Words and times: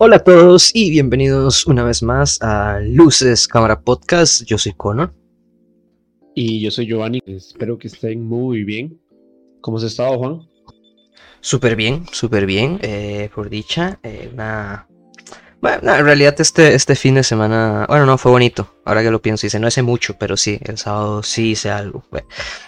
Hola 0.00 0.14
a 0.14 0.22
todos 0.22 0.70
y 0.76 0.92
bienvenidos 0.92 1.66
una 1.66 1.82
vez 1.82 2.04
más 2.04 2.40
a 2.40 2.78
Luces 2.78 3.48
Cámara 3.48 3.80
Podcast. 3.80 4.44
Yo 4.44 4.56
soy 4.56 4.72
Conor. 4.74 5.12
Y 6.36 6.60
yo 6.60 6.70
soy 6.70 6.86
Giovanni. 6.86 7.20
Espero 7.26 7.76
que 7.78 7.88
estén 7.88 8.22
muy 8.22 8.62
bien. 8.62 8.96
¿Cómo 9.60 9.78
has 9.78 9.82
estado, 9.82 10.16
Juan? 10.16 10.42
Súper 11.40 11.74
bien, 11.74 12.04
súper 12.12 12.46
bien, 12.46 12.78
eh, 12.80 13.28
por 13.34 13.50
dicha. 13.50 13.98
Eh, 14.04 14.30
una... 14.32 14.86
Bueno, 15.60 15.92
en 15.92 16.04
realidad 16.04 16.36
este, 16.38 16.76
este 16.76 16.94
fin 16.94 17.16
de 17.16 17.24
semana, 17.24 17.84
bueno, 17.88 18.06
no, 18.06 18.18
fue 18.18 18.30
bonito. 18.30 18.72
Ahora 18.84 19.02
que 19.02 19.10
lo 19.10 19.20
pienso, 19.20 19.48
hice, 19.48 19.58
no 19.58 19.66
hace 19.66 19.82
mucho, 19.82 20.16
pero 20.16 20.36
sí, 20.36 20.60
el 20.62 20.78
sábado 20.78 21.24
sí 21.24 21.50
hice 21.50 21.70
algo. 21.70 22.04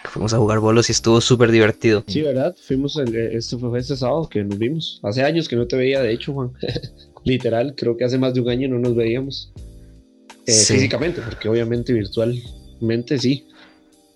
fuimos 0.03 0.35
a 0.35 0.39
jugar 0.39 0.59
bolos 0.59 0.89
y 0.89 0.93
estuvo 0.93 1.21
súper 1.21 1.53
divertido. 1.53 2.03
Sí, 2.09 2.23
¿verdad? 2.23 2.57
Fuimos, 2.61 2.97
el, 2.97 3.15
este 3.15 3.57
fue 3.57 3.79
este 3.79 3.95
sábado 3.95 4.29
que 4.29 4.43
nos 4.43 4.59
vimos. 4.59 4.99
Hace 5.05 5.23
años 5.23 5.49
que 5.49 5.55
no 5.55 5.69
te 5.69 5.77
veía, 5.77 6.03
de 6.03 6.13
hecho, 6.13 6.33
Juan. 6.33 6.51
Literal, 7.25 7.75
creo 7.77 7.97
que 7.97 8.05
hace 8.05 8.19
más 8.19 8.35
de 8.35 8.41
un 8.41 8.49
año 8.49 8.69
no 8.69 8.79
nos 8.79 8.95
veíamos. 8.95 9.53
Eh, 10.47 10.53
físicamente, 10.53 11.21
porque 11.21 11.49
obviamente 11.49 11.93
virtualmente 11.93 13.19
sí. 13.19 13.47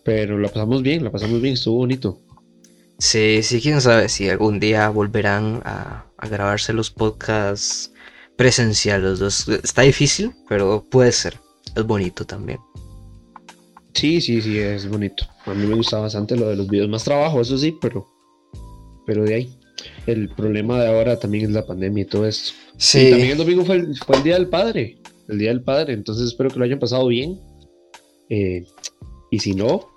Pero 0.04 0.38
la 0.38 0.48
pasamos 0.48 0.82
bien, 0.82 1.04
la 1.04 1.10
pasamos 1.10 1.40
bien, 1.40 1.54
estuvo 1.54 1.76
bonito. 1.76 2.20
Sí, 2.98 3.42
sí, 3.42 3.60
quién 3.60 3.80
sabe 3.80 4.08
si 4.08 4.28
algún 4.28 4.60
día 4.60 4.88
volverán 4.88 5.60
a, 5.64 6.06
grabarse 6.30 6.72
los 6.72 6.90
podcasts 6.90 7.92
presenciales. 8.36 9.20
Está 9.48 9.82
difícil, 9.82 10.32
pero 10.48 10.84
puede 10.90 11.12
ser. 11.12 11.38
Es 11.76 11.84
bonito 11.84 12.24
también. 12.24 12.58
Sí, 13.94 14.20
sí, 14.20 14.40
sí, 14.40 14.58
es 14.58 14.88
bonito. 14.88 15.26
A 15.46 15.54
mí 15.54 15.66
me 15.66 15.74
gusta 15.74 15.98
bastante 15.98 16.36
lo 16.36 16.48
de 16.48 16.56
los 16.56 16.68
videos. 16.68 16.88
Más 16.88 17.04
trabajo, 17.04 17.40
eso 17.40 17.58
sí, 17.58 17.76
pero, 17.80 18.06
pero 19.06 19.24
de 19.24 19.34
ahí. 19.34 19.58
El 20.06 20.28
problema 20.30 20.80
de 20.80 20.88
ahora 20.88 21.18
también 21.18 21.44
es 21.44 21.50
la 21.50 21.66
pandemia 21.66 22.02
y 22.02 22.06
todo 22.06 22.26
esto. 22.26 22.52
Sí. 22.76 23.00
Y 23.00 23.10
también 23.10 23.30
el 23.32 23.38
domingo 23.38 23.64
fue 23.64 23.76
el, 23.76 23.96
fue 23.96 24.16
el 24.16 24.22
Día 24.22 24.34
del 24.34 24.48
Padre. 24.48 24.98
El 25.28 25.38
Día 25.38 25.50
del 25.50 25.62
Padre. 25.62 25.94
Entonces 25.94 26.26
espero 26.26 26.50
que 26.50 26.58
lo 26.58 26.64
hayan 26.64 26.78
pasado 26.78 27.06
bien. 27.06 27.40
Eh, 28.28 28.64
y 29.30 29.38
si 29.38 29.54
no, 29.54 29.88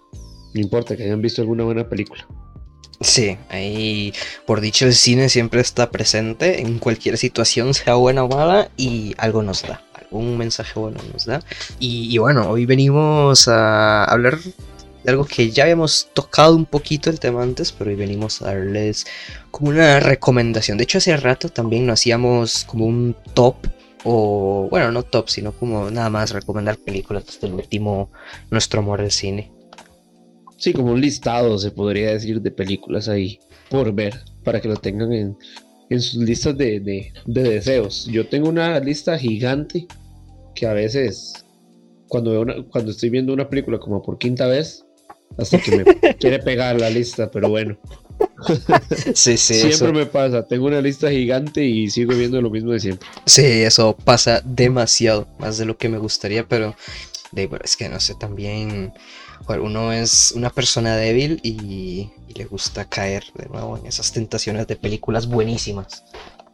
no 0.53 0.61
importa 0.61 0.95
que 0.95 1.03
hayan 1.03 1.21
visto 1.21 1.41
alguna 1.41 1.63
buena 1.63 1.87
película. 1.87 2.27
Sí, 2.99 3.37
ahí 3.49 4.11
por 4.47 4.59
dicho 4.59 4.85
el 4.85 4.95
cine 4.95 5.29
siempre 5.29 5.61
está 5.61 5.91
presente 5.91 6.61
en 6.61 6.79
cualquier 6.79 7.17
situación, 7.17 7.75
sea 7.75 7.93
buena 7.93 8.23
o 8.23 8.27
mala, 8.27 8.71
y 8.75 9.13
algo 9.19 9.43
nos 9.43 9.61
da, 9.61 9.83
algún 9.93 10.35
mensaje 10.37 10.79
bueno 10.79 10.99
nos 11.13 11.25
da. 11.25 11.43
Y, 11.79 12.17
bueno, 12.17 12.49
hoy 12.49 12.65
venimos 12.65 13.47
a 13.47 14.03
hablar 14.05 14.39
de 15.07 15.11
algo 15.11 15.25
que 15.25 15.49
ya 15.51 15.63
habíamos 15.63 16.09
tocado 16.13 16.53
un 16.53 16.65
poquito 16.65 17.09
el 17.09 17.17
tema 17.17 17.41
antes, 17.41 17.71
pero 17.71 17.89
hoy 17.89 17.95
venimos 17.95 18.41
a 18.41 18.47
darles 18.47 19.05
como 19.51 19.69
una 19.69 20.01
recomendación. 20.01 20.77
De 20.77 20.83
hecho, 20.83 20.97
hace 20.97 21.15
rato 21.15 21.47
también 21.47 21.85
nos 21.85 22.01
hacíamos 22.01 22.65
como 22.65 22.85
un 22.85 23.15
top 23.33 23.55
o 24.03 24.67
bueno, 24.69 24.91
no 24.91 25.03
top, 25.03 25.29
sino 25.29 25.53
como 25.53 25.89
nada 25.89 26.09
más 26.09 26.31
recomendar 26.31 26.77
películas 26.77 27.25
desde 27.25 27.47
el 27.47 27.53
último 27.53 28.11
Nuestro 28.51 28.81
Amor 28.81 29.01
del 29.01 29.11
Cine. 29.11 29.49
Sí, 30.57 30.73
como 30.73 30.91
un 30.91 30.99
listado, 30.99 31.57
se 31.57 31.71
podría 31.71 32.11
decir, 32.11 32.41
de 32.41 32.51
películas 32.51 33.07
ahí 33.07 33.39
por 33.69 33.93
ver, 33.93 34.19
para 34.43 34.59
que 34.59 34.67
lo 34.67 34.75
tengan 34.75 35.13
en, 35.13 36.01
sus 36.01 36.21
listas 36.21 36.57
de, 36.57 37.13
deseos. 37.25 38.07
Yo 38.07 38.27
tengo 38.27 38.49
una 38.49 38.77
lista 38.81 39.17
gigante 39.17 39.87
que 40.53 40.67
a 40.67 40.73
veces, 40.73 41.45
cuando, 42.09 42.31
veo 42.31 42.69
cuando 42.69 42.91
estoy 42.91 43.09
viendo 43.09 43.31
una 43.31 43.49
película 43.49 43.79
como 43.79 44.01
por 44.03 44.17
quinta 44.17 44.47
vez, 44.47 44.83
hasta 45.37 45.59
que 45.59 45.77
me 45.77 46.15
quiere 46.15 46.39
pegar 46.39 46.79
la 46.79 46.89
lista, 46.89 47.29
pero 47.31 47.49
bueno. 47.49 47.77
Sí, 49.13 49.37
sí. 49.37 49.53
Siempre 49.53 49.91
me 49.91 50.05
pasa, 50.05 50.43
tengo 50.43 50.65
una 50.65 50.81
lista 50.81 51.11
gigante 51.11 51.63
y 51.63 51.89
sigo 51.89 52.15
viendo 52.15 52.41
lo 52.41 52.49
mismo 52.49 52.71
de 52.71 52.79
siempre. 52.79 53.07
Sí, 53.25 53.43
eso 53.43 53.95
pasa 53.95 54.41
demasiado, 54.43 55.27
más 55.39 55.57
de 55.57 55.65
lo 55.65 55.77
que 55.77 55.89
me 55.89 55.97
gustaría, 55.97 56.47
pero 56.47 56.75
es 57.63 57.77
que 57.77 57.89
no 57.89 57.99
sé, 57.99 58.15
también 58.15 58.93
uno 59.47 59.93
es 59.93 60.31
una 60.35 60.49
persona 60.49 60.95
débil 60.95 61.39
y, 61.43 62.11
le 62.35 62.45
gusta 62.45 62.87
caer 62.87 63.23
de 63.33 63.47
nuevo 63.47 63.77
en 63.77 63.87
esas 63.87 64.11
tentaciones 64.11 64.67
de 64.67 64.75
películas 64.75 65.25
buenísimas 65.25 66.03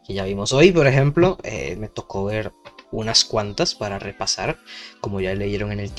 que 0.08 0.14
ya 0.14 0.24
vimos 0.24 0.54
hoy, 0.54 0.72
por 0.72 0.88
ejemplo, 0.88 1.38
eh, 1.44 1.76
me 1.78 1.90
tocó 1.90 2.24
ver 2.24 2.54
unas 2.92 3.26
cuantas 3.26 3.76
para 3.76 4.00
repasar, 4.00 4.58
como 5.02 5.20
ya 5.20 5.36
leyeron 5.36 5.74
en 5.74 5.82
el 5.82 5.92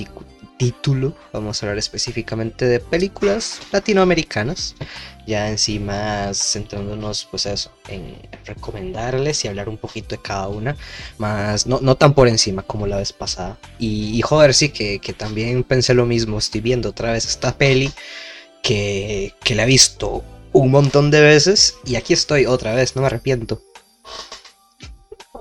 título, 0.59 1.15
vamos 1.33 1.63
a 1.63 1.67
hablar 1.67 1.79
específicamente 1.79 2.67
de 2.67 2.81
películas 2.81 3.61
latinoamericanas 3.73 4.77
ya 5.27 5.49
encima 5.49 6.33
centrándonos 6.35 7.27
pues 7.31 7.47
eso, 7.47 7.71
en 7.89 8.17
recomendarles 8.45 9.45
y 9.45 9.49
hablar 9.49 9.69
un 9.69 9.79
poquito 9.79 10.17
de 10.17 10.23
cada 10.23 10.49
una, 10.49 10.77
más 11.19 11.67
no, 11.67 11.81
no 11.81 11.97
tan 11.97 12.15
por 12.15 12.29
encima 12.29 12.63
como 12.63 12.87
la 12.87 12.99
vez 12.99 13.13
pasada. 13.13 13.59
Y, 13.79 14.21
joder, 14.23 14.55
sí 14.55 14.69
que, 14.71 14.99
también 15.17 15.65
pensé 15.65 15.95
lo 15.95 16.07
mismo, 16.07 16.39
estoy 16.39 16.61
viendo 16.61 16.91
otra 16.91 17.13
vez 17.13 17.27
esta 17.27 17.57
peli 17.57 17.91
que, 18.63 19.33
que 19.43 19.55
la 19.55 19.65
he 19.65 19.67
visto 19.67 20.25
un 20.53 20.71
montón 20.71 21.11
de 21.11 21.21
veces 21.21 21.77
y 21.85 21.97
aquí 21.97 22.13
estoy 22.13 22.47
otra 22.47 22.75
vez, 22.75 22.95
no 22.95 23.03
me 23.03 23.07
arrepiento. 23.07 23.63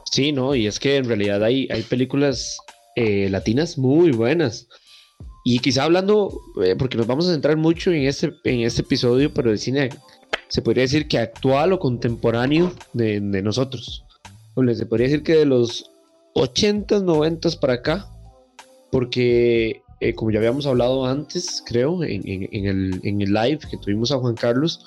Sí, 0.10 0.32
no, 0.32 0.56
y 0.56 0.68
es 0.68 0.80
que 0.80 0.98
en 0.98 1.06
realidad 1.06 1.44
hay, 1.44 1.68
hay 1.72 1.82
películas 1.82 2.58
eh, 2.96 3.28
latinas 3.30 3.78
muy 3.78 4.12
buenas. 4.12 4.68
Y 5.44 5.60
quizá 5.60 5.84
hablando, 5.84 6.40
eh, 6.64 6.76
porque 6.78 6.98
nos 6.98 7.06
vamos 7.06 7.28
a 7.28 7.34
centrar 7.34 7.58
mucho 7.58 7.92
en 7.92 8.04
este, 8.04 8.34
en 8.46 8.62
este 8.62 8.82
episodio, 8.82 9.34
pero 9.34 9.52
el 9.52 9.60
cine 9.60 9.90
se 10.48 10.62
podría 10.62 10.84
decir 10.84 11.08
que 11.08 11.18
actual 11.18 11.74
o 11.74 11.80
contemporáneo 11.80 12.72
de, 12.94 13.20
nosotros. 13.20 14.06
se 14.56 14.86
podría 14.86 15.08
decir 15.08 15.24
que 15.24 15.36
de 15.36 15.46
los 15.46 15.92
80s, 16.36 17.04
90 17.04 17.50
para 17.60 17.74
acá, 17.74 18.08
porque 18.90 19.82
eh, 20.00 20.16
como 20.16 20.32
ya 20.32 20.40
habíamos 20.40 20.66
hablado 20.66 21.06
antes, 21.06 21.62
creo, 21.66 22.04
en, 22.04 22.22
el, 22.26 23.02
en, 23.04 23.22
el, 23.22 23.34
live 23.34 23.60
que 23.70 23.78
tuvimos 23.78 24.12
a 24.12 24.20
Juan 24.20 24.36
Carlos, 24.36 24.80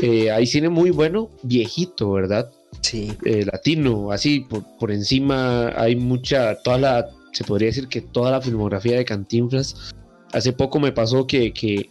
eh, 0.00 0.30
hay 0.30 0.46
cine 0.46 0.68
muy 0.68 0.90
bueno, 0.90 1.28
viejito, 1.42 2.12
¿verdad? 2.12 2.50
Sí. 2.82 3.16
latino, 3.24 4.12
así, 4.12 4.40
por, 4.40 4.64
por 4.78 4.92
encima 4.92 5.68
hay 5.76 5.96
mucha, 5.96 6.56
toda 6.62 6.78
la 6.78 7.10
se 7.32 7.44
podría 7.44 7.68
decir 7.68 7.88
que 7.88 8.00
toda 8.00 8.30
la 8.30 8.40
filmografía 8.40 8.96
de 8.96 9.04
Cantinflas. 9.04 9.92
Hace 10.32 10.52
poco 10.52 10.80
me 10.80 10.92
pasó 10.92 11.26
que, 11.26 11.90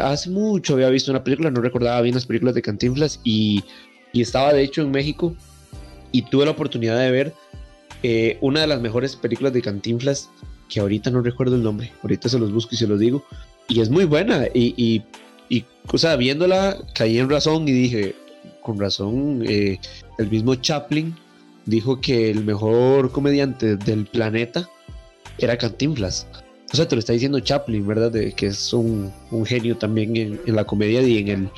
hace 0.00 0.30
mucho 0.30 0.74
había 0.74 0.88
visto 0.88 1.10
una 1.10 1.22
película, 1.22 1.50
no 1.50 1.60
recordaba 1.60 2.00
bien 2.00 2.14
las 2.14 2.26
películas 2.26 2.54
de 2.54 2.62
Cantinflas 2.62 3.20
y, 3.24 3.62
estaba 4.14 4.52
de 4.52 4.62
hecho 4.62 4.82
en 4.82 4.90
México 4.90 5.36
y 6.10 6.22
tuve 6.22 6.44
la 6.44 6.50
oportunidad 6.50 6.98
de 6.98 7.10
ver 7.12 7.34
eh, 8.02 8.36
una 8.40 8.62
de 8.62 8.66
las 8.66 8.80
mejores 8.80 9.14
películas 9.14 9.52
de 9.52 9.62
Cantinflas 9.62 10.28
que 10.68 10.80
ahorita 10.80 11.10
no 11.10 11.22
recuerdo 11.22 11.54
el 11.54 11.62
nombre, 11.62 11.92
ahorita 12.02 12.28
se 12.28 12.38
los 12.38 12.52
busco 12.52 12.74
y 12.74 12.78
se 12.78 12.88
los 12.88 12.98
digo 12.98 13.22
y 13.68 13.80
es 13.80 13.90
muy 13.90 14.06
buena 14.06 14.46
y, 14.52 14.74
y, 14.76 15.04
y 15.48 15.64
o 15.86 16.16
viéndola 16.16 16.78
caí 16.94 17.18
en 17.18 17.30
razón 17.30 17.68
y 17.68 17.72
dije, 17.72 18.16
con 18.60 18.80
razón, 18.80 19.44
eh, 19.46 19.78
el 20.18 20.28
mismo 20.28 20.54
Chaplin 20.56 21.14
dijo 21.68 22.00
que 22.00 22.30
el 22.30 22.44
mejor 22.44 23.12
comediante 23.12 23.76
del 23.76 24.06
planeta 24.06 24.68
era 25.38 25.56
Cantinflas. 25.58 26.26
O 26.72 26.76
sea, 26.76 26.88
te 26.88 26.96
lo 26.96 27.00
está 27.00 27.12
diciendo 27.12 27.40
Chaplin, 27.40 27.86
¿verdad? 27.86 28.10
De, 28.10 28.32
que 28.32 28.46
es 28.46 28.72
un, 28.72 29.12
genio 29.44 29.76
también 29.76 30.16
en, 30.16 30.56
la 30.56 30.64
comedia 30.64 31.02
y 31.02 31.18
en 31.18 31.28
el, 31.28 31.48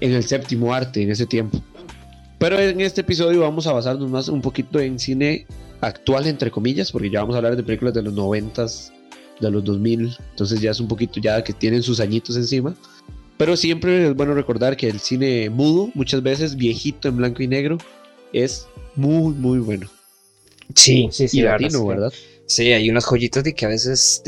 en 0.00 0.12
el 0.12 0.22
séptimo 0.22 0.72
arte 0.72 1.02
en 1.02 1.10
ese 1.10 1.26
tiempo. 1.26 1.62
Pero 2.38 2.58
en 2.58 2.80
este 2.80 3.00
episodio 3.00 3.40
vamos 3.40 3.66
a 3.66 3.72
basarnos 3.72 4.10
más 4.10 4.28
un 4.28 4.42
poquito 4.42 4.80
en 4.80 4.98
cine 4.98 5.46
actual, 5.80 6.26
entre 6.26 6.50
comillas, 6.50 6.92
porque 6.92 7.10
ya 7.10 7.20
vamos 7.20 7.34
a 7.34 7.38
hablar 7.38 7.56
de 7.56 7.62
películas 7.62 7.94
de 7.94 8.02
los 8.02 8.12
noventas, 8.12 8.92
de 9.40 9.50
los 9.50 9.64
2000, 9.64 10.16
entonces 10.30 10.60
ya 10.60 10.70
es 10.70 10.80
un 10.80 10.88
poquito 10.88 11.20
ya 11.20 11.42
que 11.42 11.52
tienen 11.52 11.82
sus 11.82 12.00
añitos 12.00 12.36
encima. 12.36 12.74
Pero 13.38 13.56
siempre 13.56 14.08
es 14.08 14.14
bueno 14.14 14.34
recordar 14.34 14.76
que 14.76 14.88
el 14.88 15.00
cine 15.00 15.50
mudo, 15.50 15.90
muchas 15.94 16.22
veces 16.22 16.54
viejito 16.54 17.08
en 17.08 17.16
blanco 17.16 17.42
y 17.42 17.48
negro, 17.48 17.78
es 18.32 18.66
muy, 18.96 19.34
muy 19.34 19.58
bueno. 19.58 19.90
Sí, 20.74 21.08
sí, 21.12 21.28
sí. 21.28 21.40
Y 21.40 21.42
latino, 21.42 21.86
¿verdad? 21.86 22.12
Sí, 22.46 22.72
hay 22.72 22.90
unas 22.90 23.04
joyitas 23.04 23.44
de 23.44 23.54
que 23.54 23.66
a 23.66 23.68
veces 23.68 24.22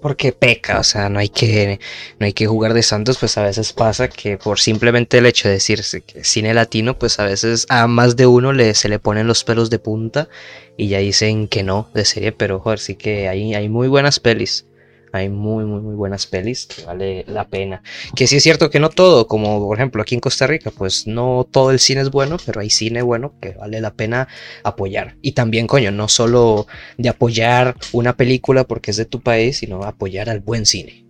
porque 0.00 0.32
peca, 0.32 0.78
o 0.78 0.84
sea, 0.84 1.08
no 1.08 1.18
hay 1.18 1.28
que 1.28 1.80
no 2.18 2.26
hay 2.26 2.32
que 2.32 2.46
jugar 2.46 2.74
de 2.74 2.82
santos, 2.82 3.18
pues 3.18 3.36
a 3.38 3.42
veces 3.42 3.72
pasa 3.72 4.08
que 4.08 4.36
por 4.38 4.60
simplemente 4.60 5.18
el 5.18 5.26
hecho 5.26 5.48
de 5.48 5.54
decirse 5.54 6.02
que 6.02 6.22
cine 6.24 6.54
latino, 6.54 6.98
pues 6.98 7.18
a 7.18 7.24
veces 7.24 7.66
a 7.70 7.86
más 7.86 8.16
de 8.16 8.26
uno 8.26 8.52
le, 8.52 8.74
se 8.74 8.88
le 8.88 8.98
ponen 8.98 9.26
los 9.26 9.44
pelos 9.44 9.70
de 9.70 9.78
punta 9.78 10.28
y 10.76 10.88
ya 10.88 10.98
dicen 10.98 11.48
que 11.48 11.62
no 11.62 11.90
de 11.94 12.04
serie, 12.04 12.32
pero 12.32 12.60
joder, 12.60 12.78
sí 12.78 12.94
que 12.96 13.28
hay, 13.28 13.54
hay 13.54 13.68
muy 13.68 13.88
buenas 13.88 14.20
pelis. 14.20 14.66
Hay 15.12 15.28
muy, 15.28 15.64
muy, 15.64 15.80
muy 15.80 15.94
buenas 15.94 16.26
pelis 16.26 16.66
que 16.66 16.84
vale 16.84 17.24
la 17.28 17.48
pena. 17.48 17.82
Que 18.14 18.26
sí 18.26 18.36
es 18.36 18.42
cierto 18.42 18.70
que 18.70 18.80
no 18.80 18.90
todo, 18.90 19.26
como 19.26 19.58
por 19.60 19.76
ejemplo 19.78 20.02
aquí 20.02 20.14
en 20.14 20.20
Costa 20.20 20.46
Rica, 20.46 20.70
pues 20.70 21.06
no 21.06 21.46
todo 21.50 21.70
el 21.70 21.78
cine 21.78 22.02
es 22.02 22.10
bueno, 22.10 22.36
pero 22.44 22.60
hay 22.60 22.70
cine 22.70 23.02
bueno 23.02 23.34
que 23.40 23.52
vale 23.52 23.80
la 23.80 23.94
pena 23.94 24.28
apoyar. 24.62 25.16
Y 25.22 25.32
también, 25.32 25.66
coño, 25.66 25.90
no 25.90 26.08
solo 26.08 26.66
de 26.98 27.08
apoyar 27.08 27.76
una 27.92 28.16
película 28.16 28.64
porque 28.64 28.90
es 28.90 28.96
de 28.96 29.04
tu 29.06 29.20
país, 29.20 29.58
sino 29.58 29.82
apoyar 29.84 30.28
al 30.28 30.40
buen 30.40 30.66
cine. 30.66 31.06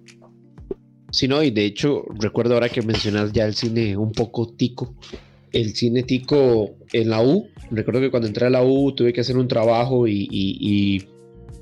Sí, 1.10 1.28
no, 1.28 1.42
y 1.42 1.50
de 1.50 1.64
hecho, 1.64 2.04
recuerdo 2.20 2.54
ahora 2.54 2.68
que 2.68 2.82
mencionas 2.82 3.32
ya 3.32 3.46
el 3.46 3.54
cine 3.54 3.96
un 3.96 4.12
poco 4.12 4.48
tico. 4.52 4.94
el 5.52 5.74
cine 5.74 6.02
tico 6.02 6.76
en 6.92 7.10
la 7.10 7.22
U. 7.22 7.48
Recuerdo 7.70 8.00
que 8.00 8.10
cuando 8.10 8.28
entré 8.28 8.46
a 8.46 8.50
la 8.50 8.62
U 8.62 8.92
tuve 8.94 9.12
que 9.12 9.22
hacer 9.22 9.36
un 9.36 9.48
trabajo 9.48 10.06
y, 10.06 11.06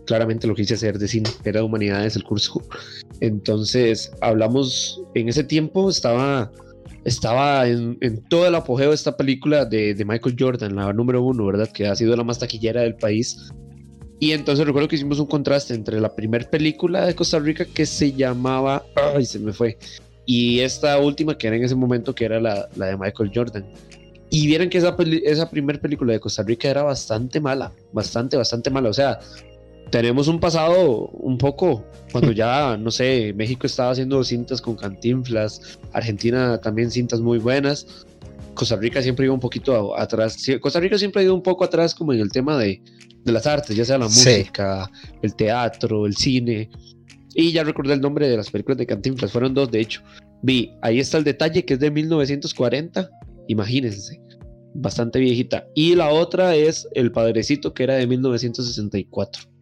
claramente 0.07 0.47
lo 0.47 0.55
quise 0.55 0.75
hacer 0.75 0.99
de 0.99 1.09
cine, 1.09 1.31
era 1.45 1.61
de 1.61 1.67
humanidades 1.67 2.17
el 2.17 2.25
curso. 2.25 2.63
Entonces 3.21 4.13
hablamos, 4.21 5.03
en 5.15 5.29
ese 5.29 5.45
tiempo 5.45 5.91
estaba, 5.91 6.51
estaba 7.05 7.67
en, 7.67 7.99
todo 8.29 8.47
el 8.47 8.55
apogeo 8.55 8.91
de 8.91 8.95
esta 8.95 9.17
película 9.17 9.65
de, 9.65 10.03
Michael 10.07 10.37
Jordan, 10.39 10.77
la 10.77 10.93
número 10.93 11.23
uno, 11.23 11.47
¿verdad? 11.47 11.71
Que 11.71 11.87
ha 11.87 11.97
sido 11.97 12.17
la 12.17 12.25
más 12.25 12.39
taquillera 12.39 12.83
del 12.83 12.97
país. 12.97 13.51
Y 14.21 14.33
entonces 14.33 14.65
recuerdo 14.65 14.89
que 14.89 14.97
hicimos 14.97 15.19
un 15.19 15.27
contraste 15.27 15.75
entre 15.75 16.01
la 16.01 16.15
primera 16.15 16.49
película 16.49 17.05
de 17.05 17.15
Costa 17.15 17.39
Rica 17.39 17.65
que 17.65 17.85
se 17.85 18.13
llamaba, 18.13 18.85
ay, 19.15 19.27
se 19.27 19.39
me 19.39 19.53
fue, 19.53 19.77
y 20.25 20.61
esta 20.61 20.99
última 20.99 21.37
que 21.37 21.49
era 21.49 21.57
en 21.57 21.65
ese 21.65 21.75
momento 21.75 22.15
que 22.15 22.25
era 22.25 22.41
la, 22.41 22.69
la 22.77 22.87
de 22.87 22.97
Michael 22.97 23.31
Jordan. 23.35 23.67
Y 24.31 24.47
vieron 24.47 24.69
que 24.69 24.79
esa, 24.79 24.97
esa 25.25 25.51
primera 25.51 25.79
película 25.79 26.13
de 26.13 26.21
Costa 26.21 26.43
Rica 26.43 26.69
era 26.69 26.83
bastante 26.83 27.41
mala, 27.41 27.73
bastante, 27.93 28.37
bastante 28.37 28.71
mala. 28.71 28.89
O 28.89 28.93
sea, 28.93 29.21
tenemos 29.91 30.29
un 30.29 30.41
pasado 30.41 31.09
un 31.09 31.39
poco, 31.39 31.85
cuando 32.13 32.33
ya, 32.33 32.77
no 32.81 32.91
sé, 32.91 33.33
México 33.35 33.67
estaba 33.67 33.91
haciendo 33.91 34.23
cintas 34.25 34.61
con 34.61 34.77
cantinflas, 34.77 35.79
Argentina 35.93 36.59
también 36.59 36.91
cintas 36.91 37.21
muy 37.21 37.39
buenas. 37.39 38.07
Costa 38.55 38.77
Rica 38.77 39.03
siempre 39.03 39.27
iba 39.27 39.35
un 39.35 39.41
poquito 39.41 39.99
atrás. 39.99 40.37
Costa 40.61 40.79
Rica 40.79 40.97
siempre 40.97 41.23
ha 41.23 41.25
ido 41.25 41.35
un 41.35 41.43
poco 41.43 41.65
atrás 41.65 41.95
como 41.95 42.13
en 42.13 42.21
el 42.21 42.31
tema 42.31 42.57
de, 42.57 42.81
de 43.25 43.33
las 43.33 43.47
artes, 43.47 43.77
ya 43.77 43.85
sea 43.85 43.99
la 43.99 44.07
música, 44.07 44.91
el 45.23 45.35
teatro, 45.35 46.07
el 46.07 46.17
cine. 46.17 46.71
Y 47.35 47.51
ya 47.51 47.65
recordé 47.65 47.95
el 47.95 48.01
nombre 48.01 48.29
de 48.29 48.37
las 48.37 48.51
películas 48.51 48.79
de 48.79 48.87
Cantinflas, 48.87 49.33
fueron 49.33 49.55
dos 49.55 49.71
de 49.71 49.81
hecho. 49.81 50.03
Vi, 50.43 50.73
ahí 50.83 51.01
está 51.01 51.19
el 51.19 51.25
detalle 51.25 51.65
que 51.65 51.75
es 51.75 51.81
de 51.81 51.91
1940, 51.91 53.11
imagínense, 53.49 54.21
bastante 54.75 55.19
viejita. 55.19 55.67
Y 55.75 55.95
la 55.97 56.11
otra 56.11 56.55
es 56.55 56.87
El 56.95 57.11
Padrecito 57.11 57.75
que 57.75 57.83
era 57.83 57.95
de 57.95 58.07
1964. 58.07 59.54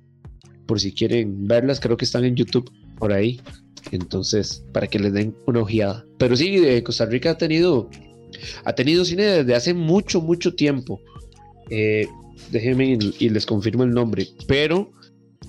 Por 0.66 0.80
si 0.80 0.92
quieren 0.92 1.46
verlas, 1.46 1.80
creo 1.80 1.96
que 1.96 2.04
están 2.04 2.24
en 2.24 2.36
YouTube 2.36 2.70
por 2.98 3.12
ahí. 3.12 3.40
Entonces, 3.90 4.64
para 4.72 4.86
que 4.86 4.98
les 4.98 5.12
den 5.12 5.34
una 5.46 5.60
ojeada. 5.60 6.04
Pero 6.18 6.36
sí, 6.36 6.82
Costa 6.82 7.06
Rica 7.06 7.30
ha 7.30 7.38
tenido, 7.38 7.90
ha 8.64 8.72
tenido 8.74 9.04
cine 9.04 9.24
desde 9.24 9.54
hace 9.54 9.74
mucho, 9.74 10.20
mucho 10.20 10.54
tiempo. 10.54 11.00
Eh, 11.70 12.06
déjenme 12.50 12.98
y 13.18 13.28
les 13.28 13.44
confirmo 13.44 13.82
el 13.82 13.90
nombre. 13.90 14.28
Pero 14.46 14.92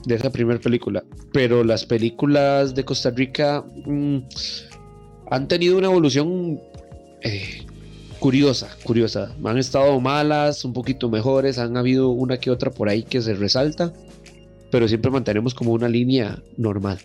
de 0.05 0.15
esa 0.15 0.31
primera 0.31 0.59
película. 0.59 1.03
Pero 1.31 1.63
las 1.63 1.85
películas 1.85 2.75
de 2.75 2.83
Costa 2.83 3.09
Rica 3.11 3.63
mm, 3.85 4.17
han 5.31 5.47
tenido 5.47 5.77
una 5.77 5.87
evolución 5.87 6.59
eh, 7.21 7.65
curiosa, 8.19 8.69
curiosa. 8.83 9.35
Han 9.43 9.57
estado 9.57 9.99
malas, 9.99 10.65
un 10.65 10.73
poquito 10.73 11.09
mejores, 11.09 11.57
han 11.57 11.77
habido 11.77 12.09
una 12.09 12.37
que 12.37 12.51
otra 12.51 12.71
por 12.71 12.89
ahí 12.89 13.03
que 13.03 13.21
se 13.21 13.33
resalta, 13.33 13.93
pero 14.73 14.87
siempre 14.87 15.11
mantenemos 15.11 15.53
como 15.53 15.71
una 15.71 15.87
línea 15.87 16.39
normal. 16.57 16.99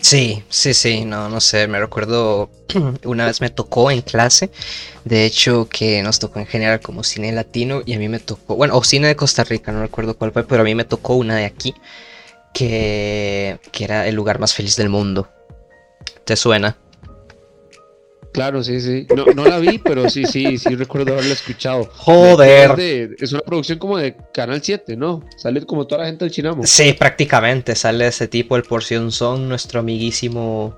Sí, 0.00 0.44
sí, 0.48 0.72
sí, 0.72 1.04
no, 1.04 1.28
no 1.28 1.40
sé, 1.40 1.66
me 1.66 1.80
recuerdo 1.80 2.48
una 3.04 3.26
vez 3.26 3.40
me 3.40 3.50
tocó 3.50 3.90
en 3.90 4.02
clase, 4.02 4.52
de 5.04 5.24
hecho 5.24 5.68
que 5.68 6.00
nos 6.00 6.20
tocó 6.20 6.38
en 6.38 6.46
general 6.46 6.78
como 6.78 7.02
cine 7.02 7.32
latino 7.32 7.82
y 7.84 7.94
a 7.94 7.98
mí 7.98 8.08
me 8.08 8.20
tocó, 8.20 8.54
bueno, 8.54 8.76
o 8.76 8.84
cine 8.84 9.08
de 9.08 9.16
Costa 9.16 9.42
Rica, 9.42 9.72
no 9.72 9.80
recuerdo 9.80 10.16
cuál 10.16 10.30
fue, 10.30 10.46
pero 10.46 10.62
a 10.62 10.64
mí 10.64 10.76
me 10.76 10.84
tocó 10.84 11.16
una 11.16 11.34
de 11.34 11.44
aquí, 11.44 11.74
que, 12.54 13.58
que 13.72 13.82
era 13.82 14.06
el 14.06 14.14
lugar 14.14 14.38
más 14.38 14.54
feliz 14.54 14.76
del 14.76 14.90
mundo. 14.90 15.28
¿Te 16.24 16.36
suena? 16.36 16.76
Claro, 18.38 18.62
sí, 18.62 18.80
sí. 18.80 19.04
No, 19.16 19.24
no 19.34 19.46
la 19.46 19.58
vi, 19.58 19.78
pero 19.78 20.08
sí, 20.08 20.24
sí, 20.24 20.58
sí 20.58 20.76
recuerdo 20.76 21.12
haberla 21.12 21.32
escuchado. 21.32 21.90
Joder. 21.92 23.16
Es, 23.18 23.32
una 23.32 23.40
producción 23.42 23.80
como 23.80 23.98
de 23.98 24.16
Canal 24.32 24.62
7, 24.62 24.96
¿no? 24.96 25.24
Sale 25.36 25.66
como 25.66 25.88
toda 25.88 26.02
la 26.02 26.06
gente 26.06 26.24
del 26.24 26.30
Chinamo. 26.30 26.62
Sí, 26.64 26.92
prácticamente. 26.92 27.74
Sale 27.74 28.06
ese 28.06 28.28
tipo, 28.28 28.54
el 28.54 28.62
Porción 28.62 29.10
Son, 29.10 29.48
nuestro 29.48 29.80
amiguísimo 29.80 30.76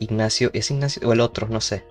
Ignacio. 0.00 0.50
¿Es 0.52 0.72
Ignacio? 0.72 1.08
O 1.08 1.12
el 1.12 1.20
otro, 1.20 1.46
no 1.48 1.60
sé. 1.60 1.84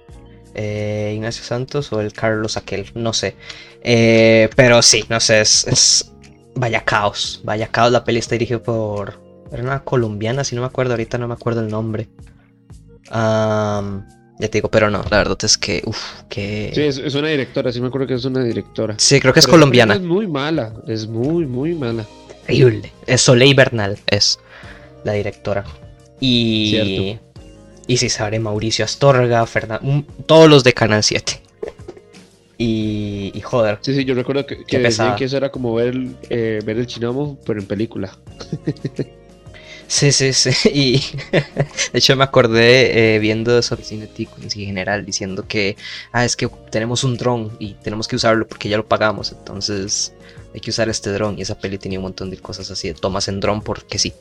Eh, 0.56 1.14
Ignacio 1.16 1.46
Santos 1.46 1.94
o 1.94 2.02
el 2.02 2.12
Carlos 2.12 2.58
aquel, 2.58 2.92
no 2.94 3.14
sé. 3.14 3.38
Eh, 3.84 4.50
pero 4.58 4.82
sí, 4.82 5.06
no 5.08 5.22
sé, 5.22 5.40
es, 5.40 6.12
Vaya 6.54 6.84
caos. 6.84 7.40
Vaya 7.46 7.68
caos. 7.68 7.94
La 7.94 8.04
peli 8.04 8.20
está 8.20 8.36
dirigida 8.36 8.62
por. 8.62 9.22
Era 9.54 9.64
una 9.64 9.86
colombiana, 9.86 10.44
si 10.44 10.54
no 10.54 10.64
me 10.64 10.68
acuerdo, 10.68 10.96
ahorita 10.96 11.18
no 11.18 11.30
me 11.30 11.34
acuerdo 11.34 11.62
el 11.62 11.70
nombre. 11.70 12.10
Um, 13.10 14.04
ya 14.40 14.48
te 14.48 14.58
digo, 14.60 14.70
pero 14.70 14.90
no, 14.90 15.04
la 15.10 15.18
verdad 15.18 15.38
es 15.42 15.58
que, 15.58 15.82
uff, 15.86 16.22
que... 16.30 16.72
Sí, 16.74 16.82
es, 16.82 17.16
una 17.16 17.30
directora, 17.30 17.72
sí 17.72 17.82
me 17.82 17.88
acuerdo 17.88 18.08
que 18.08 18.14
es 18.14 18.26
una 18.26 18.44
directora. 18.44 18.96
Sí, 18.98 19.20
creo 19.20 19.34
que 19.34 19.40
es 19.40 19.48
colombiana. 19.48 19.96
Es 19.96 20.02
muy 20.02 20.28
mala, 20.28 20.74
es 20.88 21.08
muy, 21.08 21.46
muy 21.46 21.74
mala. 21.74 22.06
Increíble. 22.42 22.92
Es 23.06 23.22
Soleil 23.22 23.56
Bernal, 23.56 23.98
es 24.08 24.40
la 25.04 25.14
directora. 25.14 25.66
Y... 26.20 26.70
Cierto. 26.70 27.24
Y 27.90 27.98
si 27.98 28.10
sabe 28.10 28.38
Mauricio 28.38 28.84
Astorga, 28.84 29.46
Fernando, 29.48 30.04
todos 30.26 30.50
los 30.50 30.64
de 30.66 30.74
Canal 30.74 31.04
7. 31.04 31.42
Y, 32.58 33.32
y, 33.34 33.42
joder. 33.42 33.80
Sí, 33.82 33.94
sí, 33.94 34.04
yo 34.04 34.14
recuerdo 34.14 34.46
que, 34.46 34.58
que, 34.66 34.82
que 34.82 35.24
eso 35.26 35.38
era 35.38 35.52
como 35.52 35.74
ver, 35.74 35.96
eh, 36.30 36.60
ver 36.66 36.78
el 36.78 36.88
chinamo, 36.88 37.40
pero 37.46 37.62
en 37.62 37.66
película. 37.66 38.12
Sí, 39.88 40.12
sí, 40.12 40.34
sí. 40.34 40.52
Y 40.74 41.02
de 41.32 42.00
hecho 42.00 42.16
me 42.16 42.24
acordé 42.24 43.16
eh, 43.16 43.20
viendo 43.20 43.62
cine 43.62 44.10
en 44.18 44.50
general 44.50 45.06
diciendo 45.06 45.46
que, 45.48 45.78
ah, 46.12 46.26
es 46.26 46.36
que 46.36 46.48
tenemos 46.70 47.04
un 47.04 47.18
dron 47.18 47.56
y 47.60 47.74
tenemos 47.76 48.08
que 48.08 48.16
usarlo 48.16 48.48
porque 48.48 48.70
ya 48.70 48.78
lo 48.78 48.86
pagamos. 48.86 49.32
Entonces 49.32 50.14
hay 50.54 50.60
que 50.60 50.70
usar 50.70 50.90
este 50.90 51.12
dron. 51.12 51.38
Y 51.38 51.42
esa 51.42 51.58
peli 51.58 51.78
tenía 51.78 52.00
un 52.00 52.04
montón 52.04 52.30
de 52.30 52.38
cosas 52.38 52.70
así 52.70 52.90
de 52.90 52.94
tomas 52.94 53.28
en 53.28 53.40
dron 53.40 53.62
porque 53.62 53.98
sí. 53.98 54.14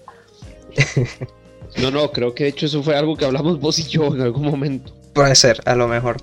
No, 1.77 1.91
no, 1.91 2.11
creo 2.11 2.35
que 2.35 2.45
de 2.45 2.51
hecho 2.51 2.65
eso 2.65 2.83
fue 2.83 2.97
algo 2.97 3.17
que 3.17 3.27
hablamos 3.27 3.61
vos 3.61 3.79
y 3.79 3.83
yo 3.83 4.07
en 4.15 4.23
algún 4.23 4.47
momento. 4.47 4.95
Puede 5.13 5.35
ser, 5.35 5.61
a 5.67 5.75
lo 5.75 5.87
mejor. 5.89 6.17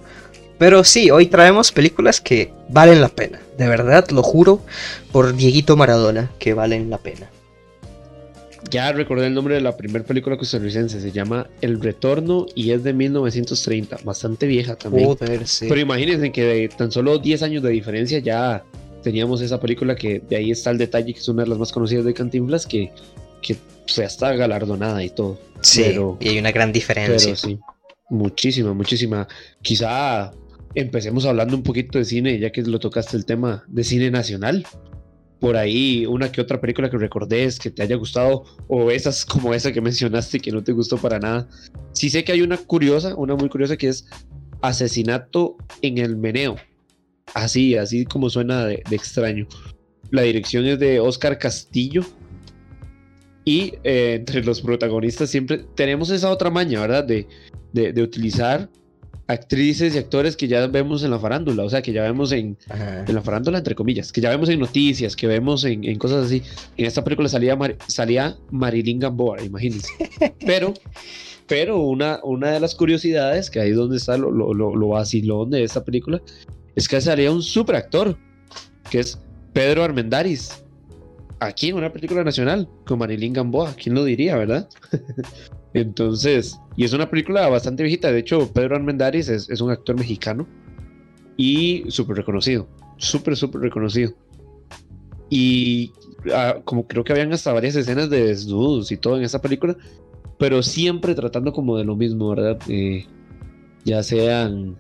Pero 0.58 0.84
sí, 0.84 1.12
hoy 1.12 1.28
traemos 1.28 1.72
películas 1.72 2.20
que 2.20 2.52
valen 2.70 3.02
la 3.02 3.10
pena. 3.10 3.40
De 3.58 3.68
verdad, 3.68 4.10
lo 4.10 4.24
juro, 4.24 4.62
por 5.12 5.36
Dieguito 5.36 5.76
Maradona, 5.76 6.32
que 6.40 6.56
valen 6.56 6.90
la 6.90 6.98
pena. 6.98 7.30
Ya 8.70 8.92
recordé 8.92 9.28
el 9.28 9.34
nombre 9.34 9.56
de 9.56 9.62
la 9.62 9.78
primera 9.78 10.04
película 10.04 10.38
costarricense, 10.38 11.00
se 11.00 11.12
llama 11.12 11.48
El 11.62 11.80
Retorno 11.80 12.48
y 12.56 12.72
es 12.72 12.84
de 12.84 12.94
1930, 12.94 14.00
bastante 14.04 14.48
vieja 14.48 14.76
también. 14.76 15.16
Pero 15.18 15.80
imagínense 15.80 16.32
que 16.32 16.44
de 16.44 16.70
tan 16.70 16.92
solo 16.92 17.20
10 17.20 17.44
años 17.44 17.64
de 17.64 17.70
diferencia 17.70 18.20
ya 18.20 18.64
teníamos 19.04 19.42
esa 19.42 19.60
película 19.60 19.96
que 19.96 20.20
de 20.28 20.36
ahí 20.38 20.52
está 20.52 20.72
el 20.72 20.78
detalle, 20.78 21.14
que 21.14 21.20
es 21.20 21.28
una 21.28 21.44
de 21.44 21.50
las 21.50 21.60
más 21.60 21.72
conocidas 21.72 22.06
de 22.06 22.14
Cantinflas, 22.14 22.66
que, 22.66 22.92
que 23.42 23.58
ya 23.88 24.06
está 24.06 24.34
galardonada 24.34 25.04
y 25.04 25.10
todo. 25.10 25.40
Sí, 25.62 25.96
y 26.20 26.28
hay 26.30 26.40
una 26.40 26.52
gran 26.52 26.72
diferencia. 26.72 27.18
Pero 27.18 27.36
sí, 27.36 27.60
muchísima, 28.10 28.74
muchísima. 28.74 29.28
Quizá 29.62 30.32
empecemos 30.74 31.26
hablando 31.26 31.56
un 31.56 31.64
poquito 31.64 32.00
de 32.00 32.06
cine, 32.06 32.40
ya 32.40 32.52
que 32.52 32.64
lo 32.64 32.80
tocaste 32.80 33.18
el 33.18 33.26
tema 33.26 33.64
de 33.68 33.84
cine 33.84 34.10
nacional 34.10 34.66
por 35.44 35.58
ahí 35.58 36.06
una 36.06 36.32
que 36.32 36.40
otra 36.40 36.62
película 36.62 36.90
que 36.90 36.98
recordes 36.98 37.60
que 37.60 37.70
te 37.70 37.84
haya 37.84 37.98
gustado 37.98 38.46
o 38.70 38.90
esas 38.92 39.26
como 39.26 39.54
esa 39.54 39.74
que 39.74 39.82
mencionaste 39.82 40.40
que 40.40 40.54
no 40.54 40.64
te 40.64 40.72
gustó 40.72 40.96
para 40.98 41.20
nada. 41.20 41.50
Sí 41.92 42.10
sé 42.10 42.24
que 42.24 42.32
hay 42.32 42.42
una 42.42 42.56
curiosa, 42.56 43.14
una 43.16 43.36
muy 43.36 43.50
curiosa 43.50 43.76
que 43.76 43.90
es 43.90 44.08
Asesinato 44.62 45.58
en 45.82 45.98
el 45.98 46.16
Meneo. 46.16 46.56
Así, 47.34 47.76
así 47.76 48.06
como 48.06 48.30
suena 48.30 48.66
de, 48.68 48.84
extraño. 48.90 49.46
La 50.12 50.22
dirección 50.22 50.66
es 50.66 50.80
de 50.80 51.02
Oscar 51.02 51.38
Castillo. 51.38 52.04
Y 53.44 53.74
eh, 53.84 54.14
entre 54.20 54.46
los 54.46 54.62
protagonistas 54.62 55.30
siempre 55.30 55.66
tenemos 55.76 56.10
esa 56.10 56.30
otra 56.30 56.52
maña, 56.52 56.80
¿verdad? 56.80 57.04
De, 57.04 57.28
de 57.74 58.02
utilizar 58.02 58.70
actrices 59.34 59.96
y 59.96 59.98
actores 59.98 60.38
que 60.38 60.48
ya 60.48 60.66
vemos 60.68 61.04
en 61.04 61.12
la 61.12 61.20
farándula, 61.20 61.64
o 61.64 61.70
sea, 61.70 61.82
que 61.82 61.92
ya 61.92 62.04
vemos 62.04 62.32
en, 62.32 62.58
en 63.08 63.14
la 63.14 63.22
farándula, 63.22 63.58
entre 63.58 63.76
comillas, 63.76 64.12
que 64.12 64.22
ya 64.22 64.30
vemos 64.30 64.50
en 64.50 64.60
noticias, 64.60 65.16
que 65.16 65.28
vemos 65.28 65.64
en, 65.66 65.98
cosas 65.98 66.26
así. 66.26 66.42
En 66.78 66.86
esta 66.86 67.04
película 67.04 67.28
salía, 67.30 67.58
salía 67.88 68.38
Marilyn 68.52 69.00
Gamboa, 69.00 69.42
imagínense. 69.42 69.90
Pero, 70.46 70.74
pero 71.48 71.80
una, 71.80 72.20
una 72.24 72.52
de 72.52 72.60
las 72.60 72.74
curiosidades, 72.74 73.50
que 73.50 73.60
ahí 73.60 73.72
es 73.72 73.76
donde 73.76 73.98
está 73.98 74.18
lo, 74.18 74.32
lo, 74.32 74.54
lo, 74.54 74.88
vacilón 74.88 75.50
de 75.50 75.64
esta 75.64 75.84
película, 75.84 76.22
es 76.76 76.88
que 76.88 77.02
salía 77.02 77.32
un 77.32 77.42
super 77.42 77.76
actor, 77.76 78.18
que 78.90 79.00
es 79.00 79.20
Pedro 79.52 79.84
Armendáriz. 79.84 80.64
Aquí 81.40 81.70
en 81.70 81.76
una 81.76 81.92
película 81.92 82.24
nacional, 82.24 82.70
con 82.86 83.00
Marilyn 83.00 83.34
Gamboa, 83.34 83.76
¿quién 83.76 83.94
lo 83.96 84.06
diría, 84.06 84.38
verdad? 84.38 84.70
Entonces, 85.74 86.60
y 86.76 86.84
es 86.84 86.94
una 86.94 87.10
película 87.10 87.48
bastante 87.50 87.84
viejita. 87.84 88.12
De 88.12 88.20
hecho, 88.20 88.52
Pedro 88.52 88.76
Armendáriz 88.76 89.30
es, 89.30 89.50
es 89.50 89.62
un 89.62 89.72
actor 89.72 89.98
mexicano 89.98 90.48
y 91.38 91.84
súper 91.90 92.18
reconocido. 92.18 92.68
Súper, 92.98 93.36
súper 93.36 93.62
reconocido. 93.62 94.14
Y 95.30 95.92
ah, 96.34 96.58
como 96.64 96.88
creo 96.88 97.04
que 97.04 97.12
habían 97.12 97.34
hasta 97.34 97.54
varias 97.54 97.76
escenas 97.76 98.10
de 98.10 98.28
desnudos 98.28 98.92
y 98.92 98.98
todo 98.98 99.18
en 99.18 99.24
esa 99.24 99.42
película, 99.42 99.76
pero 100.38 100.62
siempre 100.62 101.16
tratando 101.16 101.54
como 101.54 101.78
de 101.78 101.86
lo 101.86 101.96
mismo, 101.96 102.30
¿verdad? 102.30 102.60
Eh, 102.68 103.06
ya 103.84 104.04
sean 104.04 104.78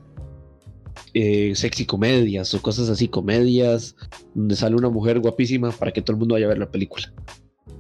eh, 1.13 1.53
sexy 1.55 1.85
comedias 1.85 2.53
o 2.53 2.62
cosas 2.62 2.89
así, 2.89 3.07
comedias 3.07 3.95
donde 4.33 4.55
sale 4.55 4.75
una 4.75 4.89
mujer 4.89 5.19
guapísima 5.19 5.71
para 5.71 5.91
que 5.91 6.01
todo 6.01 6.13
el 6.13 6.19
mundo 6.19 6.35
vaya 6.35 6.45
a 6.45 6.50
ver 6.50 6.59
la 6.59 6.69
película. 6.71 7.12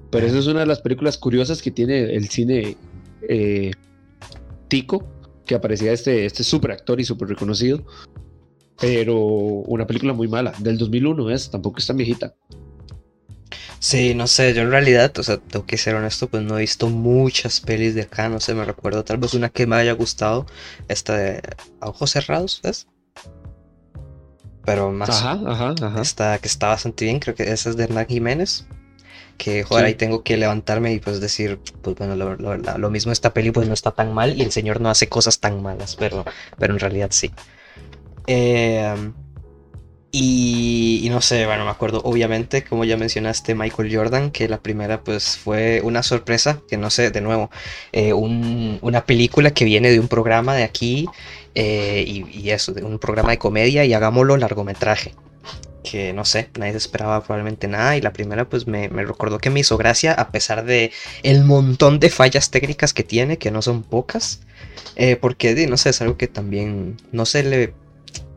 Pero 0.09 0.27
esa 0.27 0.39
es 0.39 0.47
una 0.47 0.61
de 0.61 0.65
las 0.65 0.81
películas 0.81 1.17
curiosas 1.17 1.61
que 1.61 1.71
tiene 1.71 2.15
el 2.15 2.29
cine 2.29 2.77
eh, 3.29 3.71
tico, 4.67 5.07
que 5.45 5.55
aparecía 5.55 5.91
este, 5.91 6.25
este 6.25 6.43
super 6.43 6.71
actor 6.71 6.99
y 6.99 7.05
super 7.05 7.27
reconocido. 7.27 7.85
Pero 8.79 9.15
una 9.17 9.85
película 9.85 10.13
muy 10.13 10.27
mala, 10.27 10.53
del 10.59 10.77
2001 10.77 11.29
es, 11.29 11.49
tampoco 11.51 11.79
es 11.79 11.87
tan 11.87 11.97
viejita. 11.97 12.35
Sí, 13.79 14.15
no 14.15 14.27
sé, 14.27 14.53
yo 14.53 14.61
en 14.61 14.71
realidad, 14.71 15.11
o 15.19 15.23
sea, 15.23 15.37
tengo 15.37 15.65
que 15.65 15.77
ser 15.77 15.95
honesto, 15.95 16.29
pues 16.29 16.41
no 16.41 16.57
he 16.57 16.61
visto 16.61 16.87
muchas 16.89 17.59
pelis 17.59 17.93
de 17.95 18.03
acá, 18.03 18.29
no 18.29 18.39
sé, 18.39 18.53
me 18.53 18.63
recuerdo 18.63 19.03
tal 19.03 19.17
vez 19.17 19.33
una 19.33 19.49
que 19.49 19.67
me 19.67 19.75
haya 19.75 19.91
gustado, 19.91 20.45
esta 20.87 21.17
de 21.17 21.41
A 21.81 21.89
Ojos 21.89 22.11
Cerrados, 22.11 22.61
¿ves? 22.63 22.87
Pero 24.63 24.93
más, 24.93 25.09
Ajá, 25.09 25.41
ajá, 25.45 25.75
ajá. 25.81 26.01
esta 26.01 26.37
que 26.39 26.47
está 26.47 26.69
bastante 26.69 27.03
bien, 27.03 27.19
creo 27.19 27.35
que 27.35 27.43
esa 27.43 27.69
es 27.69 27.75
de 27.75 27.83
Hernán 27.83 28.07
Jiménez, 28.07 28.65
que 29.37 29.63
joder, 29.63 29.85
Sí. 29.85 29.87
ahí 29.87 29.95
tengo 29.95 30.23
que 30.23 30.37
levantarme 30.37 30.93
y 30.93 30.99
pues 30.99 31.19
decir, 31.19 31.59
pues 31.81 31.95
bueno, 31.95 32.15
lo, 32.15 32.35
lo- 32.35 32.57
lo 32.57 32.89
mismo 32.89 33.11
esta 33.11 33.33
peli 33.33 33.51
pues 33.51 33.67
no 33.67 33.73
está 33.73 33.91
tan 33.91 34.13
mal 34.13 34.37
y 34.37 34.41
el 34.43 34.51
señor 34.51 34.79
no 34.81 34.89
hace 34.89 35.07
cosas 35.09 35.39
tan 35.39 35.61
malas, 35.61 35.95
pero, 35.97 36.23
pero 36.57 36.73
en 36.73 36.79
realidad 36.79 37.09
sí. 37.11 37.31
Eh, 38.27 38.93
y, 40.15 41.01
y 41.03 41.09
no 41.09 41.21
sé, 41.21 41.45
bueno, 41.47 41.65
me 41.65 41.71
acuerdo 41.71 41.99
obviamente, 42.03 42.63
como 42.63 42.85
ya 42.85 42.97
mencionaste, 42.97 43.55
Michael 43.55 43.95
Jordan, 43.95 44.29
que 44.29 44.47
la 44.47 44.59
primera 44.59 45.01
pues 45.03 45.37
fue 45.37 45.81
una 45.83 46.03
sorpresa, 46.03 46.61
que 46.69 46.77
no 46.77 46.91
sé, 46.91 47.09
de 47.09 47.19
nuevo, 47.21 47.49
eh, 47.91 48.13
un- 48.13 48.77
una 48.81 49.05
película 49.05 49.51
que 49.51 49.65
viene 49.65 49.89
de 49.89 49.99
un 49.99 50.07
programa 50.07 50.53
de 50.55 50.63
aquí 50.63 51.07
eh, 51.55 52.03
y, 52.07 52.25
y 52.39 52.51
eso, 52.51 52.73
de 52.73 52.83
un 52.83 52.99
programa 52.99 53.31
de 53.31 53.39
comedia 53.39 53.85
y 53.85 53.93
hagámoslo 53.93 54.37
largometraje. 54.37 55.15
Que 55.83 56.13
no 56.13 56.25
sé, 56.25 56.49
nadie 56.57 56.71
se 56.71 56.77
esperaba 56.77 57.21
probablemente 57.23 57.67
nada 57.67 57.97
y 57.97 58.01
la 58.01 58.13
primera 58.13 58.47
pues 58.47 58.67
me, 58.67 58.89
me 58.89 59.03
recordó 59.03 59.39
que 59.39 59.49
me 59.49 59.59
hizo 59.59 59.77
gracia 59.77 60.13
a 60.13 60.31
pesar 60.31 60.65
de 60.65 60.91
el 61.23 61.43
montón 61.43 61.99
de 61.99 62.09
fallas 62.09 62.51
técnicas 62.51 62.93
que 62.93 63.03
tiene, 63.03 63.37
que 63.37 63.51
no 63.51 63.61
son 63.61 63.83
pocas, 63.83 64.39
eh, 64.95 65.17
porque 65.17 65.67
no 65.67 65.77
sé, 65.77 65.89
es 65.89 66.01
algo 66.01 66.17
que 66.17 66.27
también 66.27 66.97
no 67.11 67.25
se 67.25 67.43
le 67.43 67.73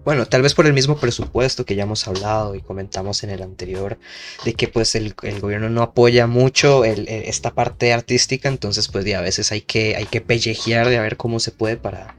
bueno, 0.07 0.25
tal 0.27 0.41
vez 0.41 0.55
por 0.55 0.67
el 0.67 0.73
mismo 0.73 0.99
presupuesto 0.99 1.65
que 1.67 1.75
ya 1.75 1.83
hemos 1.83 2.07
hablado 2.07 2.55
y 2.55 2.61
comentamos 2.61 3.25
en 3.25 3.31
el 3.31 3.43
anterior, 3.43 3.99
de 4.45 4.55
que 4.55 4.69
pues 4.69 4.95
el, 4.95 5.17
el 5.23 5.41
gobierno 5.41 5.69
no 5.69 5.83
apoya 5.83 6.29
mucho 6.29 6.85
esta 6.85 7.55
parte 7.55 7.93
artística, 7.93 8.49
entonces 8.49 8.87
pues 8.87 9.05
ya 9.05 9.19
a 9.19 9.23
veces 9.23 9.51
hay 9.51 9.63
que, 9.63 9.97
hay 9.97 10.05
que 10.05 10.21
pellejear 10.21 10.89
de 10.89 10.99
a 10.99 11.03
ver 11.03 11.17
cómo 11.17 11.41
se 11.41 11.51
puede 11.51 11.77
para, 11.77 12.15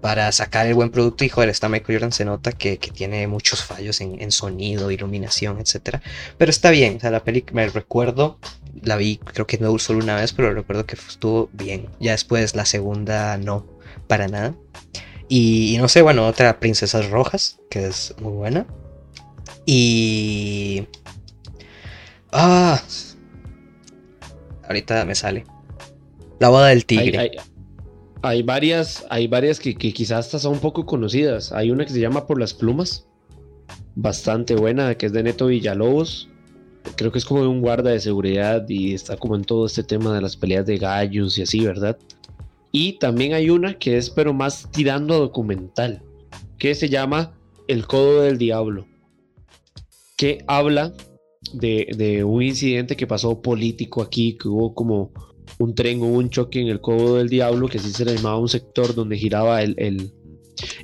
para 0.00 0.30
sacar 0.32 0.66
el 0.66 0.74
buen 0.74 0.90
producto. 0.90 1.24
Y 1.24 1.28
joder, 1.28 1.48
esta 1.48 1.68
Michael 1.68 1.98
Jordan 1.98 2.12
se 2.12 2.24
nota 2.24 2.52
que, 2.52 2.78
que 2.78 2.90
tiene 2.90 3.26
muchos 3.26 3.64
fallos 3.64 4.00
en, 4.00 4.20
en 4.20 4.30
sonido, 4.30 4.90
iluminación, 4.90 5.58
etcétera. 5.60 6.02
Pero 6.36 6.50
está 6.50 6.70
bien, 6.70 6.96
o 6.96 7.00
sea, 7.00 7.10
la 7.10 7.24
peli 7.24 7.44
me 7.52 7.68
recuerdo, 7.68 8.38
la 8.82 8.96
vi 8.96 9.18
creo 9.18 9.46
que 9.46 9.58
no 9.58 9.76
solo 9.78 10.00
una 10.02 10.16
vez, 10.16 10.32
pero 10.32 10.52
recuerdo 10.54 10.86
que 10.86 10.94
estuvo 10.96 11.48
bien. 11.52 11.88
Ya 12.00 12.12
después 12.12 12.54
la 12.54 12.64
segunda 12.64 13.36
no, 13.38 13.66
para 14.06 14.28
nada. 14.28 14.54
Y, 15.28 15.74
y 15.74 15.78
no 15.78 15.88
sé, 15.88 16.00
bueno, 16.02 16.26
otra 16.26 16.58
Princesas 16.60 17.10
Rojas, 17.10 17.58
que 17.70 17.86
es 17.86 18.14
muy 18.20 18.32
buena. 18.32 18.66
Y... 19.66 20.86
Ah. 22.32 22.80
Ahorita 24.66 25.04
me 25.04 25.14
sale. 25.14 25.44
La 26.38 26.48
boda 26.48 26.68
del 26.68 26.86
tigre. 26.86 27.18
hay- 27.18 27.30
hay 28.22 28.42
varias, 28.42 29.06
hay 29.10 29.26
varias 29.28 29.60
que, 29.60 29.74
quizás 29.74 30.26
hasta 30.26 30.38
son 30.38 30.58
poco 30.58 30.86
conocidas. 30.86 31.52
Hay 31.52 31.70
una 31.70 31.84
que 31.84 31.92
se 31.92 32.00
llama 32.00 32.26
Por 32.26 32.40
las 32.40 32.54
plumas, 32.54 33.06
bastante 33.94 34.54
buena, 34.54 34.96
que 34.96 35.06
es 35.06 35.12
de 35.12 35.22
Neto 35.22 35.46
Villalobos. 35.46 36.28
Creo 36.96 37.12
que 37.12 37.18
es 37.18 37.24
como 37.24 37.42
de 37.42 37.48
un 37.48 37.60
guarda 37.60 37.90
de 37.90 38.00
seguridad 38.00 38.68
y 38.68 38.94
está 38.94 39.16
como 39.16 39.36
en 39.36 39.44
todo 39.44 39.66
este 39.66 39.82
tema 39.82 40.14
de 40.14 40.22
las 40.22 40.36
peleas 40.36 40.66
de 40.66 40.78
gallos 40.78 41.38
y 41.38 41.42
así, 41.42 41.60
¿verdad? 41.60 41.98
Y 42.72 42.94
también 42.94 43.34
hay 43.34 43.50
una 43.50 43.78
que 43.78 43.96
es 43.96 44.10
pero 44.10 44.32
más 44.32 44.68
tirando 44.70 45.14
a 45.14 45.18
documental, 45.18 46.02
que 46.58 46.74
se 46.74 46.88
llama 46.88 47.34
El 47.66 47.86
Codo 47.86 48.22
del 48.22 48.38
Diablo, 48.38 48.86
que 50.16 50.44
habla 50.46 50.92
de 51.52 52.24
un 52.24 52.42
incidente 52.42 52.96
que 52.96 53.06
pasó 53.06 53.40
político 53.40 54.02
aquí, 54.02 54.36
que 54.36 54.48
hubo 54.48 54.74
como 54.74 55.12
un 55.58 55.74
tren, 55.74 56.00
hubo 56.00 56.18
un 56.18 56.30
choque 56.30 56.60
en 56.60 56.68
el 56.68 56.80
Codo 56.80 57.16
del 57.16 57.28
Diablo, 57.28 57.68
que 57.68 57.78
así 57.78 57.90
se 57.90 58.04
le 58.04 58.14
llamaba 58.16 58.38
un 58.38 58.48
sector 58.48 58.94
donde 58.94 59.16
giraba 59.16 59.62
el, 59.62 59.74
el, 59.78 60.10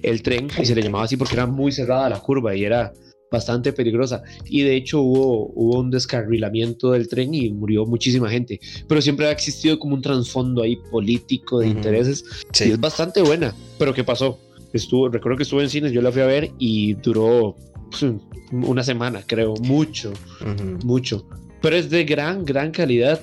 el 0.03 0.23
tren, 0.23 0.49
y 0.61 0.65
se 0.65 0.75
le 0.75 0.83
llamaba 0.83 1.05
así 1.05 1.17
porque 1.17 1.35
era 1.35 1.47
muy 1.47 1.71
cerrada 1.73 2.09
la 2.09 2.21
curva 2.21 2.55
y 2.57 2.65
era 2.65 2.93
bastante 3.31 3.73
peligrosa. 3.73 4.23
Y 4.47 4.63
de 4.63 4.77
hecho 4.77 5.01
hubo, 5.01 5.51
hubo 5.55 5.81
un 5.81 5.91
descarrilamiento 5.91 6.93
del 6.93 7.09
tren 7.09 7.35
y 7.35 7.51
murió 7.51 7.85
muchísima 7.85 8.29
gente. 8.31 8.61
Pero 8.89 9.03
siempre 9.03 9.27
ha 9.27 9.33
existido 9.33 9.79
como 9.79 9.95
un 9.95 10.03
trasfondo 10.03 10.63
ahí 10.63 10.77
político 10.91 11.59
de 11.59 11.67
Ujú. 11.69 11.77
intereses 11.77 12.25
y 12.53 12.57
Sí. 12.57 12.65
es 12.71 12.79
bastante 12.81 13.23
buena. 13.23 13.53
Pero 13.79 13.93
¿qué 13.93 14.05
pasó? 14.05 14.39
Estuvo, 14.73 15.09
recuerdo 15.09 15.37
que 15.37 15.43
estuvo 15.45 15.61
en 15.63 15.69
cines, 15.69 15.93
yo 15.93 16.01
la 16.03 16.11
fui 16.13 16.23
a 16.23 16.27
ver 16.27 16.51
y 16.59 16.95
duró 16.95 17.57
pues, 17.91 18.05
una 18.53 18.83
semana, 18.85 19.23
creo, 19.27 19.55
mucho, 19.63 20.13
Ujú. 20.41 20.87
mucho. 20.87 21.27
Pero 21.61 21.77
es 21.77 21.91
de 21.91 22.05
gran, 22.05 22.45
gran 22.45 22.71
calidad. 22.71 23.21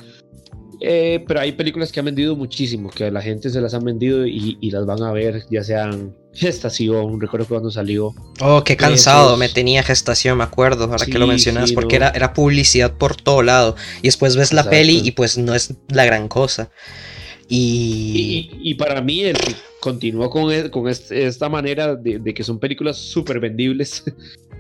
Eh, 0.84 1.24
pero 1.28 1.40
hay 1.42 1.52
películas 1.52 1.92
que 1.92 2.00
han 2.00 2.08
vendido 2.08 2.36
muchísimo, 2.36 2.90
que 2.90 3.04
a 3.06 3.12
la 3.12 3.22
gente 3.22 3.52
se 3.52 3.62
las 3.62 3.76
han 3.76 3.84
vendido 3.84 4.26
y, 4.26 4.58
y 4.60 4.72
las 4.72 4.86
van 4.88 5.04
a 5.04 5.12
ver, 5.12 5.44
ya 5.52 5.64
sean 5.64 6.16
Gestación, 6.34 7.20
recuerdo 7.22 7.46
cuando 7.46 7.70
salió. 7.70 8.16
Oh, 8.40 8.64
qué 8.64 8.76
cansado, 8.78 9.28
Esos- 9.30 9.40
me 9.40 9.50
tenía 9.50 9.84
gestación, 9.84 10.38
me 10.40 10.44
acuerdo, 10.46 10.86
ahora 10.86 11.06
que 11.06 11.20
lo 11.20 11.28
mencionas, 11.28 11.70
sí, 11.70 11.76
porque 11.76 12.00
no. 12.00 12.06
era, 12.06 12.16
era 12.16 12.34
publicidad 12.34 12.94
por 12.98 13.16
todo 13.16 13.44
lado. 13.44 13.76
Y 14.02 14.08
después 14.08 14.36
ves 14.36 14.54
la 14.54 14.70
peli 14.70 15.02
y 15.04 15.12
pues 15.12 15.38
no 15.38 15.54
es 15.54 15.74
la 15.90 16.06
gran 16.06 16.28
cosa. 16.30 16.72
Y, 17.48 18.50
Y... 18.64 18.72
y 18.72 18.74
para 18.76 19.02
mí, 19.02 19.22
el 19.22 19.38
que 19.38 19.54
continuó 19.82 20.30
con, 20.30 20.52
e- 20.52 20.72
con 20.72 20.88
este- 20.88 21.28
esta 21.28 21.50
manera 21.50 21.96
de, 21.96 22.18
de 22.20 22.34
que 22.34 22.44
son 22.44 22.60
películas 22.60 22.98
súper 22.98 23.40
vendibles 23.40 24.04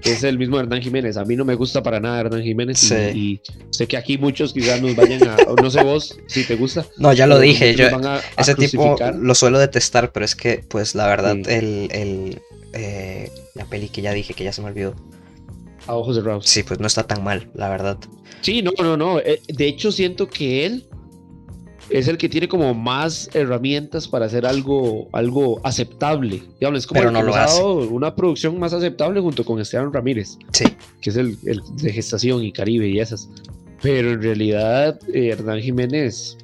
es 0.03 0.23
el 0.23 0.37
mismo 0.39 0.59
Hernán 0.59 0.81
Jiménez. 0.81 1.17
A 1.17 1.25
mí 1.25 1.35
no 1.35 1.45
me 1.45 1.55
gusta 1.55 1.83
para 1.83 1.99
nada 1.99 2.19
Hernán 2.21 2.43
Jiménez 2.43 2.79
Sí. 2.79 2.95
y, 2.95 3.41
sé 3.71 3.87
que 3.87 3.97
aquí 3.97 4.17
muchos 4.17 4.53
quizás 4.53 4.81
nos 4.81 4.95
vayan 4.95 5.27
a... 5.27 5.37
No 5.61 5.69
sé 5.69 5.83
vos 5.83 6.17
si 6.27 6.43
te 6.45 6.55
gusta. 6.55 6.85
No, 6.97 7.13
ya 7.13 7.27
lo 7.27 7.39
dije, 7.39 7.75
yo 7.75 7.87
a- 7.87 8.15
a 8.17 8.41
ese 8.41 8.55
tipo 8.55 8.95
lo 9.19 9.35
suelo 9.35 9.59
detestar, 9.59 10.11
pero 10.11 10.25
es 10.25 10.35
que 10.35 10.63
pues 10.67 10.95
la 10.95 11.07
verdad 11.07 11.35
Sí. 11.35 11.51
el, 11.53 11.89
el, 11.91 12.41
eh, 12.73 13.31
la 13.55 13.65
peli 13.65 13.89
que 13.89 14.01
ya 14.01 14.13
dije, 14.13 14.33
que 14.33 14.43
ya 14.43 14.53
se 14.53 14.61
me 14.61 14.67
olvidó, 14.67 14.95
A 15.87 15.95
ojos 15.95 16.15
cerrados. 16.15 16.45
sí, 16.47 16.63
pues 16.63 16.79
no 16.79 16.87
está 16.87 17.03
tan 17.03 17.23
mal, 17.23 17.49
la 17.53 17.69
verdad. 17.69 17.97
Sí, 18.41 18.61
no, 18.61 18.71
no, 18.81 18.97
no. 18.97 19.19
eh, 19.19 19.41
De 19.47 19.67
hecho, 19.67 19.91
siento 19.91 20.27
que 20.29 20.65
él 20.65 20.87
es 21.91 22.07
el 22.07 22.17
que 22.17 22.29
tiene 22.29 22.47
como 22.47 22.73
más 22.73 23.29
herramientas 23.33 24.07
para 24.07 24.25
hacer 24.25 24.45
algo, 24.45 25.07
algo 25.11 25.59
aceptable. 25.63 26.41
Digamos, 26.59 26.79
es 26.79 26.87
como 26.87 26.99
Pero 26.99 27.09
el 27.09 27.13
no 27.13 27.23
lo 27.23 27.35
hace. 27.35 27.61
una 27.61 28.15
producción 28.15 28.57
más 28.59 28.73
aceptable 28.73 29.19
junto 29.19 29.43
con 29.43 29.59
Esteban 29.59 29.91
Ramírez, 29.91 30.37
Sí, 30.53 30.65
que 31.01 31.09
es 31.09 31.15
el, 31.17 31.37
el 31.45 31.61
de 31.77 31.91
gestación 31.91 32.43
y 32.43 32.51
Caribe 32.51 32.87
y 32.87 32.99
esas. 32.99 33.29
Pero 33.81 34.11
en 34.11 34.21
realidad, 34.21 34.99
eh, 35.13 35.29
Hernán 35.29 35.59
Jiménez, 35.59 36.37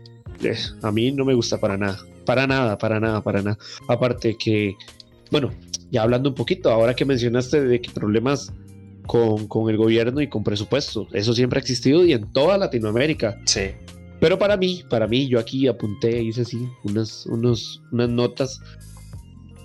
eh, 0.44 0.56
a 0.82 0.92
mí 0.92 1.12
no 1.12 1.24
me 1.24 1.34
gusta 1.34 1.60
para 1.60 1.78
nada. 1.78 2.00
Para 2.26 2.46
nada, 2.48 2.78
para 2.78 3.00
nada, 3.00 3.22
para 3.24 3.42
nada. 3.42 3.58
Aparte 3.88 4.36
que, 4.38 4.76
bueno, 5.32 5.54
ya 5.92 6.02
hablando 6.04 6.30
un 6.30 6.36
poquito, 6.36 6.70
ahora 6.72 6.94
que 6.96 7.06
mencionaste 7.06 7.62
de 7.62 7.80
que 7.80 7.90
problemas 7.92 8.52
con, 9.06 9.48
con 9.48 9.70
el 9.70 9.78
gobierno 9.78 10.20
y 10.20 10.28
con 10.28 10.44
presupuesto, 10.44 11.08
eso 11.14 11.34
siempre 11.34 11.60
ha 11.60 11.62
existido 11.62 12.04
y 12.04 12.12
en 12.14 12.32
toda 12.34 12.58
Latinoamérica. 12.58 13.40
sí. 13.46 13.72
Pero 14.20 14.40
para 14.40 14.58
mí, 14.58 14.84
para 14.90 15.08
mí, 15.08 15.28
yo 15.28 15.40
aquí 15.40 15.68
apunté, 15.68 16.24
hice 16.24 16.42
así, 16.42 16.68
unas, 16.84 17.26
unos, 17.28 17.82
unas 17.92 18.10
notas 18.10 18.60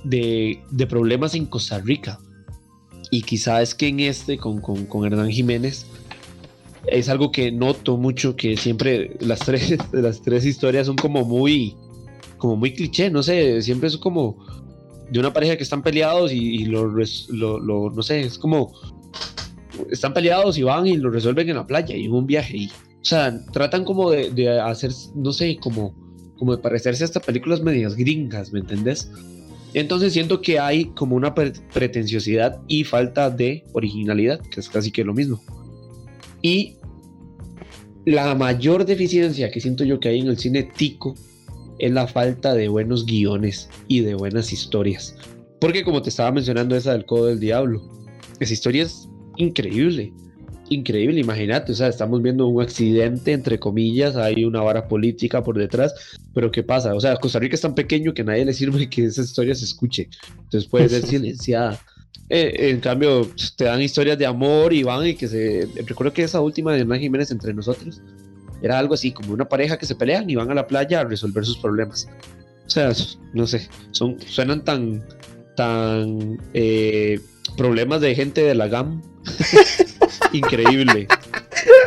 de, 0.04 0.60
de 0.70 0.86
problemas 0.86 1.34
en 1.34 1.46
Costa 1.46 1.78
Rica. 1.78 2.18
Y 3.10 3.22
quizá 3.22 3.62
es 3.62 3.74
que 3.74 3.88
en 3.88 4.00
este, 4.00 4.36
con, 4.38 4.60
con, 4.60 4.84
con 4.86 5.04
Hernán 5.06 5.30
Jiménez, 5.30 5.86
es 6.86 7.08
algo 7.08 7.30
que 7.32 7.52
noto 7.52 7.96
mucho, 7.96 8.36
que 8.36 8.56
siempre 8.56 9.16
las 9.20 9.40
tres, 9.40 9.76
las 9.92 10.20
tres 10.22 10.44
historias 10.44 10.86
son 10.86 10.96
como 10.96 11.24
muy, 11.24 11.74
como 12.38 12.56
muy 12.56 12.72
cliché, 12.74 13.10
no 13.10 13.22
sé, 13.22 13.62
siempre 13.62 13.88
es 13.88 13.96
como 13.96 14.36
de 15.10 15.18
una 15.20 15.32
pareja 15.32 15.56
que 15.56 15.62
están 15.62 15.82
peleados 15.82 16.32
y, 16.32 16.64
lo, 16.64 16.86
lo, 16.86 17.58
lo- 17.60 17.90
no 17.90 18.02
sé, 18.02 18.20
es 18.20 18.38
como, 18.38 18.72
están 19.90 20.12
peleados 20.14 20.56
y 20.58 20.62
van 20.62 20.86
y 20.86 20.96
lo 20.96 21.10
resuelven 21.10 21.48
en 21.50 21.56
la 21.56 21.66
playa 21.66 21.94
y 21.94 22.06
en 22.06 22.12
un 22.12 22.26
viaje. 22.26 22.56
Y, 22.56 22.70
o 23.02 23.04
sea, 23.04 23.44
tratan 23.52 23.84
como 23.84 24.10
de, 24.10 24.30
de 24.30 24.60
hacer, 24.60 24.92
no 25.16 25.32
sé, 25.32 25.56
como, 25.60 25.92
como 26.38 26.56
de 26.56 26.62
parecerse 26.62 27.02
a 27.02 27.06
estas 27.06 27.24
películas 27.24 27.60
medias 27.60 27.96
gringas, 27.96 28.52
¿me 28.52 28.60
entendés? 28.60 29.10
Entonces 29.74 30.12
siento 30.12 30.40
que 30.40 30.60
hay 30.60 30.84
como 30.86 31.16
una 31.16 31.34
pre- 31.34 31.52
pretenciosidad 31.72 32.60
y 32.68 32.84
falta 32.84 33.28
de 33.28 33.64
originalidad, 33.72 34.40
que 34.40 34.60
es 34.60 34.68
casi 34.68 34.92
que 34.92 35.02
lo 35.02 35.14
mismo. 35.14 35.42
Y 36.42 36.76
la 38.04 38.34
mayor 38.34 38.84
deficiencia 38.84 39.50
que 39.50 39.60
siento 39.60 39.82
yo 39.84 39.98
que 39.98 40.10
hay 40.10 40.20
en 40.20 40.28
el 40.28 40.38
cine 40.38 40.62
tico 40.62 41.14
es 41.78 41.90
la 41.90 42.06
falta 42.06 42.54
de 42.54 42.68
buenos 42.68 43.04
guiones 43.06 43.68
y 43.88 44.00
de 44.00 44.14
buenas 44.14 44.52
historias. 44.52 45.16
Porque 45.60 45.82
como 45.82 46.02
te 46.02 46.10
estaba 46.10 46.30
mencionando 46.30 46.76
esa 46.76 46.92
del 46.92 47.06
Codo 47.06 47.26
del 47.26 47.40
Diablo, 47.40 47.82
esa 48.38 48.52
historia 48.52 48.84
es 48.84 49.08
increíble, 49.36 50.12
increíble, 50.68 51.20
imagínate, 51.20 51.72
o 51.72 51.74
sea, 51.74 51.88
estamos 51.88 52.22
viendo 52.22 52.46
un 52.46 52.62
accidente, 52.62 53.32
entre 53.32 53.58
comillas, 53.58 54.16
hay 54.16 54.44
una 54.44 54.60
vara 54.62 54.88
política 54.88 55.42
por 55.42 55.58
detrás, 55.58 55.94
pero 56.34 56.50
¿qué 56.50 56.62
pasa? 56.62 56.94
O 56.94 57.00
sea, 57.00 57.16
Costa 57.16 57.38
Rica 57.38 57.54
es 57.54 57.60
tan 57.60 57.74
pequeño 57.74 58.14
que 58.14 58.22
a 58.22 58.26
nadie 58.26 58.44
le 58.44 58.52
sirve 58.52 58.88
que 58.88 59.04
esa 59.04 59.22
historia 59.22 59.54
se 59.54 59.64
escuche, 59.64 60.08
entonces 60.44 60.68
puede 60.68 60.88
ser 60.88 61.02
silenciada. 61.06 61.80
Eh, 62.28 62.70
en 62.70 62.80
cambio, 62.80 63.28
te 63.56 63.64
dan 63.64 63.82
historias 63.82 64.16
de 64.18 64.24
amor 64.24 64.72
y 64.72 64.82
van 64.82 65.06
y 65.06 65.14
que 65.14 65.28
se... 65.28 65.68
Recuerdo 65.86 66.14
que 66.14 66.22
esa 66.22 66.40
última 66.40 66.72
de 66.72 66.80
Hernán 66.80 67.00
Jiménez 67.00 67.30
entre 67.30 67.52
nosotros 67.52 68.00
era 68.62 68.78
algo 68.78 68.94
así, 68.94 69.12
como 69.12 69.34
una 69.34 69.48
pareja 69.48 69.76
que 69.76 69.86
se 69.86 69.94
pelean 69.94 70.30
y 70.30 70.36
van 70.36 70.50
a 70.50 70.54
la 70.54 70.66
playa 70.66 71.00
a 71.00 71.04
resolver 71.04 71.44
sus 71.44 71.58
problemas. 71.58 72.08
O 72.66 72.70
sea, 72.70 72.92
no 73.34 73.46
sé, 73.46 73.68
son, 73.90 74.16
suenan 74.20 74.64
tan, 74.64 75.04
tan 75.56 76.38
eh, 76.54 77.20
problemas 77.56 78.00
de 78.00 78.14
gente 78.14 78.42
de 78.42 78.54
la 78.54 78.68
GAM. 78.68 79.02
Increíble. 80.32 81.08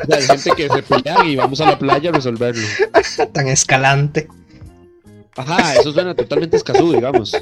O 0.04 0.08
sea, 0.08 0.18
hay 0.18 0.24
gente 0.28 0.52
que 0.56 0.70
se 0.70 0.84
pelea 0.84 1.25
y 1.25 1.36
vamos 1.36 1.60
a 1.62 1.66
la 1.66 1.80
playa 1.80 2.10
a 2.10 2.14
resolverlo. 2.14 2.68
Tan 3.34 3.48
escalante. 3.48 4.28
Ajá, 5.36 5.75
eso 5.75 5.92
suena 5.92 6.16
totalmente 6.16 6.58
escazú, 6.58 6.94
digamos. 6.94 7.34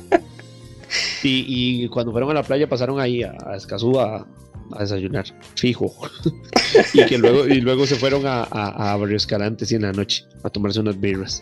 Y, 1.24 1.46
y, 1.84 1.88
cuando 1.90 2.12
fueron 2.12 2.32
a 2.32 2.34
la 2.34 2.44
playa 2.44 2.68
pasaron 2.68 3.00
ahí 3.00 3.24
a, 3.24 3.36
a 3.46 3.56
Escazú 3.56 4.00
a, 4.00 4.28
a, 4.72 4.80
desayunar, 4.80 5.26
fijo. 5.56 5.94
y 6.94 7.06
que 7.06 7.18
luego, 7.18 7.48
y 7.48 7.62
luego 7.62 7.86
se 7.88 7.96
fueron 7.96 8.26
a, 8.28 8.44
a, 8.44 8.94
a 8.94 8.98
Barrio 8.98 9.18
Escalante 9.18 9.66
sí, 9.66 9.76
en 9.76 9.84
la 9.84 9.92
noche 9.92 10.26
a 10.44 10.50
tomarse 10.50 10.80
unas 10.80 11.00
birras. 11.00 11.42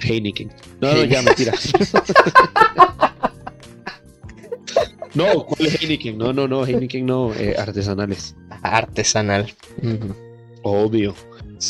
Heineken. 0.00 0.52
No, 0.80 0.94
no, 0.94 1.04
ya, 1.04 1.22
mentira. 1.22 1.52
no, 5.14 5.44
¿cuál 5.46 5.68
es 5.68 5.82
Heineken? 5.82 6.18
No, 6.18 6.32
no, 6.32 6.48
no, 6.48 6.66
Heineken 6.66 7.06
no, 7.06 7.32
eh, 7.34 7.54
artesanales. 7.58 8.34
Artesanal. 8.62 9.52
Uh 9.82 9.86
-huh. 9.86 10.14
Obvio. 10.62 11.14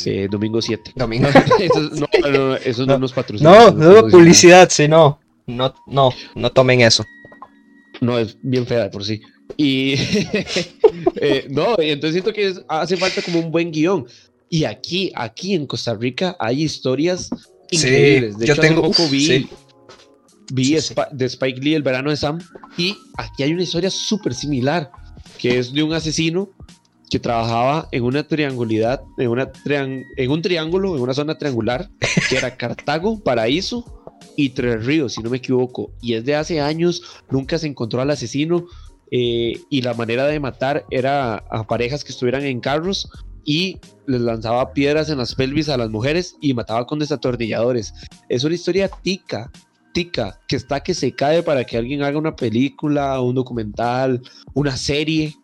Eh, 0.06 0.28
domingo 0.30 0.62
7. 0.62 0.92
Domingo. 0.96 1.28
eso, 1.60 1.80
no, 1.80 2.30
no, 2.30 2.56
eso 2.56 2.86
no, 2.86 2.94
no 2.94 2.98
nos 3.00 3.12
patrocina. 3.12 3.50
No, 3.50 3.70
no, 3.70 4.08
publicidad, 4.08 4.68
sí, 4.70 4.88
no. 4.88 5.20
No, 5.46 5.74
no, 5.86 6.10
no 6.34 6.50
tomen 6.50 6.80
eso. 6.80 7.04
No, 8.00 8.18
es 8.18 8.36
bien 8.42 8.66
fea 8.66 8.84
de 8.84 8.90
por 8.90 9.04
sí. 9.04 9.20
Y 9.56 9.94
eh, 11.16 11.46
no, 11.50 11.76
y 11.78 11.90
entonces 11.90 12.12
siento 12.14 12.32
que 12.32 12.48
es, 12.48 12.62
hace 12.68 12.96
falta 12.96 13.22
como 13.22 13.40
un 13.40 13.50
buen 13.50 13.70
guion. 13.70 14.06
Y 14.48 14.64
aquí, 14.64 15.12
aquí 15.14 15.54
en 15.54 15.66
Costa 15.66 15.94
Rica 15.94 16.36
hay 16.38 16.62
historias 16.62 17.30
increíbles. 17.70 18.34
Sí, 18.34 18.40
de 18.40 18.46
yo 18.46 18.56
tengo, 18.56 18.86
hace 18.86 19.02
poco 19.02 19.10
vi, 19.10 19.26
sí. 19.26 19.48
Vi 20.52 20.78
Sí, 20.80 20.94
de 21.12 21.24
Spike 21.26 21.60
Lee, 21.60 21.74
El 21.74 21.82
verano 21.82 22.10
de 22.10 22.16
Sam, 22.16 22.38
y 22.76 22.96
aquí 23.16 23.42
hay 23.42 23.52
una 23.52 23.62
historia 23.62 23.90
súper 23.90 24.34
similar, 24.34 24.90
que 25.38 25.58
es 25.58 25.72
de 25.72 25.82
un 25.82 25.92
asesino 25.92 26.50
que 27.10 27.18
trabajaba 27.18 27.88
en 27.92 28.04
una 28.04 28.26
triangulidad, 28.26 29.02
en, 29.18 29.28
una 29.28 29.50
triang 29.50 30.02
en 30.16 30.30
un 30.30 30.42
triángulo, 30.42 30.96
en 30.96 31.02
una 31.02 31.14
zona 31.14 31.36
triangular, 31.36 31.90
que 32.28 32.36
era 32.36 32.56
Cartago, 32.56 33.22
Paraíso 33.22 33.84
y 34.36 34.50
Tres 34.50 34.84
Ríos, 34.84 35.14
si 35.14 35.22
no 35.22 35.30
me 35.30 35.38
equivoco. 35.38 35.90
Y 36.00 36.14
es 36.14 36.24
de 36.24 36.36
hace 36.36 36.60
años, 36.60 37.02
nunca 37.30 37.58
se 37.58 37.66
encontró 37.66 38.00
al 38.00 38.10
asesino. 38.10 38.66
Eh, 39.14 39.60
y 39.68 39.82
la 39.82 39.92
manera 39.92 40.26
de 40.26 40.40
matar 40.40 40.86
era 40.90 41.34
a 41.34 41.66
parejas 41.66 42.02
que 42.02 42.12
estuvieran 42.12 42.44
en 42.44 42.60
carros 42.60 43.10
y 43.44 43.78
les 44.06 44.22
lanzaba 44.22 44.72
piedras 44.72 45.10
en 45.10 45.18
las 45.18 45.34
pelvis 45.34 45.68
a 45.68 45.76
las 45.76 45.90
mujeres 45.90 46.36
y 46.40 46.54
mataba 46.54 46.86
con 46.86 46.98
desatornilladores. 46.98 47.92
Es 48.30 48.44
una 48.44 48.54
historia 48.54 48.88
tica, 48.88 49.50
tica, 49.92 50.40
que 50.48 50.56
está 50.56 50.82
que 50.82 50.94
se 50.94 51.14
cae 51.14 51.42
para 51.42 51.64
que 51.64 51.76
alguien 51.76 52.02
haga 52.02 52.18
una 52.18 52.36
película, 52.36 53.20
un 53.20 53.34
documental, 53.34 54.20
una 54.54 54.76
serie. 54.76 55.34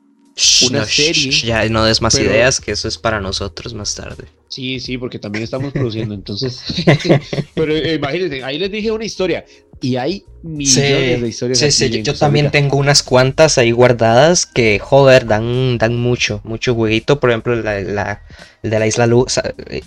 Una 0.69 0.81
no, 0.81 0.85
serie. 0.85 1.33
ya 1.33 1.69
no 1.69 1.85
des 1.85 2.01
más 2.01 2.15
pero... 2.17 2.31
ideas, 2.31 2.61
que 2.61 2.71
eso 2.71 2.87
es 2.87 2.97
para 2.97 3.21
nosotros 3.21 3.75
más 3.75 3.95
tarde. 3.95 4.27
Sí, 4.49 4.81
sí, 4.81 4.97
porque 4.97 5.19
también 5.19 5.45
estamos 5.45 5.73
produciendo, 5.75 6.15
entonces. 6.15 6.63
pero 7.55 7.75
eh, 7.75 7.95
imagínense, 7.95 8.43
ahí 8.45 8.59
les 8.59 8.71
dije 8.71 8.91
una 8.91 9.05
historia 9.05 9.45
y 9.81 9.97
hay 9.97 10.25
millones 10.43 11.17
sí, 11.17 11.21
de 11.23 11.29
historias. 11.29 11.59
Sí, 11.59 11.71
sí, 11.71 11.91
yo, 11.91 11.99
yo 12.01 12.15
también 12.15 12.51
tengo 12.51 12.77
unas 12.77 13.03
cuantas 13.03 13.59
ahí 13.59 13.71
guardadas 13.71 14.47
que, 14.47 14.79
joder, 14.79 15.27
dan, 15.27 15.79
dan 15.79 15.97
mucho, 15.97 16.41
mucho 16.45 16.75
jueguito. 16.75 17.21
Por 17.21 17.31
ejemplo, 17.31 17.57
la, 17.57 17.81
la, 17.81 18.23
el 18.63 18.71
de 18.71 18.79
la 18.79 18.87
isla, 18.87 19.07
Lu 19.07 19.27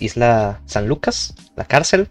isla 0.00 0.62
San 0.66 0.86
Lucas, 0.86 1.34
la 1.56 1.64
cárcel. 1.64 2.08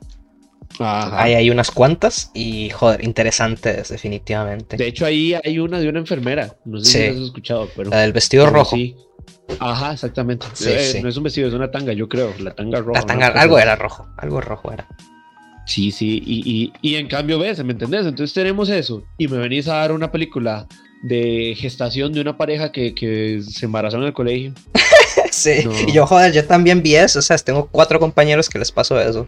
Ajá. 0.79 1.21
Ahí 1.21 1.33
hay 1.33 1.49
unas 1.49 1.71
cuantas 1.71 2.31
y, 2.33 2.69
joder, 2.69 3.03
interesantes, 3.03 3.89
definitivamente. 3.89 4.77
De 4.77 4.87
hecho, 4.87 5.05
ahí 5.05 5.35
hay 5.43 5.59
una 5.59 5.79
de 5.79 5.89
una 5.89 5.99
enfermera. 5.99 6.55
No 6.65 6.79
sé 6.79 6.85
sí. 6.85 6.97
si 6.97 7.05
has 7.05 7.25
escuchado, 7.27 7.69
pero. 7.75 7.89
La 7.89 7.99
del 7.99 8.13
vestido 8.13 8.45
pero 8.45 8.57
rojo. 8.57 8.75
Sí. 8.75 8.95
Ajá, 9.59 9.93
exactamente. 9.93 10.47
Sí, 10.53 10.69
eh, 10.69 10.79
sí. 10.79 11.01
No 11.01 11.09
es 11.09 11.17
un 11.17 11.23
vestido, 11.23 11.47
es 11.47 11.53
una 11.53 11.71
tanga, 11.71 11.93
yo 11.93 12.07
creo. 12.07 12.33
La 12.39 12.55
tanga 12.55 12.79
roja. 12.79 13.01
La 13.01 13.05
tanga, 13.05 13.27
algo 13.27 13.59
era 13.59 13.75
rojo, 13.75 14.07
algo 14.17 14.41
rojo 14.41 14.71
era. 14.71 14.87
Sí, 15.65 15.91
sí, 15.91 16.21
y, 16.25 16.41
y, 16.45 16.73
y, 16.81 16.95
en 16.95 17.07
cambio 17.07 17.39
ves, 17.39 17.63
¿me 17.63 17.71
entendés? 17.71 18.05
Entonces 18.05 18.33
tenemos 18.33 18.67
eso, 18.69 19.03
y 19.17 19.27
me 19.27 19.37
venís 19.37 19.67
a 19.67 19.75
dar 19.75 19.91
una 19.91 20.11
película 20.11 20.67
de 21.03 21.55
gestación 21.57 22.13
de 22.13 22.21
una 22.21 22.37
pareja 22.37 22.71
que, 22.71 22.93
que 22.93 23.41
se 23.47 23.67
embarazó 23.67 23.97
en 23.97 24.03
el 24.03 24.13
colegio. 24.13 24.53
sí, 25.31 25.61
no. 25.63 25.71
y 25.87 25.91
yo, 25.91 26.05
joder, 26.07 26.33
yo 26.33 26.45
también 26.45 26.81
vi 26.81 26.95
eso, 26.95 27.19
o 27.19 27.21
sea, 27.21 27.37
tengo 27.37 27.67
cuatro 27.67 27.99
compañeros 27.99 28.49
que 28.49 28.59
les 28.59 28.71
pasó 28.71 28.99
eso. 28.99 29.25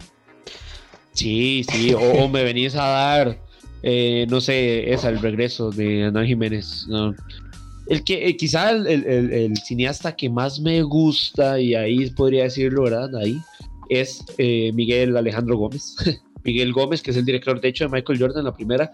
Sí, 1.14 1.64
sí, 1.70 1.94
o, 1.94 2.28
me 2.28 2.42
venís 2.42 2.74
a 2.74 2.86
dar, 2.86 3.38
eh, 3.82 4.26
no 4.28 4.40
sé, 4.40 4.92
esa, 4.92 5.08
el 5.08 5.20
regreso 5.20 5.70
de 5.70 6.04
Ana 6.04 6.26
Jiménez. 6.26 6.86
No. 6.88 7.14
El 7.86 8.02
que 8.02 8.26
eh, 8.26 8.36
quizá 8.36 8.70
el, 8.70 9.56
cineasta 9.64 10.16
que 10.16 10.28
más 10.28 10.58
me 10.60 10.82
gusta, 10.82 11.60
y 11.60 11.74
ahí 11.74 12.10
podría 12.10 12.44
decirlo, 12.44 12.82
¿verdad? 12.82 13.14
Ahí, 13.16 13.38
es 13.88 14.24
eh, 14.38 14.72
Miguel 14.74 15.16
Alejandro 15.16 15.56
Gómez. 15.56 15.94
Miguel 16.44 16.72
Gómez, 16.72 17.00
que 17.00 17.12
es 17.12 17.16
el 17.16 17.24
director, 17.24 17.60
de 17.60 17.68
hecho, 17.68 17.84
de 17.84 17.90
Michael 17.90 18.18
Jordan, 18.18 18.44
la 18.44 18.54
primera. 18.54 18.92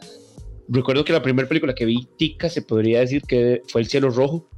Recuerdo 0.68 1.04
que 1.04 1.12
la 1.12 1.22
primera 1.22 1.48
película 1.48 1.74
que 1.74 1.84
vi, 1.84 2.06
Tica, 2.16 2.48
se 2.48 2.62
podría 2.62 3.00
decir 3.00 3.22
que 3.22 3.62
fue 3.68 3.80
El 3.80 3.88
Cielo 3.88 4.10
Rojo. 4.10 4.48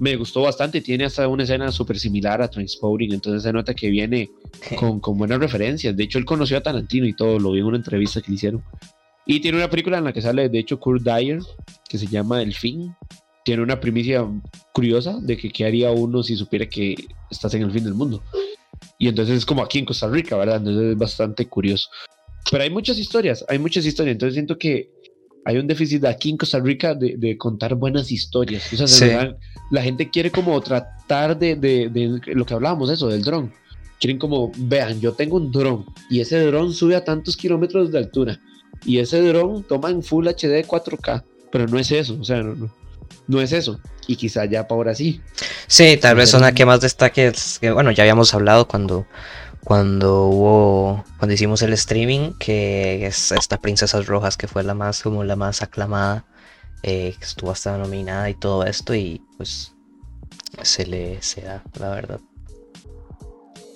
Me 0.00 0.16
gustó 0.16 0.42
bastante, 0.42 0.80
tiene 0.80 1.04
hasta 1.04 1.28
una 1.28 1.42
escena 1.42 1.70
súper 1.70 1.98
similar 1.98 2.40
a 2.40 2.48
Transporting, 2.48 3.12
entonces 3.12 3.42
se 3.42 3.52
nota 3.52 3.74
que 3.74 3.90
viene 3.90 4.30
con, 4.78 4.98
con, 4.98 5.18
buenas 5.18 5.38
referencias. 5.38 5.94
De 5.94 6.04
hecho, 6.04 6.18
él 6.18 6.24
conoció 6.24 6.56
a 6.56 6.62
Tarantino 6.62 7.06
y 7.06 7.12
todo, 7.12 7.38
lo 7.38 7.52
vi 7.52 7.60
en 7.60 7.66
una 7.66 7.76
entrevista 7.76 8.22
que 8.22 8.30
le 8.30 8.34
hicieron. 8.36 8.64
Y 9.26 9.40
tiene 9.40 9.58
una 9.58 9.68
película 9.68 9.98
en 9.98 10.04
la 10.04 10.12
que 10.12 10.22
sale, 10.22 10.48
de 10.48 10.58
hecho, 10.58 10.80
Kurt 10.80 11.02
Dyer, 11.02 11.40
que 11.88 11.98
se 11.98 12.06
llama 12.06 12.42
El 12.42 12.54
Fin. 12.54 12.96
Tiene 13.44 13.62
una 13.62 13.78
primicia 13.78 14.26
curiosa 14.72 15.18
de 15.20 15.36
que 15.36 15.50
qué 15.50 15.66
haría 15.66 15.90
uno 15.90 16.22
si 16.22 16.34
supiera 16.34 16.66
que 16.66 16.94
estás 17.30 17.54
en 17.54 17.62
el 17.62 17.70
fin 17.70 17.84
del 17.84 17.94
mundo. 17.94 18.22
Y 18.98 19.08
entonces 19.08 19.36
es 19.36 19.46
como 19.46 19.62
aquí 19.62 19.78
en 19.78 19.84
Costa 19.84 20.08
Rica, 20.08 20.36
¿verdad? 20.36 20.56
Entonces 20.56 20.92
es 20.92 20.98
bastante 20.98 21.46
curioso. 21.46 21.88
Pero 22.50 22.62
hay 22.62 22.70
muchas 22.70 22.98
historias, 22.98 23.44
hay 23.48 23.58
muchas 23.58 23.84
historias. 23.84 24.14
Entonces 24.14 24.34
siento 24.34 24.58
que 24.58 24.90
hay 25.44 25.56
un 25.56 25.66
déficit 25.66 26.04
aquí 26.04 26.30
en 26.30 26.36
Costa 26.36 26.58
Rica 26.58 26.94
de, 26.94 27.16
de 27.16 27.36
contar 27.36 27.74
buenas 27.74 28.10
historias. 28.10 28.72
O 28.72 28.76
sea, 28.76 28.86
sí. 28.86 29.04
verdad, 29.06 29.36
la 29.70 29.82
gente 29.82 30.10
quiere 30.10 30.30
como 30.30 30.60
tratar 30.60 31.38
de, 31.38 31.56
de, 31.56 31.88
de, 31.88 32.20
lo 32.34 32.44
que 32.44 32.54
hablábamos, 32.54 32.90
eso, 32.90 33.08
del 33.08 33.22
dron. 33.22 33.52
Quieren 33.98 34.18
como, 34.18 34.50
vean, 34.56 35.00
yo 35.00 35.12
tengo 35.12 35.36
un 35.36 35.52
dron 35.52 35.84
y 36.08 36.20
ese 36.20 36.38
dron 36.46 36.72
sube 36.72 36.96
a 36.96 37.04
tantos 37.04 37.36
kilómetros 37.36 37.92
de 37.92 37.98
altura 37.98 38.40
y 38.84 38.98
ese 38.98 39.20
dron 39.20 39.62
toma 39.64 39.90
en 39.90 40.02
Full 40.02 40.26
HD 40.26 40.66
4K, 40.66 41.22
pero 41.52 41.66
no 41.66 41.78
es 41.78 41.90
eso, 41.92 42.16
o 42.18 42.24
sea, 42.24 42.42
no, 42.42 42.54
no, 42.54 42.70
no 43.26 43.40
es 43.40 43.52
eso. 43.52 43.78
Y 44.06 44.16
quizá 44.16 44.44
ya 44.46 44.66
para 44.66 44.76
ahora 44.76 44.94
sí. 44.94 45.20
Sí, 45.66 45.96
tal 45.98 46.16
vez 46.16 46.34
una 46.34 46.52
que 46.52 46.64
más 46.66 46.80
destaque 46.80 47.28
es 47.28 47.58
que, 47.60 47.70
bueno, 47.70 47.90
ya 47.90 48.02
habíamos 48.02 48.34
hablado 48.34 48.66
cuando 48.66 49.06
cuando 49.64 50.26
hubo 50.26 51.04
cuando 51.18 51.34
hicimos 51.34 51.62
el 51.62 51.72
streaming 51.74 52.32
que 52.38 53.06
es 53.06 53.32
esta 53.32 53.58
princesas 53.58 54.06
rojas 54.06 54.36
que 54.36 54.48
fue 54.48 54.62
la 54.62 54.74
más 54.74 55.02
como 55.02 55.24
la 55.24 55.36
más 55.36 55.62
aclamada 55.62 56.24
eh, 56.82 57.14
que 57.18 57.24
estuvo 57.24 57.50
hasta 57.50 57.76
nominada 57.76 58.30
y 58.30 58.34
todo 58.34 58.64
esto 58.64 58.94
y 58.94 59.22
pues 59.36 59.74
se 60.62 60.86
le 60.86 61.20
se 61.22 61.42
da 61.42 61.62
la 61.78 61.90
verdad. 61.90 62.20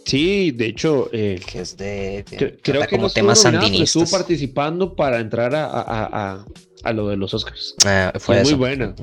Sí 0.06 0.50
de 0.50 0.66
hecho 0.66 1.08
eh, 1.12 1.40
que 1.46 1.60
es 1.60 1.76
de, 1.76 2.24
creo 2.62 2.82
que 2.82 2.96
como 2.96 3.08
no 3.08 3.10
temas 3.10 3.40
sandinistas 3.40 4.02
estuvo 4.02 4.18
participando 4.18 4.94
para 4.94 5.18
entrar 5.20 5.54
a, 5.54 5.66
a, 5.66 5.82
a, 5.82 6.44
a 6.82 6.92
lo 6.92 7.08
de 7.08 7.16
los 7.16 7.32
Oscars. 7.34 7.74
Ah, 7.84 8.12
fue 8.18 8.42
muy 8.42 8.54
buena 8.54 8.94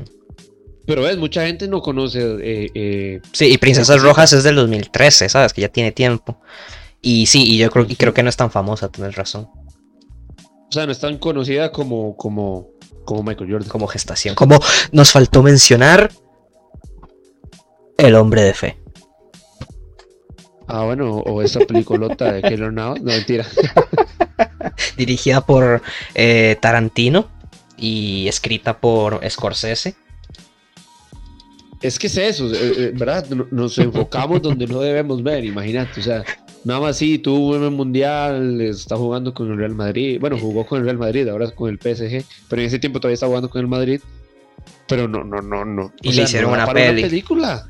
pero 0.91 1.03
ves, 1.03 1.17
mucha 1.17 1.45
gente 1.45 1.69
no 1.69 1.81
conoce. 1.81 2.19
Eh, 2.19 2.69
eh, 2.75 3.21
sí, 3.31 3.45
y 3.45 3.57
Princesas 3.57 4.01
Rojas 4.01 4.33
es 4.33 4.43
del 4.43 4.55
2013, 4.55 5.29
¿sabes? 5.29 5.53
Que 5.53 5.61
ya 5.61 5.69
tiene 5.69 5.93
tiempo. 5.93 6.41
Y 7.01 7.27
sí, 7.27 7.49
y 7.49 7.57
yo 7.57 7.71
creo, 7.71 7.85
y 7.87 7.95
creo 7.95 8.13
que 8.13 8.21
no 8.23 8.27
es 8.27 8.35
tan 8.35 8.51
famosa, 8.51 8.89
tienes 8.89 9.15
razón. 9.15 9.47
O 10.43 10.69
sea, 10.69 10.85
no 10.85 10.91
es 10.91 10.99
tan 10.99 11.17
conocida 11.17 11.71
como, 11.71 12.17
como, 12.17 12.71
como 13.05 13.23
Michael 13.23 13.49
Jordan. 13.49 13.69
Como 13.69 13.87
gestación. 13.87 14.35
Como 14.35 14.59
nos 14.91 15.13
faltó 15.13 15.41
mencionar 15.41 16.11
El 17.97 18.15
hombre 18.15 18.41
de 18.41 18.53
fe. 18.53 18.77
Ah, 20.67 20.83
bueno, 20.83 21.19
o 21.19 21.41
esa 21.41 21.61
peliculota 21.61 22.33
de 22.33 22.41
Keller 22.41 22.73
Now. 22.73 22.95
No, 22.95 23.03
mentira. 23.03 23.47
Dirigida 24.97 25.39
por 25.39 25.81
eh, 26.15 26.57
Tarantino 26.59 27.29
y 27.77 28.27
escrita 28.27 28.81
por 28.81 29.21
Scorsese. 29.29 29.95
Es 31.81 31.97
que 31.97 32.07
es 32.07 32.17
eso, 32.17 32.51
eh, 32.53 32.57
eh, 32.77 32.91
¿verdad? 32.93 33.27
Nos 33.49 33.77
enfocamos 33.79 34.41
donde 34.41 34.67
no 34.67 34.81
debemos 34.81 35.23
ver, 35.23 35.43
imagínate, 35.43 35.99
o 35.99 36.03
sea, 36.03 36.23
nada 36.63 36.79
más 36.79 36.97
sí, 36.97 37.17
tuvo 37.17 37.55
un 37.55 37.73
mundial, 37.73 38.61
está 38.61 38.95
jugando 38.95 39.33
con 39.33 39.51
el 39.51 39.57
Real 39.57 39.73
Madrid, 39.73 40.19
bueno, 40.19 40.37
jugó 40.37 40.65
con 40.65 40.79
el 40.79 40.85
Real 40.85 40.99
Madrid, 40.99 41.27
ahora 41.27 41.49
con 41.51 41.69
el 41.69 41.77
PSG, 41.77 42.23
pero 42.47 42.61
en 42.61 42.67
ese 42.67 42.77
tiempo 42.77 42.99
todavía 42.99 43.15
está 43.15 43.25
jugando 43.25 43.49
con 43.49 43.61
el 43.61 43.67
Madrid, 43.67 43.99
pero 44.87 45.07
no, 45.07 45.23
no, 45.23 45.41
no, 45.41 45.65
no. 45.65 45.91
Y 46.01 46.13
le 46.13 46.23
hicieron 46.23 46.51
una, 46.51 46.71
peli. 46.71 47.01
película. 47.01 47.67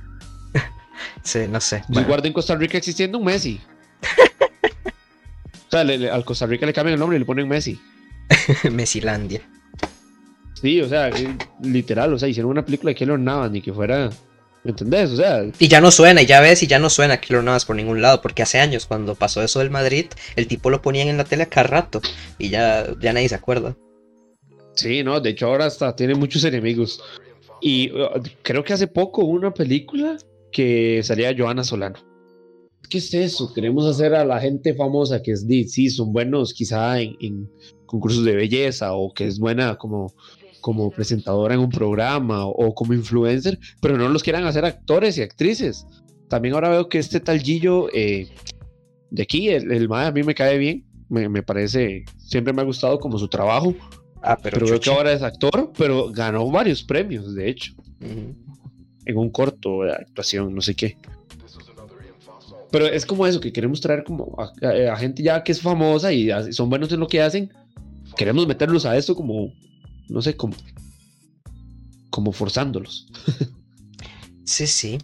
sí, 1.24 1.40
no 1.50 1.62
sé. 1.62 1.84
Bueno. 1.88 2.08
Guarda 2.08 2.28
en 2.28 2.34
Costa 2.34 2.56
Rica 2.56 2.78
existiendo 2.78 3.18
un 3.18 3.26
Messi. 3.26 3.62
o 5.68 5.70
sea, 5.70 5.82
al 5.82 6.26
Costa 6.26 6.48
Rica 6.48 6.66
le 6.66 6.74
cambian 6.74 6.96
el 6.96 7.00
nombre 7.00 7.16
y 7.16 7.20
le 7.20 7.26
ponen 7.26 7.48
Messi. 7.48 7.80
Messilandia. 8.72 9.42
Sí, 10.62 10.80
o 10.80 10.88
sea, 10.88 11.10
literal, 11.64 12.14
o 12.14 12.20
sea, 12.20 12.30
hicieron 12.30 12.52
una 12.52 12.64
película 12.64 12.92
de 12.92 12.96
Keylor 12.96 13.20
Navas 13.20 13.50
ni 13.52 13.62
que 13.62 13.74
fuera. 13.74 14.12
¿Me 14.64 14.70
entendés? 14.72 15.10
O 15.10 15.16
sea. 15.16 15.44
Y 15.58 15.68
ya 15.68 15.82
no 15.82 15.90
suena, 15.90 16.22
y 16.22 16.28
ya 16.28 16.40
ves, 16.40 16.62
y 16.62 16.68
ya 16.68 16.78
no 16.78 16.92
suena 16.92 17.20
Keylor 17.20 17.44
Navas 17.44 17.66
por 17.66 17.76
ningún 17.76 18.02
lado, 18.02 18.22
porque 18.22 18.44
hace 18.44 18.60
años, 18.60 18.86
cuando 18.86 19.16
pasó 19.16 19.42
eso 19.42 19.58
del 19.58 19.72
Madrid, 19.72 20.06
el 20.36 20.48
tipo 20.48 20.70
lo 20.70 20.84
ponían 20.84 21.08
en 21.08 21.18
la 21.18 21.24
tele 21.24 21.44
a 21.44 21.50
cada 21.50 21.66
rato, 21.66 22.00
y 22.38 22.50
ya, 22.50 22.88
ya 23.00 23.12
nadie 23.12 23.28
se 23.28 23.36
acuerda. 23.36 23.76
Sí, 24.76 25.04
no, 25.04 25.20
de 25.20 25.32
hecho 25.32 25.48
ahora 25.48 25.66
hasta 25.66 25.96
tiene 25.96 26.14
muchos 26.14 26.44
enemigos. 26.44 27.02
Y 27.60 27.92
uh, 27.92 28.22
creo 28.44 28.64
que 28.64 28.74
hace 28.74 28.88
poco 28.88 29.24
hubo 29.24 29.34
una 29.34 29.54
película 29.54 30.18
que 30.52 31.02
salía 31.04 31.36
Joana 31.36 31.64
Solano. 31.64 32.00
¿Qué 32.90 33.00
es 33.00 33.14
eso? 33.14 33.54
Queremos 33.54 33.86
hacer 33.86 34.14
a 34.14 34.26
la 34.26 34.40
gente 34.40 34.74
famosa 34.74 35.22
que 35.22 35.32
es, 35.32 35.46
sí, 35.72 35.90
son 35.90 36.12
buenos 36.12 36.54
quizá 36.54 37.00
en, 37.00 37.16
en 37.20 37.50
concursos 37.86 38.26
de 38.26 38.36
belleza 38.36 38.94
o 38.94 39.14
que 39.14 39.28
es 39.28 39.40
buena 39.40 39.78
como 39.78 40.14
como 40.62 40.92
presentadora 40.92 41.56
en 41.56 41.60
un 41.60 41.70
programa 41.70 42.46
o, 42.46 42.74
como 42.74 42.94
influencer, 42.94 43.60
pero 43.82 43.98
no 43.98 44.08
los 44.08 44.24
quieran 44.24 44.46
hacer 44.46 44.64
actores 44.64 45.18
y 45.18 45.22
actrices. 45.22 45.86
También 46.30 46.54
ahora 46.54 46.70
veo 46.70 46.88
que 46.88 47.00
este 47.00 47.20
tal 47.20 47.42
Gillo 47.42 47.90
eh, 47.94 48.30
de 49.10 49.24
aquí, 49.24 49.50
el, 49.50 49.72
el 49.72 49.92
a 49.92 50.12
mí 50.12 50.24
me 50.24 50.34
cae 50.34 50.58
bien, 50.58 50.86
me, 51.10 51.44
parece, 51.44 52.06
siempre 52.18 52.54
me 52.54 52.62
ha 52.62 52.66
gustado 52.66 53.00
como 53.00 53.20
su 53.20 53.28
trabajo. 53.28 53.76
Ah, 54.24 54.38
pero, 54.42 54.66
veo 54.66 54.80
que 54.80 54.90
ahora 54.90 55.12
es 55.12 55.22
actor, 55.22 55.72
pero 55.78 56.10
ganó 56.12 56.50
varios 56.50 56.84
premios, 56.84 57.36
de 57.36 57.50
hecho. 57.50 57.74
En 58.00 59.18
un 59.18 59.30
corto 59.30 59.84
de 59.84 59.94
actuación, 59.94 60.56
no 60.56 60.62
sé 60.62 60.74
qué. 60.74 60.98
Pero 62.72 62.86
es 62.86 63.06
como 63.06 63.28
eso, 63.28 63.42
que 63.42 63.52
queremos 63.52 63.82
traer 63.82 64.06
como 64.06 64.38
a, 64.40 64.96
gente 64.96 65.22
ya 65.22 65.44
que 65.44 65.52
es 65.52 65.62
famosa 65.62 66.14
y 66.14 66.30
son 66.54 66.70
buenos 66.70 66.92
en 66.94 67.02
lo 67.02 67.08
que 67.08 67.22
hacen. 67.22 67.52
Queremos 68.16 68.48
meterlos 68.48 68.86
a 68.86 68.96
esto 68.96 69.14
como 69.14 69.52
no 70.10 70.22
sé, 70.22 70.36
como, 70.36 70.56
como 72.10 72.32
forzándolos. 72.32 73.08
sí, 74.46 74.68
sí. 74.68 74.98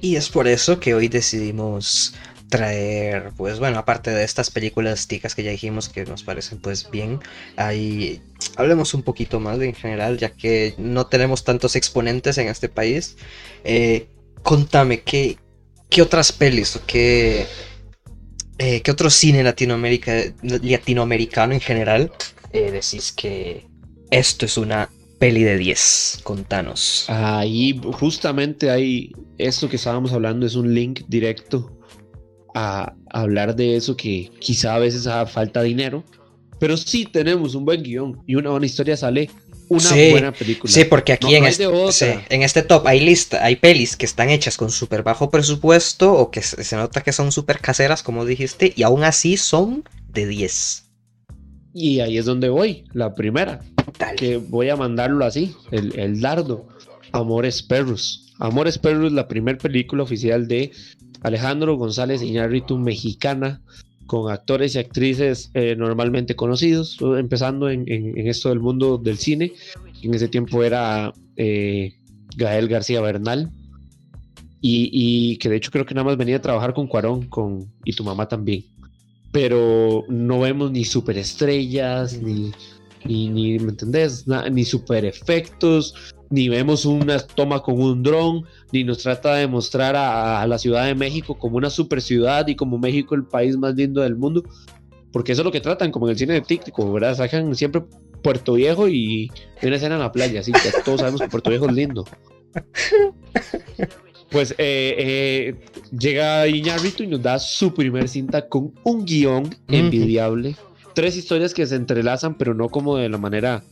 Y 0.00 0.16
es 0.16 0.28
por 0.28 0.46
eso 0.46 0.78
que 0.78 0.94
hoy 0.94 1.08
decidimos 1.08 2.14
traer, 2.48 3.32
pues 3.36 3.58
bueno, 3.58 3.78
aparte 3.78 4.10
de 4.10 4.24
estas 4.24 4.50
películas 4.50 5.08
ticas 5.08 5.34
que 5.34 5.42
ya 5.42 5.50
dijimos 5.50 5.88
que 5.88 6.04
nos 6.04 6.22
parecen 6.22 6.58
pues 6.58 6.90
bien, 6.90 7.18
ahí 7.56 8.22
hablemos 8.56 8.94
un 8.94 9.02
poquito 9.02 9.40
más 9.40 9.60
en 9.60 9.74
general, 9.74 10.18
ya 10.18 10.30
que 10.30 10.74
no 10.78 11.06
tenemos 11.06 11.44
tantos 11.44 11.76
exponentes 11.76 12.38
en 12.38 12.48
este 12.48 12.68
país. 12.68 13.16
Eh, 13.64 14.08
contame, 14.42 15.02
¿qué, 15.02 15.38
¿qué 15.90 16.02
otras 16.02 16.32
pelis 16.32 16.76
o 16.76 16.86
qué, 16.86 17.46
eh, 18.58 18.80
qué 18.82 18.90
otro 18.90 19.10
cine 19.10 19.42
latinoamericano 19.42 21.52
en 21.52 21.60
general 21.60 22.12
eh, 22.52 22.70
decís 22.70 23.12
que, 23.12 23.66
esto 24.10 24.46
es 24.46 24.56
una 24.56 24.90
peli 25.18 25.42
de 25.42 25.56
10. 25.58 26.20
Contanos. 26.22 27.04
Ahí, 27.08 27.80
justamente 27.92 28.70
ahí, 28.70 29.12
esto 29.38 29.68
que 29.68 29.76
estábamos 29.76 30.12
hablando 30.12 30.46
es 30.46 30.54
un 30.54 30.74
link 30.74 31.02
directo 31.08 31.72
a 32.54 32.94
hablar 33.10 33.54
de 33.54 33.76
eso 33.76 33.96
que 33.96 34.30
quizá 34.40 34.74
a 34.74 34.78
veces 34.78 35.08
falta 35.30 35.62
dinero, 35.62 36.04
pero 36.58 36.76
sí 36.76 37.04
tenemos 37.04 37.54
un 37.54 37.64
buen 37.64 37.82
guion 37.82 38.22
y 38.26 38.34
una 38.34 38.50
buena 38.50 38.66
historia 38.66 38.96
sale 38.96 39.30
una 39.68 39.90
buena 39.90 40.32
película. 40.32 40.72
Sí, 40.72 40.84
porque 40.84 41.12
aquí 41.12 41.34
en, 41.34 41.44
este, 41.44 41.64
en 42.28 42.42
este 42.42 42.62
top 42.62 42.86
hay 42.86 43.00
lista, 43.00 43.44
hay 43.44 43.56
pelis 43.56 43.96
que 43.96 44.06
están 44.06 44.30
hechas 44.30 44.56
con 44.56 44.70
súper 44.70 45.02
bajo 45.02 45.30
presupuesto 45.30 46.12
o 46.12 46.30
que 46.30 46.40
se, 46.42 46.76
nota 46.76 47.02
que 47.02 47.12
son 47.12 47.32
súper 47.32 47.60
caseras, 47.60 48.02
como 48.02 48.24
dijiste, 48.24 48.72
y 48.76 48.84
aún 48.84 49.04
así 49.04 49.36
son 49.36 49.84
de 50.08 50.26
10. 50.26 50.85
Y 51.78 52.00
ahí 52.00 52.16
es 52.16 52.24
donde 52.24 52.48
voy, 52.48 52.84
la 52.94 53.14
primera 53.14 53.60
que 54.16 54.38
voy 54.38 54.70
a 54.70 54.76
mandarlo 54.76 55.26
así, 55.26 55.54
el, 55.70 56.22
dardo. 56.22 56.66
Amores 57.12 57.62
Perros. 57.62 58.32
Amores 58.38 58.78
Perros, 58.78 59.12
la 59.12 59.28
primera 59.28 59.58
película 59.58 60.02
oficial 60.02 60.48
de 60.48 60.70
Alejandro 61.20 61.76
González 61.76 62.22
Iñárritu, 62.22 62.78
mexicana, 62.78 63.60
con 64.06 64.32
actores 64.32 64.74
y 64.74 64.78
actrices 64.78 65.50
eh, 65.52 65.76
normalmente 65.76 66.34
conocidos, 66.34 66.96
empezando 67.18 67.68
en, 67.68 67.84
esto 68.26 68.48
del 68.48 68.60
mundo 68.60 68.96
del 68.96 69.18
cine. 69.18 69.52
En 70.02 70.14
ese 70.14 70.28
tiempo 70.28 70.64
era 70.64 71.12
eh, 71.36 71.92
Gael 72.38 72.68
García 72.68 73.02
Bernal, 73.02 73.50
y, 74.62 75.36
que 75.36 75.50
de 75.50 75.56
hecho 75.56 75.70
creo 75.70 75.84
que 75.84 75.94
nada 75.94 76.06
más 76.06 76.16
venía 76.16 76.36
a 76.36 76.42
trabajar 76.42 76.72
con 76.72 76.86
Cuarón 76.86 77.26
con, 77.26 77.70
y 77.84 77.92
tu 77.92 78.02
mamá 78.02 78.26
también. 78.26 78.64
Pero 79.32 80.04
no 80.08 80.40
vemos 80.40 80.70
ni 80.70 80.84
superestrellas, 80.84 82.20
ni 82.22 82.52
ni, 83.06 83.28
ni 83.28 83.58
¿me 83.58 83.70
entendés? 83.70 84.26
ni 84.50 84.64
super 84.64 85.04
efectos, 85.04 85.94
ni 86.30 86.48
vemos 86.48 86.84
una 86.84 87.18
toma 87.18 87.62
con 87.62 87.80
un 87.80 88.02
dron, 88.02 88.44
ni 88.72 88.84
nos 88.84 88.98
trata 88.98 89.34
de 89.34 89.46
mostrar 89.46 89.94
a, 89.96 90.46
la 90.46 90.58
Ciudad 90.58 90.86
de 90.86 90.94
México 90.94 91.38
como 91.38 91.56
una 91.56 91.70
super 91.70 92.02
ciudad 92.02 92.46
y 92.48 92.56
como 92.56 92.78
México 92.78 93.14
el 93.14 93.24
país 93.24 93.56
más 93.56 93.74
lindo 93.74 94.00
del 94.00 94.16
mundo, 94.16 94.42
porque 95.12 95.32
eso 95.32 95.42
es 95.42 95.46
lo 95.46 95.52
que 95.52 95.60
tratan, 95.60 95.90
como 95.90 96.06
en 96.06 96.12
el 96.12 96.18
cine 96.18 96.34
de 96.34 96.40
TikTok, 96.42 96.92
¿verdad? 96.92 97.16
Sacan 97.16 97.54
siempre 97.54 97.82
Puerto 98.22 98.54
Viejo 98.54 98.88
y 98.88 99.30
una 99.62 99.76
escena 99.76 99.94
en 99.94 100.00
la 100.00 100.12
playa, 100.12 100.40
así 100.40 100.52
que 100.52 100.58
todos 100.84 101.00
sabemos 101.00 101.20
que 101.20 101.28
Puerto 101.28 101.50
Viejo 101.50 101.66
es 101.66 101.74
lindo. 101.74 102.04
Pues 104.30 104.52
eh, 104.52 104.56
eh, 104.58 105.54
llega 105.96 106.48
Iñárritu 106.48 107.04
y 107.04 107.06
nos 107.06 107.22
da 107.22 107.38
su 107.38 107.72
primer 107.72 108.08
cinta 108.08 108.48
con 108.48 108.74
un 108.84 109.04
guion 109.04 109.54
envidiable 109.68 110.56
tres 110.96 111.14
historias 111.14 111.52
que 111.52 111.66
se 111.66 111.76
entrelazan, 111.76 112.38
pero 112.38 112.54
no 112.54 112.70
como 112.70 112.96
de 112.96 113.10
la 113.10 113.18
manera 113.18 113.62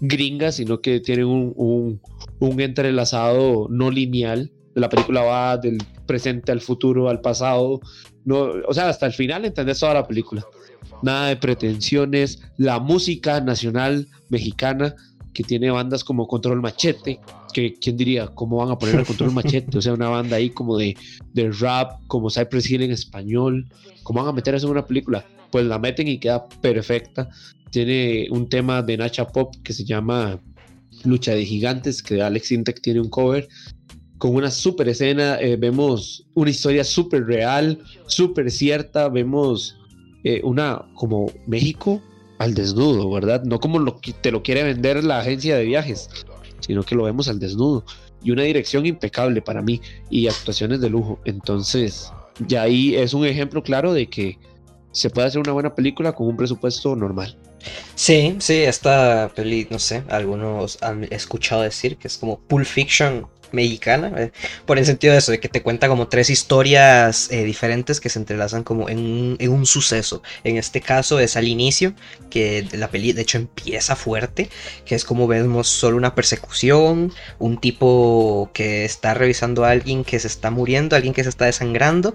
gringa, 0.00 0.50
sino 0.50 0.80
que 0.80 0.98
tienen 0.98 1.26
un, 1.26 2.00
entrelazado 2.40 3.68
no 3.70 3.90
lineal. 3.90 4.50
La 4.72 4.88
película 4.88 5.22
va 5.22 5.58
del 5.58 5.76
presente 6.06 6.52
al 6.52 6.62
futuro, 6.62 7.10
al 7.10 7.20
pasado. 7.20 7.80
No, 8.24 8.50
o 8.66 8.72
sea, 8.72 8.88
hasta 8.88 9.04
el 9.04 9.12
final 9.12 9.44
entendés 9.44 9.78
toda 9.78 9.92
la 9.92 10.08
película. 10.08 10.42
Nada 11.02 11.28
de 11.28 11.36
pretensiones. 11.36 12.40
La 12.56 12.80
música 12.80 13.42
nacional 13.42 14.08
mexicana, 14.30 14.96
que 15.34 15.42
tiene 15.42 15.70
bandas 15.70 16.04
como 16.04 16.26
Control 16.26 16.62
Machete, 16.62 17.20
que 17.52 17.74
quién 17.74 17.96
diría, 17.96 18.28
¿cómo 18.28 18.56
van 18.58 18.70
a 18.70 18.78
poner 18.78 18.94
el 18.94 19.06
Control 19.06 19.32
Machete? 19.32 19.76
O 19.76 19.82
sea, 19.82 19.92
una 19.92 20.08
banda 20.08 20.36
ahí 20.36 20.48
como 20.50 20.78
de, 20.78 20.96
de 21.34 21.50
rap, 21.50 22.00
como 22.06 22.30
Cypress 22.30 22.70
Hill 22.70 22.82
en 22.82 22.92
español. 22.92 23.68
¿Cómo 24.04 24.20
van 24.20 24.30
a 24.30 24.32
meter 24.32 24.54
eso 24.54 24.66
en 24.66 24.72
una 24.72 24.86
película? 24.86 25.24
pues 25.54 25.66
la 25.66 25.78
meten 25.78 26.08
y 26.08 26.18
queda 26.18 26.48
perfecta. 26.60 27.28
Tiene 27.70 28.26
un 28.32 28.48
tema 28.48 28.82
de 28.82 28.96
Nacha 28.96 29.24
Pop 29.24 29.54
que 29.62 29.72
se 29.72 29.84
llama 29.84 30.40
Lucha 31.04 31.32
de 31.32 31.46
Gigantes, 31.46 32.02
que 32.02 32.20
Alex 32.20 32.50
Intec 32.50 32.80
tiene 32.80 32.98
un 32.98 33.08
cover 33.08 33.46
con 34.18 34.34
una 34.34 34.50
super 34.50 34.88
escena. 34.88 35.38
Eh, 35.40 35.54
vemos 35.54 36.26
una 36.34 36.50
historia 36.50 36.82
súper 36.82 37.24
real, 37.24 37.78
súper 38.08 38.50
cierta. 38.50 39.08
Vemos 39.08 39.78
eh, 40.24 40.40
una 40.42 40.86
como 40.96 41.30
México 41.46 42.02
al 42.44 42.54
desnudo, 42.54 43.10
¿verdad? 43.10 43.42
No 43.42 43.58
como 43.58 43.78
lo 43.78 44.00
que 44.00 44.12
te 44.12 44.30
lo 44.30 44.42
quiere 44.42 44.62
vender 44.62 45.02
la 45.02 45.18
agencia 45.18 45.56
de 45.56 45.64
viajes, 45.64 46.08
sino 46.60 46.82
que 46.82 46.94
lo 46.94 47.04
vemos 47.04 47.28
al 47.28 47.38
desnudo. 47.38 47.84
Y 48.22 48.30
una 48.30 48.42
dirección 48.42 48.86
impecable 48.86 49.42
para 49.42 49.62
mí 49.62 49.80
y 50.10 50.28
actuaciones 50.28 50.80
de 50.80 50.90
lujo. 50.90 51.18
Entonces, 51.24 52.12
ya 52.46 52.62
ahí 52.62 52.94
es 52.94 53.14
un 53.14 53.26
ejemplo 53.26 53.62
claro 53.62 53.92
de 53.92 54.08
que 54.08 54.38
se 54.92 55.10
puede 55.10 55.26
hacer 55.26 55.40
una 55.40 55.52
buena 55.52 55.74
película 55.74 56.12
con 56.12 56.28
un 56.28 56.36
presupuesto 56.36 56.94
normal. 56.94 57.36
Sí, 57.94 58.36
sí, 58.38 58.62
esta 58.62 59.30
peli, 59.34 59.66
no 59.70 59.78
sé, 59.78 60.04
algunos 60.08 60.82
han 60.82 61.04
escuchado 61.04 61.62
decir 61.62 61.96
que 61.96 62.08
es 62.08 62.18
como 62.18 62.38
Pulp 62.38 62.66
Fiction 62.66 63.26
mexicana, 63.52 64.12
eh, 64.16 64.32
por 64.66 64.78
el 64.78 64.86
sentido 64.86 65.12
de 65.12 65.18
eso, 65.18 65.32
de 65.32 65.40
que 65.40 65.48
te 65.48 65.62
cuenta 65.62 65.88
como 65.88 66.08
tres 66.08 66.30
historias 66.30 67.30
eh, 67.30 67.44
diferentes 67.44 68.00
que 68.00 68.08
se 68.08 68.18
entrelazan 68.18 68.64
como 68.64 68.88
en 68.88 68.98
un, 68.98 69.36
en 69.38 69.50
un, 69.50 69.66
suceso. 69.66 70.22
En 70.44 70.56
este 70.56 70.80
caso 70.80 71.18
es 71.18 71.36
al 71.36 71.48
inicio, 71.48 71.94
que 72.30 72.66
la 72.72 72.88
peli 72.88 73.12
de 73.12 73.22
hecho 73.22 73.38
empieza 73.38 73.96
fuerte, 73.96 74.50
que 74.84 74.94
es 74.94 75.04
como 75.04 75.26
vemos 75.26 75.68
solo 75.68 75.96
una 75.96 76.14
persecución, 76.14 77.12
un 77.38 77.58
tipo 77.58 78.50
que 78.52 78.84
está 78.84 79.14
revisando 79.14 79.64
a 79.64 79.70
alguien 79.70 80.04
que 80.04 80.18
se 80.20 80.28
está 80.28 80.50
muriendo, 80.50 80.96
alguien 80.96 81.14
que 81.14 81.22
se 81.22 81.28
está 81.30 81.46
desangrando, 81.46 82.14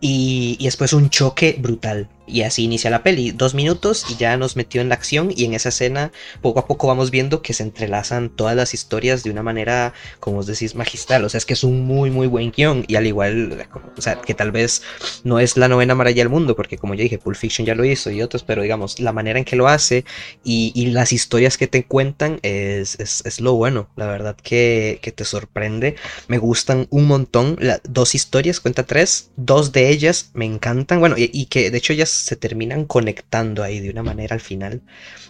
y, 0.00 0.56
y, 0.58 0.64
después 0.64 0.92
un 0.92 1.10
choque 1.10 1.56
brutal. 1.58 2.08
Y 2.26 2.42
así 2.42 2.64
inicia 2.64 2.90
la 2.90 3.02
peli. 3.02 3.32
Dos 3.32 3.54
minutos 3.54 4.06
y 4.08 4.16
ya 4.16 4.36
nos 4.36 4.56
metió 4.56 4.80
en 4.80 4.88
la 4.88 4.94
acción. 4.94 5.30
Y 5.34 5.44
en 5.44 5.52
esa 5.52 5.68
escena, 5.68 6.10
poco 6.40 6.60
a 6.60 6.66
poco 6.66 6.86
vamos 6.86 7.10
viendo 7.10 7.42
que 7.42 7.52
se 7.52 7.62
entrelazan 7.62 8.30
todas 8.30 8.56
las 8.56 8.72
historias 8.72 9.22
de 9.22 9.30
una 9.30 9.42
manera, 9.42 9.92
como 10.20 10.38
os 10.38 10.46
decís, 10.46 10.74
magistral. 10.74 11.24
O 11.24 11.28
sea, 11.28 11.38
es 11.38 11.44
que 11.44 11.52
es 11.52 11.64
un 11.64 11.84
muy, 11.84 12.10
muy 12.10 12.26
buen 12.26 12.50
guion. 12.50 12.84
Y 12.88 12.96
al 12.96 13.06
igual, 13.06 13.66
o 13.96 14.00
sea, 14.00 14.20
que 14.22 14.32
tal 14.32 14.52
vez 14.52 14.82
no 15.22 15.38
es 15.38 15.56
la 15.58 15.68
novena 15.68 15.94
maravilla 15.94 16.22
del 16.22 16.30
mundo, 16.30 16.56
porque 16.56 16.78
como 16.78 16.94
ya 16.94 17.02
dije, 17.02 17.18
Pulp 17.18 17.36
Fiction 17.36 17.66
ya 17.66 17.74
lo 17.74 17.84
hizo 17.84 18.10
y 18.10 18.22
otros, 18.22 18.42
pero 18.42 18.62
digamos, 18.62 19.00
la 19.00 19.12
manera 19.12 19.38
en 19.38 19.44
que 19.44 19.56
lo 19.56 19.68
hace 19.68 20.04
y, 20.44 20.72
las 20.94 21.12
historias 21.12 21.58
que 21.58 21.66
te 21.66 21.84
cuentan 21.84 22.38
es, 22.42 23.00
es, 23.00 23.22
es, 23.24 23.40
lo 23.40 23.54
bueno. 23.54 23.88
La 23.96 24.06
verdad 24.06 24.36
que, 24.36 25.00
que 25.02 25.12
te 25.12 25.24
sorprende. 25.24 25.96
Me 26.28 26.38
gustan 26.38 26.86
un 26.90 27.06
montón. 27.06 27.58
Dos 27.84 28.14
historias, 28.14 28.60
cuenta 28.60 28.84
tres. 28.84 29.30
Dos 29.36 29.72
de 29.72 29.83
ellas 29.90 30.30
me 30.34 30.44
encantan. 30.44 31.00
Bueno, 31.00 31.16
y, 31.18 31.46
que 31.46 31.70
de 31.70 31.78
hecho 31.78 31.92
ellas 31.92 32.10
se 32.10 32.36
terminan 32.36 32.84
conectando 32.84 33.62
ahí 33.62 33.80
de 33.80 33.90
una 33.90 34.02
manera 34.02 34.34
al 34.34 34.40
final. 34.40 34.82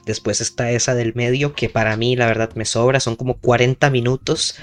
Después 0.06 0.40
está 0.40 0.70
esa 0.70 0.94
del 0.94 1.14
medio 1.14 1.54
que 1.54 1.68
para 1.68 1.96
mí 1.96 2.16
la 2.16 2.26
verdad 2.26 2.50
me 2.54 2.64
sobra, 2.64 3.00
son 3.00 3.16
como 3.16 3.38
40 3.38 3.90
minutos 3.90 4.56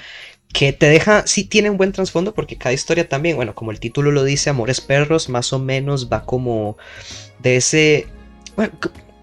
que 0.53 0.73
te 0.73 0.87
deja, 0.87 1.25
sí 1.27 1.45
tiene 1.45 1.69
un 1.69 1.77
buen 1.77 1.91
trasfondo 1.93 2.33
porque 2.33 2.57
cada 2.57 2.73
historia 2.73 3.07
también, 3.07 3.37
bueno, 3.37 3.55
como 3.55 3.71
el 3.71 3.79
título 3.79 4.11
lo 4.11 4.23
dice, 4.23 4.49
Amores 4.49 4.81
Perros, 4.81 5.29
más 5.29 5.53
o 5.53 5.59
menos 5.59 6.11
va 6.11 6.25
como 6.25 6.77
de 7.39 7.55
ese... 7.57 8.07
Bueno, 8.55 8.73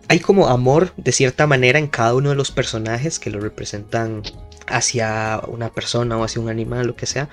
hay 0.08 0.20
como 0.20 0.48
amor 0.48 0.94
de 0.96 1.12
cierta 1.12 1.46
manera 1.46 1.78
en 1.78 1.86
cada 1.86 2.14
uno 2.14 2.30
de 2.30 2.36
los 2.36 2.50
personajes 2.50 3.18
que 3.18 3.30
lo 3.30 3.40
representan 3.40 4.22
hacia 4.66 5.40
una 5.48 5.70
persona 5.70 6.16
o 6.16 6.24
hacia 6.24 6.40
un 6.40 6.48
animal, 6.48 6.86
lo 6.86 6.96
que 6.96 7.06
sea, 7.06 7.28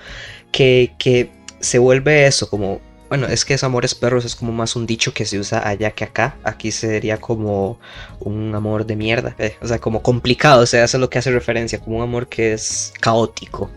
que, 0.52 0.94
que 0.98 1.30
se 1.60 1.78
vuelve 1.78 2.26
eso, 2.26 2.50
como 2.50 2.80
bueno, 3.08 3.26
es 3.26 3.44
que 3.44 3.54
es 3.54 3.62
amores 3.62 3.94
perros 3.94 4.24
es 4.24 4.34
como 4.34 4.52
más 4.52 4.74
un 4.74 4.86
dicho 4.86 5.14
que 5.14 5.24
se 5.26 5.38
usa 5.38 5.66
allá 5.66 5.92
que 5.92 6.04
acá. 6.04 6.36
Aquí 6.42 6.72
sería 6.72 7.18
como 7.18 7.78
un 8.20 8.54
amor 8.54 8.86
de 8.86 8.96
mierda. 8.96 9.36
Eh, 9.38 9.56
o 9.62 9.68
sea, 9.68 9.78
como 9.78 10.02
complicado. 10.02 10.62
O 10.62 10.66
sea, 10.66 10.84
eso 10.84 10.96
es 10.96 11.00
lo 11.00 11.10
que 11.10 11.18
hace 11.18 11.30
referencia. 11.30 11.78
Como 11.78 11.98
un 11.98 12.02
amor 12.02 12.28
que 12.28 12.52
es 12.52 12.92
caótico. 13.00 13.70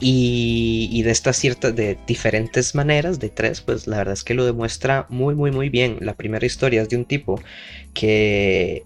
Y, 0.00 0.88
y, 0.90 1.02
de 1.02 1.10
estas 1.10 1.36
ciertas, 1.36 1.76
de 1.76 1.98
diferentes 2.06 2.74
maneras, 2.74 3.20
de 3.20 3.28
tres, 3.28 3.60
pues 3.60 3.86
la 3.86 3.98
verdad 3.98 4.14
es 4.14 4.24
que 4.24 4.32
lo 4.34 4.46
demuestra 4.46 5.06
muy, 5.10 5.34
muy, 5.34 5.50
muy 5.50 5.68
bien. 5.68 5.98
La 6.00 6.14
primera 6.14 6.46
historia 6.46 6.82
es 6.82 6.88
de 6.88 6.96
un 6.96 7.04
tipo 7.04 7.40
que, 7.92 8.84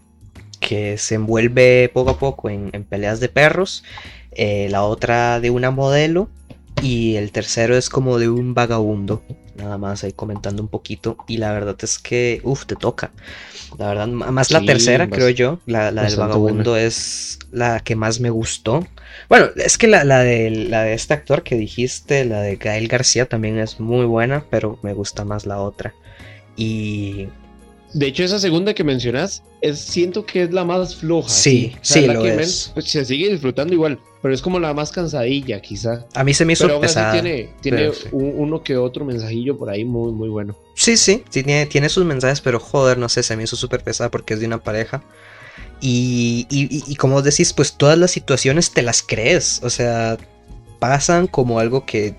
que 0.61 0.98
se 0.98 1.14
envuelve 1.14 1.88
poco 1.94 2.11
a 2.11 2.18
poco 2.18 2.50
en, 2.50 2.70
peleas 2.85 3.20
de 3.20 3.29
perros. 3.29 3.85
Eh, 4.33 4.68
la 4.70 4.85
otra 4.85 5.40
de 5.40 5.50
una 5.50 5.70
modelo. 5.70 6.29
Y 6.83 7.16
el 7.16 7.33
tercero 7.33 7.77
es 7.77 7.88
como 7.88 8.18
de 8.18 8.29
un 8.29 8.53
vagabundo 8.53 9.22
nada 9.57 9.79
más 9.79 10.05
ahí 10.05 10.12
comentando 10.12 10.62
un 10.62 10.69
poquito. 10.69 11.17
Y 11.27 11.38
la 11.38 11.53
verdad 11.53 11.77
es 11.83 11.99
que, 11.99 12.40
uff, 12.45 12.67
te 12.67 12.77
toca. 12.77 13.12
La 13.79 13.88
verdad, 13.88 14.07
más 14.09 14.51
la 14.51 14.61
sí, 14.61 14.67
tercera, 14.67 15.09
creo 15.09 15.29
yo, 15.31 15.59
la, 15.67 15.90
la 15.90 16.05
del 16.05 16.17
vagabundo 16.17 16.73
buena. 16.73 16.87
es 16.87 17.38
la 17.51 17.81
que 17.81 17.97
más 17.97 18.21
me 18.21 18.31
gustó. 18.31 18.87
Bueno, 19.29 19.49
es 19.57 19.79
que 19.79 19.87
la, 19.87 20.05
la, 20.05 20.21
de, 20.21 20.51
la 20.51 20.83
de 20.83 20.95
este 20.95 21.14
actor 21.14 21.43
que 21.43 21.57
dijiste, 21.57 22.25
la 22.25 22.40
de 22.40 22.57
Gael 22.57 22.88
García, 22.88 23.27
también 23.27 23.59
es 23.59 23.81
muy 23.81 24.07
buena, 24.07 24.45
pero 24.51 24.79
me 24.83 24.93
gusta 24.93 25.25
más 25.25 25.47
la 25.47 25.61
otra. 25.61 25.95
Y. 26.57 27.29
De 27.94 28.07
hecho, 28.07 28.24
esa 28.24 28.40
segunda 28.40 28.74
que 28.74 28.83
mencionas, 28.83 29.44
es, 29.61 29.78
siento 29.78 30.26
que 30.26 30.42
es 30.42 30.52
la 30.52 30.64
más 30.64 30.96
floja. 30.96 31.28
Sí, 31.28 31.72
sí, 31.80 32.00
o 32.00 32.02
sea, 32.02 32.02
sí 32.02 32.09
lo 32.09 32.22
que 32.22 32.28
es. 32.30 32.37
Men, 32.37 32.74
pues, 32.74 32.90
se 32.90 33.04
sigue 33.04 33.30
disfrutando 33.30 33.72
igual, 33.72 34.00
pero 34.20 34.35
es 34.35 34.42
como 34.42 34.59
la 34.59 34.74
más 34.74 34.90
cansadilla, 34.90 35.62
quizá. 35.62 36.04
A 36.12 36.24
mí 36.24 36.35
se 36.35 36.44
me 36.44 36.54
hizo 36.54 36.66
pero 36.66 36.80
pesada. 36.80 37.12
tiene, 37.12 37.50
tiene 37.61 37.92
un, 38.11 38.33
uno 38.37 38.64
que 38.64 38.76
otro 38.76 39.04
mensajillo 39.04 39.57
por 39.57 39.70
ahí 39.70 39.85
muy, 39.85 40.11
muy 40.11 40.28
bueno. 40.28 40.57
Sí, 40.74 40.96
sí, 40.96 41.22
tiene, 41.30 41.66
tiene 41.66 41.88
sus 41.88 42.04
mensajes, 42.04 42.40
pero 42.40 42.59
joder, 42.59 42.98
no 42.98 43.09
sé, 43.09 43.22
se 43.22 43.37
me 43.37 43.44
hizo 43.44 43.54
súper 43.54 43.85
pesada 43.85 44.11
porque 44.11 44.35
es 44.35 44.40
de 44.40 44.46
una 44.46 44.61
pareja. 44.61 45.04
Y, 45.80 46.46
y, 46.50 46.83
y, 46.90 46.96
como 46.96 47.22
decís, 47.22 47.52
pues 47.52 47.74
todas 47.74 47.96
las 47.98 48.11
situaciones 48.11 48.72
te 48.72 48.83
las 48.83 49.02
crees. 49.02 49.61
O 49.62 49.70
sea, 49.70 50.16
pasan 50.80 51.28
como 51.28 51.61
algo 51.61 51.87
que 51.87 52.16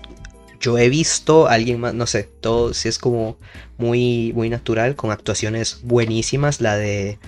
yo 0.66 0.78
he 0.78 0.88
visto, 0.88 1.46
alguien 1.46 1.78
más, 1.78 1.94
no 1.94 2.08
sé, 2.08 2.24
todo 2.24 2.74
sí 2.74 2.88
es 2.88 2.98
como 2.98 3.38
muy, 3.78 4.32
muy 4.34 4.50
natural, 4.50 4.96
con 4.96 5.12
actuaciones 5.12 5.78
buenísimas. 5.84 6.60
La 6.60 6.76
de 6.76 7.20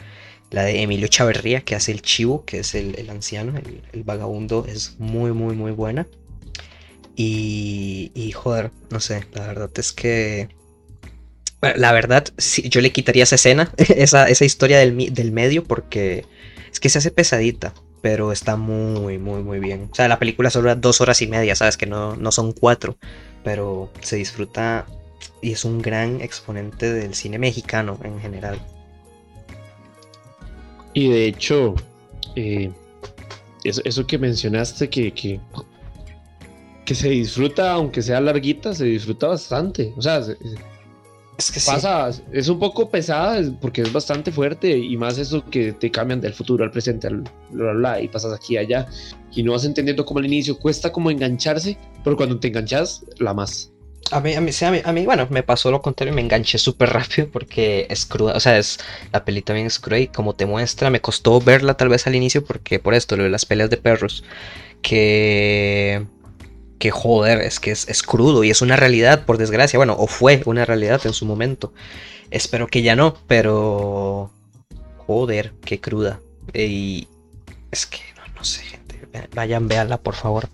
la 0.50 0.64
de 0.64 0.82
Emilio 0.82 1.06
Chaverría, 1.06 1.60
que 1.60 1.76
hace 1.76 1.92
el 1.92 2.02
chivo, 2.02 2.44
que 2.44 2.58
es 2.60 2.74
el, 2.74 2.96
el 2.98 3.10
anciano, 3.10 3.54
el, 3.92 4.02
vagabundo, 4.02 4.66
es 4.68 4.96
muy, 4.98 5.30
muy, 5.32 5.54
muy 5.54 5.70
buena. 5.70 6.08
Y, 7.14 8.32
joder, 8.34 8.72
no 8.90 8.98
sé, 8.98 9.24
la 9.32 9.46
verdad 9.46 9.70
es 9.76 9.92
que. 9.92 10.48
La 11.76 11.92
verdad, 11.92 12.24
sí, 12.38 12.68
yo 12.68 12.80
le 12.80 12.90
quitaría 12.90 13.22
esa 13.22 13.36
escena, 13.36 13.72
esa, 13.76 14.28
esa 14.28 14.44
historia 14.44 14.78
del, 14.78 15.14
del 15.14 15.30
medio, 15.30 15.62
porque 15.62 16.24
es 16.72 16.80
que 16.80 16.88
se 16.88 16.98
hace 16.98 17.12
pesadita 17.12 17.72
pero 18.02 18.32
está 18.32 18.56
muy, 18.56 19.18
muy, 19.18 19.42
muy 19.42 19.58
bien. 19.58 19.88
O 19.90 19.94
sea, 19.94 20.08
la 20.08 20.18
película 20.18 20.50
solo 20.50 20.74
dos 20.76 21.00
horas 21.00 21.20
y 21.22 21.26
media, 21.26 21.54
¿sabes? 21.54 21.76
Que 21.76 21.86
no, 21.86 22.16
no 22.16 22.32
son 22.32 22.52
cuatro, 22.52 22.96
pero 23.44 23.90
se 24.00 24.16
disfruta 24.16 24.86
y 25.42 25.52
es 25.52 25.64
un 25.64 25.80
gran 25.80 26.20
exponente 26.20 26.92
del 26.92 27.14
cine 27.14 27.38
mexicano 27.38 27.98
en 28.02 28.20
general. 28.20 28.60
Y 30.94 31.08
de 31.08 31.26
hecho, 31.26 31.74
eh, 32.34 32.70
eso, 33.64 33.82
eso, 33.84 34.06
que 34.06 34.18
mencionaste, 34.18 34.88
que, 34.88 35.12
que, 35.12 35.40
que, 36.84 36.94
se 36.94 37.10
disfruta, 37.10 37.72
aunque 37.72 38.02
sea 38.02 38.20
larguita, 38.20 38.74
se 38.74 38.84
disfruta 38.84 39.28
bastante. 39.28 39.92
O 39.96 40.02
sea, 40.02 40.22
se, 40.22 40.36
es 41.38 41.52
que 41.52 41.60
pasa, 41.60 42.12
sí. 42.12 42.22
es 42.32 42.48
un 42.48 42.58
poco 42.58 42.90
pesada 42.90 43.40
porque 43.60 43.82
es 43.82 43.92
bastante 43.92 44.32
fuerte 44.32 44.76
y 44.76 44.96
más 44.96 45.18
eso 45.18 45.44
que 45.48 45.72
te 45.72 45.88
cambian 45.88 46.20
del 46.20 46.34
futuro 46.34 46.64
al 46.64 46.72
presente, 46.72 47.06
al 47.06 47.20
bla, 47.20 47.30
bla, 47.50 47.72
bla, 47.72 48.00
y 48.02 48.08
pasas 48.08 48.32
aquí 48.32 48.54
y 48.54 48.56
allá 48.58 48.88
y 49.32 49.44
no 49.44 49.52
vas 49.52 49.64
entendiendo 49.64 50.04
como 50.04 50.18
al 50.18 50.26
inicio 50.26 50.58
cuesta 50.58 50.90
como 50.90 51.12
engancharse, 51.12 51.78
pero 52.02 52.16
cuando 52.16 52.40
te 52.40 52.48
enganchas, 52.48 53.04
la 53.18 53.34
más. 53.34 53.70
A 54.10 54.20
mí, 54.20 54.34
a 54.34 54.40
mí, 54.40 54.50
a 54.60 54.70
mí, 54.72 54.80
a 54.84 54.92
mí 54.92 55.04
bueno, 55.04 55.28
me 55.30 55.44
pasó 55.44 55.70
lo 55.70 55.80
contrario, 55.80 56.12
me 56.12 56.22
enganché 56.22 56.58
súper 56.58 56.90
rápido 56.90 57.28
porque 57.30 57.86
es 57.88 58.04
cruda, 58.04 58.32
o 58.34 58.40
sea, 58.40 58.58
es, 58.58 58.80
la 59.12 59.24
peli 59.24 59.40
también 59.42 59.68
es 59.68 59.78
cruda 59.78 60.00
y 60.00 60.08
como 60.08 60.34
te 60.34 60.44
muestra, 60.44 60.90
me 60.90 61.00
costó 61.00 61.40
verla 61.40 61.74
tal 61.74 61.88
vez 61.88 62.06
al 62.08 62.16
inicio 62.16 62.44
porque 62.44 62.80
por 62.80 62.94
esto, 62.94 63.16
lo 63.16 63.22
de 63.22 63.30
las 63.30 63.46
peleas 63.46 63.70
de 63.70 63.76
perros, 63.76 64.24
que 64.82 66.04
que 66.78 66.90
joder, 66.90 67.40
es 67.40 67.60
que 67.60 67.70
es, 67.70 67.88
es, 67.88 68.02
crudo 68.02 68.44
y 68.44 68.50
es 68.50 68.62
una 68.62 68.76
realidad, 68.76 69.24
por 69.24 69.38
desgracia. 69.38 69.78
Bueno, 69.78 69.96
o 69.98 70.06
fue 70.06 70.42
una 70.46 70.64
realidad 70.64 71.00
en 71.04 71.12
su 71.12 71.26
momento. 71.26 71.72
Espero 72.30 72.66
que 72.66 72.82
ya 72.82 72.96
no, 72.96 73.16
pero. 73.26 74.30
Joder, 75.06 75.52
qué 75.64 75.80
cruda. 75.80 76.20
Y 76.54 77.08
es 77.70 77.86
que 77.86 77.98
no, 78.16 78.22
no 78.36 78.44
sé, 78.44 78.62
gente. 78.62 79.00
Vayan, 79.34 79.68
véanla, 79.68 79.98
por 79.98 80.14
favor. 80.14 80.48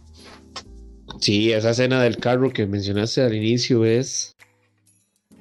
Sí, 1.20 1.52
esa 1.52 1.70
escena 1.70 2.02
del 2.02 2.18
carro 2.18 2.52
que 2.52 2.66
mencionaste 2.66 3.22
al 3.22 3.34
inicio 3.34 3.84
es. 3.84 4.34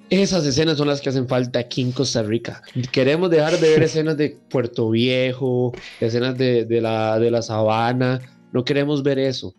Esas 0.10 0.46
escenas 0.46 0.78
son 0.78 0.88
las 0.88 1.02
que 1.02 1.10
hacen 1.10 1.28
falta 1.28 1.60
aquí 1.60 1.82
en 1.82 1.91
Costa 1.91 2.22
Rica. 2.22 2.62
Queremos 2.91 3.32
dejar 3.32 3.58
de 3.60 3.69
ver 3.69 3.84
escenas 3.84 4.15
de 4.15 4.38
Puerto 4.50 4.91
Viejo, 4.91 5.74
escenas 6.00 6.38
de, 6.38 6.65
de, 6.65 6.82
la, 6.82 7.17
de 7.19 7.32
la 7.32 7.41
sabana. 7.41 8.22
No 8.52 8.63
queremos 8.63 9.02
ver 9.02 9.17
eso. 9.17 9.56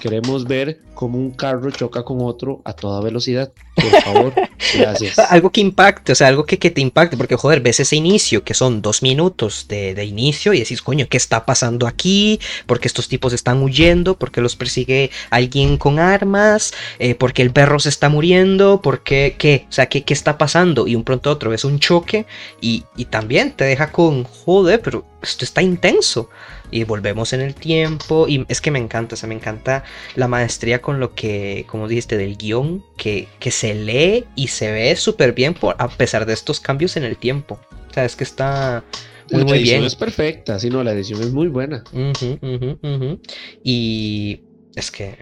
Queremos 0.00 0.44
ver 0.44 0.80
cómo 0.94 1.18
un 1.18 1.30
carro 1.30 1.70
choca 1.70 2.02
con 2.02 2.18
otro 2.22 2.62
a 2.64 2.72
toda 2.72 3.00
velocidad. 3.00 3.52
Por 3.74 4.02
favor, 4.02 4.34
gracias. 4.74 5.18
algo 5.18 5.50
que 5.50 5.60
impacte, 5.60 6.12
o 6.12 6.14
sea, 6.14 6.28
algo 6.28 6.44
que, 6.44 6.58
que, 6.58 6.70
te 6.70 6.80
impacte, 6.80 7.16
porque 7.16 7.36
joder, 7.36 7.60
ves 7.60 7.78
ese 7.80 7.94
inicio, 7.94 8.42
que 8.42 8.54
son 8.54 8.82
dos 8.82 9.02
minutos 9.02 9.66
de, 9.68 9.94
de, 9.94 10.04
inicio, 10.04 10.54
y 10.54 10.60
decís, 10.60 10.82
coño, 10.82 11.06
¿qué 11.08 11.18
está 11.18 11.44
pasando 11.44 11.86
aquí? 11.86 12.40
Porque 12.66 12.88
estos 12.88 13.08
tipos 13.08 13.32
están 13.32 13.62
huyendo, 13.62 14.18
porque 14.18 14.40
los 14.40 14.56
persigue 14.56 15.10
alguien 15.30 15.76
con 15.76 15.98
armas, 15.98 16.72
eh, 16.98 17.14
porque 17.14 17.42
el 17.42 17.52
perro 17.52 17.78
se 17.78 17.90
está 17.90 18.08
muriendo, 18.08 18.80
porque, 18.82 19.36
¿qué? 19.38 19.66
O 19.68 19.72
sea, 19.72 19.86
¿qué, 19.86 20.02
qué 20.02 20.14
está 20.14 20.38
pasando? 20.38 20.86
Y 20.86 20.94
un 20.94 21.04
pronto 21.04 21.30
otro 21.30 21.50
ves 21.50 21.64
un 21.64 21.78
choque, 21.78 22.26
y, 22.60 22.84
y 22.96 23.04
también 23.04 23.52
te 23.52 23.64
deja 23.64 23.92
con, 23.92 24.24
joder, 24.24 24.80
pero 24.80 25.04
esto 25.26 25.44
está 25.44 25.62
intenso 25.62 26.30
y 26.70 26.84
volvemos 26.84 27.32
en 27.32 27.40
el 27.40 27.54
tiempo 27.54 28.26
y 28.28 28.44
es 28.48 28.60
que 28.60 28.70
me 28.70 28.78
encanta, 28.78 29.14
o 29.14 29.16
sea, 29.16 29.28
me 29.28 29.34
encanta 29.34 29.84
la 30.14 30.28
maestría 30.28 30.82
con 30.82 31.00
lo 31.00 31.14
que, 31.14 31.64
como 31.68 31.88
dijiste, 31.88 32.16
del 32.16 32.36
guion, 32.36 32.84
que, 32.96 33.28
que 33.38 33.50
se 33.50 33.74
lee 33.74 34.24
y 34.34 34.48
se 34.48 34.72
ve 34.72 34.96
súper 34.96 35.32
bien 35.32 35.54
por, 35.54 35.76
a 35.78 35.88
pesar 35.88 36.26
de 36.26 36.32
estos 36.32 36.60
cambios 36.60 36.96
en 36.96 37.04
el 37.04 37.16
tiempo. 37.16 37.60
O 37.90 37.92
sea, 37.92 38.04
es 38.04 38.16
que 38.16 38.24
está 38.24 38.84
muy, 39.30 39.40
la 39.40 39.44
muy 39.46 39.58
edición 39.58 39.78
bien. 39.80 39.86
es 39.86 39.96
perfecta, 39.96 40.58
sí, 40.58 40.70
no, 40.70 40.82
la 40.82 40.92
edición 40.92 41.20
es 41.20 41.32
muy 41.32 41.48
buena. 41.48 41.84
Uh 41.92 41.98
-huh, 41.98 42.38
uh 42.40 42.58
-huh, 42.58 42.78
uh 42.82 43.02
-huh. 43.02 43.20
Y 43.62 44.42
es 44.74 44.90
que, 44.90 45.18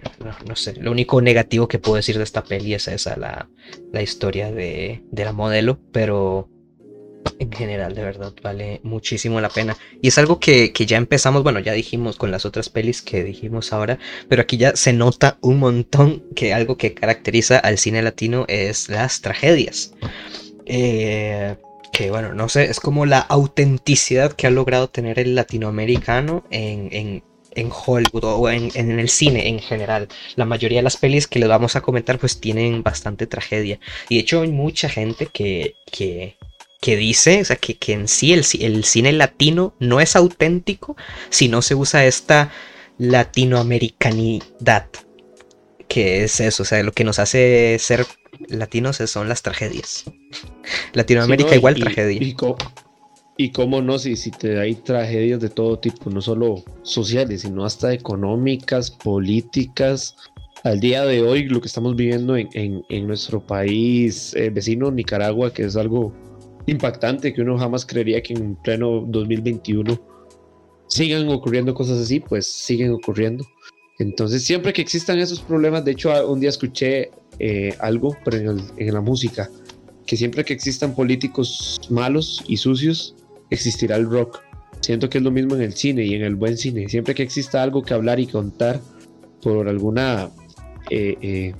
no, 0.48 0.56
sé, 0.56 0.74
lo 0.80 0.90
único 0.90 1.20
negativo 1.22 1.68
que 1.68 1.78
puedo 1.78 1.96
decir 1.96 2.18
de 2.18 2.24
esta 2.24 2.42
peli 2.42 2.74
es 2.74 2.88
esa, 2.88 3.16
la, 3.16 3.48
la 3.92 4.02
historia 4.02 4.50
de, 4.50 5.04
de 5.10 5.24
la 5.24 5.32
modelo, 5.32 5.78
pero 5.92 6.48
en 7.38 7.52
general, 7.52 7.94
de 7.94 8.02
verdad, 8.02 8.32
vale 8.42 8.80
muchísimo 8.82 9.40
la 9.40 9.48
pena. 9.48 9.76
Y 10.00 10.08
es 10.08 10.18
algo 10.18 10.38
que, 10.38 10.72
ya 10.72 10.96
empezamos, 10.96 11.42
bueno, 11.42 11.60
ya 11.60 11.72
dijimos 11.72 12.16
con 12.16 12.30
las 12.30 12.44
otras 12.44 12.68
pelis 12.68 13.02
que 13.02 13.24
dijimos 13.24 13.72
ahora, 13.72 13.98
pero 14.28 14.42
aquí 14.42 14.56
ya 14.56 14.76
se 14.76 14.92
nota 14.92 15.38
un 15.40 15.58
montón 15.58 16.22
que 16.34 16.54
algo 16.54 16.76
que 16.76 16.94
caracteriza 16.94 17.58
al 17.58 17.78
cine 17.78 18.02
latino 18.02 18.44
es 18.48 18.88
las 18.88 19.20
tragedias. 19.20 19.94
Eh, 20.66 21.56
que 21.92 22.10
bueno, 22.10 22.34
no 22.34 22.48
sé, 22.48 22.64
es 22.64 22.80
como 22.80 23.06
la 23.06 23.20
autenticidad 23.20 24.32
que 24.32 24.46
ha 24.46 24.50
logrado 24.50 24.88
tener 24.88 25.18
el 25.18 25.34
latinoamericano 25.34 26.44
en, 26.50 26.88
en, 26.92 27.22
Hollywood 27.70 28.24
o 28.24 28.50
en, 28.50 28.70
en, 28.74 28.98
el 28.98 29.08
cine 29.08 29.48
en 29.48 29.60
general. 29.60 30.08
La 30.34 30.44
mayoría 30.44 30.80
de 30.80 30.82
las 30.82 30.96
pelis 30.96 31.28
que 31.28 31.38
les 31.38 31.48
vamos 31.48 31.76
a 31.76 31.82
comentar 31.82 32.18
pues 32.18 32.40
tienen 32.40 32.82
bastante 32.82 33.28
tragedia. 33.28 33.78
Y 34.08 34.16
de 34.16 34.20
hecho 34.22 34.42
hay 34.42 34.50
mucha 34.50 34.88
gente 34.88 35.26
que, 35.26 35.76
que, 35.92 36.36
que 36.84 36.98
dice, 36.98 37.40
o 37.40 37.44
sea, 37.46 37.56
que, 37.56 37.78
en 37.94 38.08
sí 38.08 38.34
el, 38.34 38.44
el, 38.60 38.84
cine 38.84 39.10
latino 39.14 39.72
no 39.78 40.02
es 40.02 40.16
auténtico 40.16 40.98
si 41.30 41.48
no 41.48 41.62
se 41.62 41.74
usa 41.74 42.04
esta 42.04 42.52
latinoamericanidad. 42.98 44.90
Que 45.88 46.24
es 46.24 46.40
eso, 46.40 46.62
o 46.62 46.66
sea, 46.66 46.82
lo 46.82 46.92
que 46.92 47.04
nos 47.04 47.18
hace 47.18 47.78
ser 47.80 48.04
latinos 48.50 48.98
son 49.06 49.30
las 49.30 49.40
tragedias. 49.40 50.04
Latinoamérica 50.92 51.54
igual 51.54 51.76
tragedia. 51.76 52.20
Y, 53.38 53.48
cómo 53.50 53.80
no, 53.80 53.98
si, 53.98 54.14
si 54.16 54.30
te 54.30 54.60
hay 54.60 54.74
tragedias 54.74 55.40
de 55.40 55.48
todo 55.48 55.78
tipo, 55.78 56.10
no 56.10 56.20
solo 56.20 56.64
sociales, 56.82 57.40
sino 57.40 57.64
hasta 57.64 57.94
económicas, 57.94 58.90
políticas. 58.90 60.16
Al 60.64 60.80
día 60.80 61.06
de 61.06 61.22
hoy, 61.22 61.44
lo 61.44 61.62
que 61.62 61.68
estamos 61.68 61.96
viviendo 61.96 62.36
en, 62.36 63.06
nuestro 63.06 63.40
país 63.40 64.34
eh, 64.34 64.50
vecino, 64.50 64.90
Nicaragua, 64.90 65.50
que 65.50 65.64
es 65.64 65.76
algo 65.76 66.12
impactante 66.66 67.32
que 67.32 67.42
uno 67.42 67.58
jamás 67.58 67.84
creería 67.84 68.22
que 68.22 68.34
en 68.34 68.56
pleno 68.56 69.04
2021 69.06 70.00
sigan 70.88 71.28
ocurriendo 71.28 71.74
cosas 71.74 71.98
así, 71.98 72.20
pues 72.20 72.46
siguen 72.46 72.92
ocurriendo. 72.92 73.44
Entonces, 73.98 74.44
siempre 74.44 74.72
que 74.72 74.82
existan 74.82 75.18
esos 75.18 75.40
problemas, 75.40 75.84
de 75.84 75.92
hecho, 75.92 76.10
un 76.30 76.40
día 76.40 76.48
escuché 76.48 77.10
eh, 77.38 77.74
algo, 77.80 78.16
pero 78.24 78.56
en, 78.76 78.94
la 78.94 79.00
música, 79.00 79.48
que 80.06 80.16
siempre 80.16 80.44
que 80.44 80.52
existan 80.52 80.94
políticos 80.94 81.80
malos 81.90 82.42
y 82.48 82.56
sucios, 82.56 83.14
existirá 83.50 83.96
el 83.96 84.08
rock. 84.08 84.40
Siento 84.80 85.08
que 85.08 85.18
es 85.18 85.24
lo 85.24 85.30
mismo 85.30 85.54
en 85.54 85.62
el 85.62 85.74
cine 85.74 86.04
y 86.04 86.14
en 86.14 86.22
el 86.22 86.34
buen 86.34 86.58
cine. 86.58 86.88
Siempre 86.88 87.14
que 87.14 87.22
exista 87.22 87.62
algo 87.62 87.82
que 87.82 87.94
hablar 87.94 88.20
y 88.20 88.26
contar 88.26 88.80
por 89.42 89.68
alguna 89.68 90.30
eh, 90.90 91.16
eh, 91.22 91.54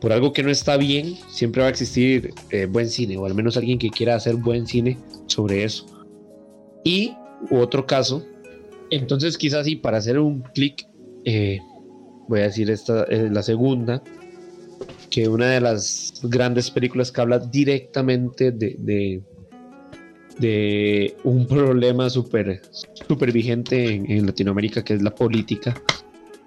por 0.00 0.12
algo 0.12 0.32
que 0.32 0.42
no 0.42 0.50
está 0.50 0.76
bien, 0.76 1.16
siempre 1.28 1.62
va 1.62 1.68
a 1.68 1.70
existir 1.70 2.32
eh, 2.50 2.66
buen 2.66 2.88
cine, 2.88 3.16
o 3.16 3.26
al 3.26 3.34
menos 3.34 3.56
alguien 3.56 3.78
que 3.78 3.90
quiera 3.90 4.14
hacer 4.14 4.36
buen 4.36 4.66
cine 4.66 4.98
sobre 5.26 5.64
eso. 5.64 5.86
Y 6.84 7.14
otro 7.50 7.86
caso, 7.86 8.24
entonces 8.90 9.38
quizás 9.38 9.66
sí, 9.66 9.76
para 9.76 9.98
hacer 9.98 10.18
un 10.18 10.42
clic, 10.54 10.86
eh, 11.24 11.58
voy 12.28 12.40
a 12.40 12.44
decir 12.44 12.70
esta, 12.70 13.04
es 13.04 13.30
la 13.30 13.42
segunda, 13.42 14.02
que 15.10 15.28
una 15.28 15.46
de 15.46 15.60
las 15.60 16.20
grandes 16.24 16.70
películas 16.70 17.10
que 17.10 17.20
habla 17.20 17.38
directamente 17.38 18.52
de, 18.52 19.22
de, 20.38 21.16
un 21.24 21.46
problema 21.46 22.10
súper 22.10 22.60
super 23.08 23.32
vigente 23.32 23.94
en, 23.94 24.10
en 24.10 24.26
Latinoamérica, 24.26 24.84
que 24.84 24.94
es 24.94 25.02
la 25.02 25.14
política 25.14 25.74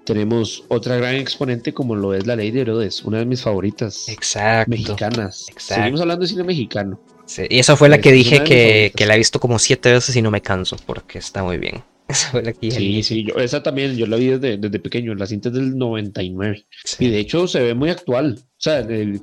tenemos 0.09 0.63
otra 0.69 0.95
gran 0.95 1.13
exponente 1.13 1.71
como 1.71 1.95
lo 1.95 2.15
es 2.15 2.25
la 2.25 2.35
ley 2.35 2.49
de 2.49 2.61
Herodes, 2.61 3.03
una 3.03 3.19
de 3.19 3.27
mis 3.27 3.43
favoritas 3.43 4.09
Exacto. 4.09 4.71
mexicanas. 4.71 5.45
Seguimos 5.55 6.01
hablando 6.01 6.23
de 6.23 6.29
cine 6.29 6.43
mexicano. 6.43 6.99
Sí, 7.27 7.43
y 7.47 7.59
esa 7.59 7.77
fue 7.77 7.89
la 7.89 8.01
que 8.01 8.11
dije 8.11 8.43
que, 8.43 8.91
que, 8.95 9.05
la 9.05 9.13
he 9.13 9.19
visto 9.19 9.39
como 9.39 9.59
siete 9.59 9.91
veces 9.91 10.15
y 10.15 10.23
no 10.23 10.31
me 10.31 10.41
canso, 10.41 10.77
porque 10.87 11.19
está 11.19 11.43
muy 11.43 11.59
bien. 11.59 11.83
Esa 12.07 12.31
fue 12.31 12.41
la 12.41 12.53
que 12.53 12.71
Sí, 12.71 13.03
sí, 13.03 13.23
yo, 13.23 13.35
esa 13.35 13.61
también, 13.61 13.95
yo 13.95 14.07
la 14.07 14.17
vi 14.17 14.29
desde, 14.29 14.57
desde 14.57 14.79
pequeño, 14.79 15.13
la 15.13 15.27
cinta 15.27 15.51
del 15.51 15.77
99. 15.77 16.65
Y 16.97 17.09
de 17.09 17.19
hecho 17.19 17.47
se 17.47 17.61
ve 17.61 17.75
muy 17.75 17.91
actual. 17.91 18.39
O 18.39 18.47
sea, 18.57 18.79
el, 18.79 19.21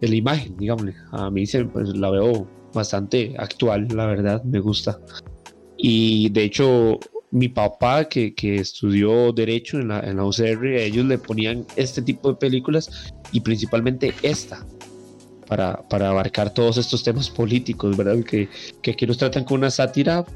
la 0.00 0.14
imagen, 0.16 0.56
digámosle. 0.56 0.96
A 1.12 1.30
mí 1.30 1.46
se, 1.46 1.64
pues, 1.66 1.90
la 1.90 2.10
veo 2.10 2.50
bastante 2.74 3.36
actual, 3.38 3.86
la 3.94 4.06
verdad, 4.06 4.42
me 4.42 4.58
gusta. 4.58 4.98
Y 5.76 6.30
de 6.30 6.42
hecho, 6.42 6.98
mi 7.30 7.48
papá 7.48 8.08
que, 8.08 8.34
estudió 8.40 9.32
derecho 9.32 9.78
en 9.78 9.88
la, 9.88 10.00
en 10.00 10.16
la 10.16 10.24
UCR, 10.24 10.66
ellos 10.66 11.04
le 11.06 11.18
ponían 11.18 11.66
este 11.76 12.02
tipo 12.02 12.28
de 12.30 12.36
películas 12.36 13.12
y 13.32 13.40
principalmente 13.40 14.14
esta. 14.22 14.64
Para, 15.46 15.88
para 15.88 16.10
abarcar 16.10 16.52
todos 16.52 16.76
estos 16.76 17.02
temas 17.02 17.30
políticos, 17.30 17.96
¿verdad? 17.96 18.22
Que, 18.22 18.50
que 18.82 18.90
aquí 18.90 19.06
nos 19.06 19.16
tratan 19.16 19.44
con 19.44 19.58
una 19.60 19.70
sátira 19.70 20.26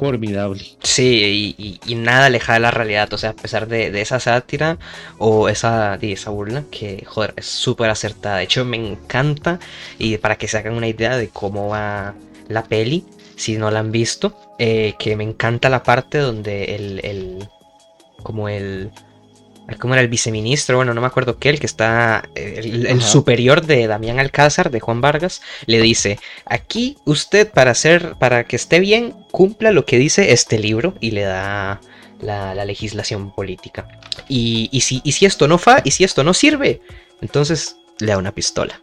formidable. 0.00 0.64
Sí, 0.82 1.78
y, 1.84 1.94
nada 1.94 2.26
alejada 2.26 2.58
de 2.58 2.60
la 2.60 2.70
realidad, 2.70 3.12
o 3.12 3.18
sea, 3.18 3.30
a 3.30 3.34
pesar 3.34 3.68
de, 3.68 4.00
esa 4.00 4.18
sátira 4.18 4.78
o 5.18 5.48
esa, 5.50 5.98
de 5.98 6.12
esa 6.12 6.30
burla, 6.30 6.64
que 6.70 7.04
joder, 7.06 7.34
es 7.36 7.46
súper 7.46 7.90
acertada. 7.90 8.38
De 8.38 8.44
hecho, 8.44 8.64
me 8.64 8.78
encanta, 8.78 9.60
y 9.98 10.16
para 10.16 10.36
que 10.36 10.48
se 10.48 10.56
hagan 10.56 10.74
una 10.74 10.88
idea 10.88 11.18
de 11.18 11.28
cómo 11.28 11.68
va 11.68 12.14
la 12.48 12.64
peli, 12.64 13.04
si 13.40 13.56
no 13.56 13.70
la 13.70 13.80
han 13.80 13.90
visto, 13.90 14.36
eh, 14.58 14.94
que 14.98 15.16
me 15.16 15.24
encanta 15.24 15.70
la 15.70 15.82
parte 15.82 16.18
donde 16.18 16.76
el, 16.76 17.00
el 17.02 17.48
como 18.22 18.50
el 18.50 18.90
como 19.78 19.94
era 19.94 20.02
el 20.02 20.08
viceministro, 20.08 20.76
bueno, 20.76 20.92
no 20.92 21.00
me 21.00 21.06
acuerdo 21.06 21.38
qué, 21.38 21.48
el 21.48 21.60
que 21.60 21.66
está, 21.66 22.28
el, 22.34 23.00
superior 23.00 23.64
de 23.64 23.86
Damián 23.86 24.18
Alcázar, 24.18 24.70
de 24.70 24.80
Juan 24.80 25.00
Vargas, 25.00 25.42
le 25.66 25.80
dice, 25.80 26.18
aquí 26.44 26.98
usted 27.04 27.48
para 27.48 27.70
hacer, 27.70 28.16
para 28.18 28.44
que 28.44 28.56
esté 28.56 28.80
bien, 28.80 29.14
cumpla 29.30 29.70
lo 29.70 29.86
que 29.86 29.96
dice 29.96 30.32
este 30.32 30.58
libro 30.58 30.94
y 30.98 31.12
le 31.12 31.22
da 31.22 31.80
la, 32.20 32.64
legislación 32.64 33.32
política. 33.32 33.86
Y, 34.28 34.68
y, 34.72 34.80
si, 34.80 35.00
y 35.04 35.12
si 35.12 35.24
esto 35.24 35.46
no 35.46 35.56
fa, 35.56 35.80
y 35.84 35.92
si 35.92 36.02
esto 36.02 36.24
no 36.24 36.34
sirve, 36.34 36.82
entonces 37.22 37.76
le 38.00 38.08
da 38.08 38.18
una 38.18 38.34
pistola. 38.34 38.80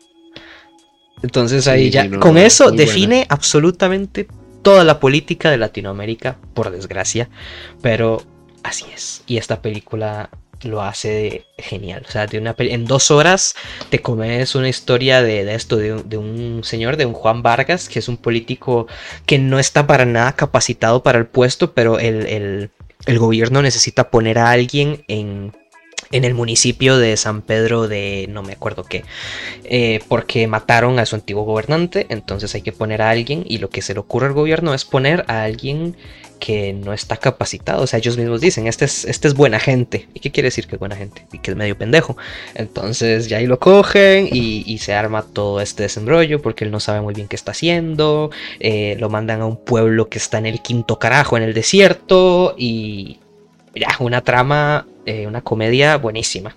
Entonces 1.21 1.67
ahí 1.67 1.89
ya, 1.89 2.09
con 2.09 2.37
eso 2.37 2.71
define 2.71 3.25
absolutamente 3.29 4.27
toda 4.67 4.83
la 4.83 4.99
política 4.99 5.49
de 5.49 5.55
Latinoamérica, 5.55 6.39
por 6.53 6.71
desgracia, 6.71 7.29
pero 7.81 8.21
así 8.63 8.83
es. 8.93 9.23
Y 9.25 9.37
esta 9.37 9.61
película 9.61 10.29
lo 10.63 10.81
hace 10.81 11.45
genial. 11.57 12.03
O 12.05 12.11
sea, 12.11 12.27
de 12.27 12.37
una 12.37 12.53
en 12.57 12.83
dos 12.83 13.09
horas 13.09 13.55
te 13.89 14.01
comes 14.01 14.55
una 14.55 14.67
historia 14.67 15.21
de, 15.21 15.55
esto, 15.55 15.77
de, 15.77 16.17
un 16.17 16.65
señor, 16.65 16.97
de 16.97 17.05
un 17.05 17.13
Juan 17.13 17.43
Vargas, 17.43 17.87
que 17.87 17.99
es 17.99 18.09
un 18.09 18.17
político 18.17 18.87
que 19.25 19.39
no 19.39 19.57
está 19.57 19.87
para 19.87 20.03
nada 20.03 20.33
capacitado 20.33 21.01
para 21.01 21.17
el 21.17 21.27
puesto, 21.27 21.73
pero 21.73 21.97
el 21.97 22.69
gobierno 23.05 23.61
necesita 23.61 24.09
poner 24.09 24.37
a 24.37 24.51
alguien 24.51 25.05
en 25.07 25.53
en 26.11 26.23
el 26.23 26.33
municipio 26.33 26.97
de 26.97 27.17
San 27.17 27.41
Pedro 27.41 27.87
de 27.87 28.27
no 28.29 28.43
me 28.43 28.53
acuerdo 28.53 28.83
qué, 28.83 29.03
eh, 29.63 29.99
porque 30.07 30.47
mataron 30.47 30.99
a 30.99 31.05
su 31.05 31.15
antiguo 31.15 31.43
gobernante, 31.43 32.05
entonces 32.09 32.53
hay 32.55 32.61
que 32.61 32.71
poner 32.71 33.01
a 33.01 33.09
alguien 33.09 33.43
y 33.47 33.57
lo 33.57 33.69
que 33.69 33.81
se 33.81 33.93
le 33.93 33.99
ocurre 33.99 34.27
al 34.27 34.33
gobierno 34.33 34.73
es 34.73 34.85
poner 34.85 35.25
a 35.27 35.43
alguien 35.43 35.95
que 36.39 36.71
no 36.71 36.93
está 36.93 37.17
capacitado, 37.17 37.83
o 37.83 37.87
sea, 37.87 37.97
ellos 37.97 38.17
mismos 38.17 38.41
dicen, 38.41 38.67
este 38.67 38.85
es, 38.85 39.05
este 39.05 39.27
es 39.27 39.33
buena 39.33 39.59
gente, 39.59 40.07
¿y 40.13 40.19
qué 40.19 40.31
quiere 40.31 40.47
decir 40.47 40.67
que 40.67 40.75
es 40.75 40.79
buena 40.79 40.95
gente? 40.95 41.25
Y 41.31 41.39
que 41.39 41.51
es 41.51 41.57
medio 41.57 41.77
pendejo, 41.77 42.15
entonces 42.53 43.27
ya 43.27 43.37
ahí 43.37 43.47
lo 43.47 43.59
cogen 43.59 44.29
y, 44.31 44.77
se 44.77 44.93
arma 44.93 45.23
todo 45.23 45.59
este 45.59 45.83
desembrollo 45.83 46.39
porque 46.39 46.63
él 46.63 46.69
no 46.69 46.79
sabe 46.79 47.01
muy 47.01 47.15
bien 47.15 47.27
qué 47.27 47.35
está 47.35 47.51
haciendo, 47.51 48.29
eh, 48.59 48.95
lo 48.99 49.09
mandan 49.09 49.41
a 49.41 49.47
un 49.47 49.57
pueblo 49.57 50.07
que 50.07 50.19
está 50.19 50.37
en 50.37 50.45
el 50.45 50.61
quinto 50.61 50.99
carajo, 50.99 51.35
en 51.35 51.41
el 51.41 51.55
desierto, 51.55 52.53
y 52.55 53.19
ya, 53.75 53.95
una 53.99 54.21
trama 54.21 54.85
eh, 55.07 55.25
una 55.25 55.41
comedia 55.41 55.95
buenísima. 55.95 56.53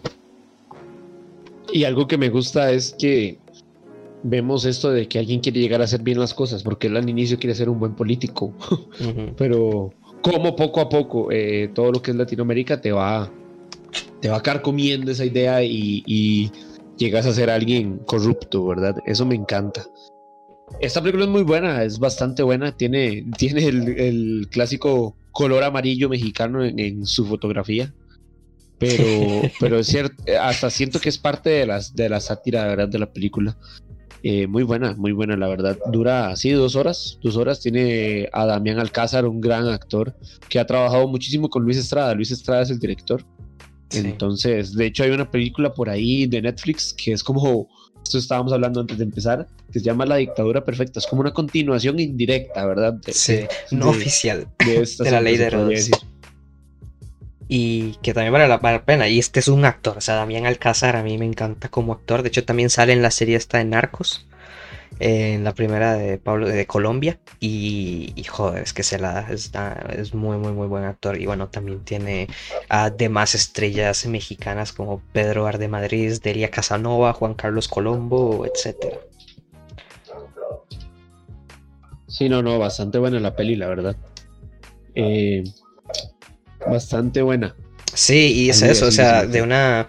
Y 1.72 1.84
algo 1.84 2.08
que 2.08 2.18
me 2.18 2.30
gusta 2.30 2.72
es 2.72 2.96
que 2.98 3.38
vemos 4.24 4.64
esto 4.64 4.90
de 4.90 5.06
que 5.06 5.20
alguien 5.20 5.38
quiere 5.38 5.60
llegar 5.60 5.80
a 5.80 5.84
hacer 5.84 6.02
bien 6.02 6.18
las 6.18 6.34
cosas, 6.34 6.64
porque 6.64 6.88
él 6.88 6.96
al 6.96 7.08
inicio 7.08 7.38
quiere 7.38 7.54
ser 7.54 7.68
un 7.68 7.78
buen 7.78 7.94
político, 7.94 8.52
pero 9.36 9.92
como 10.20 10.56
poco 10.56 10.80
a 10.80 10.88
poco 10.88 11.30
eh, 11.30 11.70
todo 11.72 11.92
lo 11.92 12.02
que 12.02 12.10
es 12.10 12.16
Latinoamérica 12.16 12.80
te 12.80 12.90
va, 12.90 13.30
te 14.20 14.28
va 14.28 14.38
a 14.38 14.42
carcomiendo 14.42 15.12
esa 15.12 15.24
idea 15.24 15.62
y, 15.62 16.50
llegas 16.96 17.26
a 17.26 17.32
ser 17.32 17.50
alguien 17.50 17.98
corrupto, 17.98 18.66
¿verdad? 18.66 18.96
Eso 19.06 19.24
me 19.24 19.36
encanta. 19.36 19.86
Esta 20.80 21.00
película 21.00 21.24
es 21.24 21.30
muy 21.30 21.44
buena, 21.44 21.84
es 21.84 22.00
bastante 22.00 22.42
buena, 22.42 22.76
tiene, 22.76 23.24
tiene 23.38 23.68
el, 23.68 24.48
clásico 24.50 25.14
color 25.30 25.62
amarillo 25.62 26.08
mexicano 26.08 26.64
en 26.64 27.06
su 27.06 27.24
fotografía 27.24 27.94
pero, 28.80 29.04
pero 29.60 29.78
es 29.78 29.86
cierto, 29.86 30.24
hasta 30.40 30.70
siento 30.70 30.98
que 30.98 31.10
es 31.10 31.18
parte 31.18 31.50
de, 31.50 31.66
las, 31.66 31.94
de 31.94 32.08
la 32.08 32.18
sátira, 32.18 32.64
de 32.64 32.68
verdad, 32.70 32.88
de 32.88 32.98
la 32.98 33.12
película. 33.12 33.56
Eh, 34.22 34.46
muy 34.46 34.64
buena, 34.64 34.94
muy 34.96 35.12
buena, 35.12 35.36
la 35.36 35.48
verdad. 35.48 35.78
Dura, 35.92 36.34
sí, 36.36 36.50
dos 36.50 36.76
horas, 36.76 37.18
dos 37.22 37.36
horas. 37.36 37.60
Tiene 37.60 38.28
a 38.32 38.44
Damián 38.44 38.78
Alcázar, 38.78 39.26
un 39.26 39.40
gran 39.40 39.68
actor, 39.68 40.14
que 40.48 40.58
ha 40.58 40.66
trabajado 40.66 41.06
muchísimo 41.08 41.48
con 41.48 41.62
Luis 41.62 41.76
Estrada. 41.76 42.14
Luis 42.14 42.30
Estrada 42.30 42.62
es 42.62 42.70
el 42.70 42.78
director. 42.78 43.24
Entonces, 43.92 44.74
de 44.74 44.86
hecho 44.86 45.02
hay 45.02 45.10
una 45.10 45.30
película 45.30 45.74
por 45.74 45.90
ahí 45.90 46.26
de 46.26 46.40
Netflix 46.40 46.92
que 46.92 47.12
es 47.12 47.24
como, 47.24 47.68
esto 48.04 48.18
estábamos 48.18 48.52
hablando 48.52 48.80
antes 48.80 48.98
de 48.98 49.04
empezar, 49.04 49.48
que 49.72 49.80
se 49.80 49.84
llama 49.84 50.06
La 50.06 50.16
dictadura 50.16 50.64
perfecta. 50.64 51.00
Es 51.00 51.06
como 51.06 51.22
una 51.22 51.32
continuación 51.32 51.98
indirecta, 51.98 52.64
¿verdad? 52.66 52.98
sí, 53.08 53.40
no 53.72 53.90
oficial 53.90 54.46
de, 54.64 55.10
la 55.10 55.20
ley 55.20 55.36
de 55.36 55.44
Herodes. 55.44 55.90
Y 57.52 57.96
que 57.96 58.14
también 58.14 58.32
vale 58.32 58.46
la, 58.46 58.84
pena. 58.84 59.08
Y 59.08 59.18
este 59.18 59.40
es 59.40 59.48
un 59.48 59.64
actor, 59.64 59.98
o 59.98 60.00
sea, 60.00 60.14
Damián 60.14 60.46
Alcázar 60.46 60.94
a 60.94 61.02
mí 61.02 61.18
me 61.18 61.26
encanta 61.26 61.68
como 61.68 61.92
actor. 61.92 62.22
De 62.22 62.28
hecho, 62.28 62.44
también 62.44 62.70
sale 62.70 62.92
en 62.92 63.02
la 63.02 63.10
serie 63.10 63.36
esta 63.36 63.58
de 63.58 63.64
Narcos 63.64 64.28
en 65.00 65.44
la 65.44 65.54
primera 65.54 65.94
de 65.94 66.18
Pablo 66.18 66.46
de 66.46 66.66
Colombia 66.66 67.18
y, 67.40 68.12
joder, 68.28 68.62
es 68.62 68.72
que 68.72 68.82
se 68.82 68.98
la 68.98 69.12
da, 69.12 69.28
es 69.92 70.14
muy 70.14 70.36
muy 70.36 70.52
muy 70.52 70.66
buen 70.68 70.84
actor 70.84 71.18
y 71.18 71.26
bueno, 71.26 71.48
también 71.48 71.80
tiene 71.84 72.28
a 72.68 72.90
demás 72.90 73.34
estrellas 73.34 74.04
mexicanas 74.06 74.72
como 74.72 75.00
Pedro 75.12 75.46
Arde 75.46 75.68
Madrid, 75.68 76.18
Delia 76.22 76.50
Casanova, 76.50 77.14
Juan 77.14 77.34
Carlos 77.34 77.66
Colombo, 77.66 78.46
etcétera. 78.46 78.98
Sí, 82.06 82.28
no, 82.28 82.42
no, 82.42 82.58
bastante 82.58 82.98
buena 82.98 83.20
la 83.20 83.34
peli, 83.34 83.56
la 83.56 83.68
verdad. 83.68 83.96
Eh, 84.94 85.44
bastante 86.66 87.22
buena. 87.22 87.54
Sí, 87.94 88.32
y 88.32 88.50
es 88.50 88.62
eso, 88.62 88.86
o 88.86 88.90
sea, 88.90 89.26
de 89.26 89.42
una, 89.42 89.88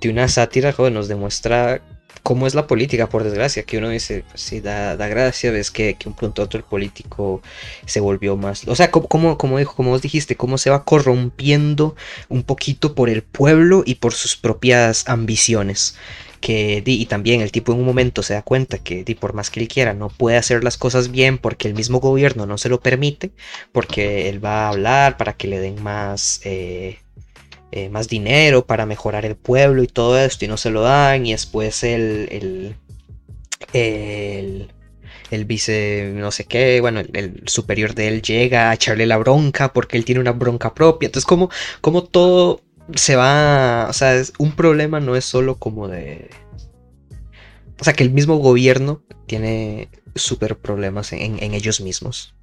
de 0.00 0.10
una 0.10 0.28
sátira, 0.28 0.72
joder, 0.72 0.92
nos 0.92 1.06
demuestra 1.06 1.80
cómo 2.26 2.48
es 2.48 2.56
la 2.56 2.66
política, 2.66 3.08
por 3.08 3.22
desgracia, 3.22 3.62
que 3.62 3.78
uno 3.78 3.88
dice, 3.88 4.24
pues 4.28 4.40
sí, 4.40 4.60
da, 4.60 4.96
gracia, 4.96 5.52
ves 5.52 5.70
que, 5.70 5.94
que, 5.94 6.08
un 6.08 6.14
punto 6.16 6.42
otro 6.42 6.58
el 6.58 6.64
político 6.64 7.40
se 7.86 8.00
volvió 8.00 8.36
más, 8.36 8.66
o 8.66 8.74
sea, 8.74 8.90
como, 8.90 9.38
como, 9.38 9.58
dijo, 9.58 9.76
como 9.76 9.90
vos 9.90 10.02
dijiste, 10.02 10.34
cómo 10.34 10.58
se 10.58 10.70
va 10.70 10.82
corrompiendo 10.82 11.94
un 12.28 12.42
poquito 12.42 12.96
por 12.96 13.08
el 13.10 13.22
pueblo 13.22 13.84
y 13.86 13.96
por 13.96 14.12
sus 14.12 14.34
propias 14.34 15.08
ambiciones. 15.08 15.94
Que, 16.46 16.80
y 16.86 17.06
también 17.06 17.40
el 17.40 17.50
tipo 17.50 17.72
en 17.72 17.80
un 17.80 17.86
momento 17.86 18.22
se 18.22 18.34
da 18.34 18.42
cuenta 18.42 18.78
que 18.78 19.04
por 19.18 19.34
más 19.34 19.50
que 19.50 19.58
él 19.58 19.66
quiera 19.66 19.94
no 19.94 20.10
puede 20.10 20.36
hacer 20.36 20.62
las 20.62 20.76
cosas 20.76 21.10
bien 21.10 21.38
porque 21.38 21.66
el 21.66 21.74
mismo 21.74 21.98
gobierno 21.98 22.46
no 22.46 22.56
se 22.56 22.68
lo 22.68 22.78
permite, 22.78 23.32
porque 23.72 24.28
él 24.28 24.44
va 24.44 24.66
a 24.66 24.68
hablar 24.68 25.16
para 25.16 25.36
que 25.36 25.48
le 25.48 25.58
den 25.58 25.82
más... 25.82 26.40
Eh, 26.44 26.98
eh, 27.72 27.88
más 27.88 28.08
dinero 28.08 28.64
para 28.64 28.86
mejorar 28.86 29.26
el 29.26 29.34
pueblo 29.34 29.82
y 29.82 29.88
todo 29.88 30.16
esto 30.20 30.44
y 30.44 30.48
no 30.48 30.56
se 30.56 30.70
lo 30.70 30.82
dan 30.82 31.26
y 31.26 31.32
después 31.32 31.82
el, 31.82 32.28
el, 33.72 34.68
el, 35.32 35.44
vice 35.46 36.12
no 36.14 36.30
sé 36.30 36.44
qué, 36.44 36.80
bueno, 36.80 37.00
el, 37.00 37.42
superior 37.46 37.94
de 37.94 38.06
él 38.06 38.22
llega 38.22 38.70
a 38.70 38.74
echarle 38.74 39.04
la 39.04 39.16
bronca 39.18 39.72
porque 39.72 39.96
él 39.96 40.04
tiene 40.04 40.20
una 40.20 40.30
bronca 40.30 40.74
propia. 40.74 41.06
Entonces 41.06 41.26
como, 41.26 41.50
como 41.80 42.04
todo 42.04 42.62
se 42.94 43.16
va, 43.16 43.86
o 43.88 43.92
sea, 43.92 44.22
un 44.38 44.52
problema 44.52 45.00
no 45.00 45.16
es 45.16 45.24
solo 45.24 45.56
como 45.56 45.88
de... 45.88 46.30
O 47.80 47.84
sea, 47.84 47.92
que 47.92 48.04
el 48.04 48.10
mismo 48.10 48.36
gobierno 48.36 49.02
tiene 49.26 49.90
súper 50.14 50.56
problemas 50.56 51.12
en 51.12 51.54
ellos 51.54 51.80
mismos. 51.80 52.36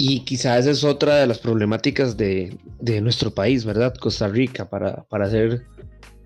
Y 0.00 0.20
quizás 0.20 0.60
esa 0.60 0.70
es 0.70 0.84
otra 0.84 1.16
de 1.16 1.26
las 1.26 1.40
problemáticas 1.40 2.16
de, 2.16 2.56
nuestro 3.02 3.34
país, 3.34 3.64
¿verdad? 3.64 3.94
Costa 3.96 4.28
Rica, 4.28 4.70
para, 4.70 5.02
para 5.04 5.26
hacer 5.26 5.66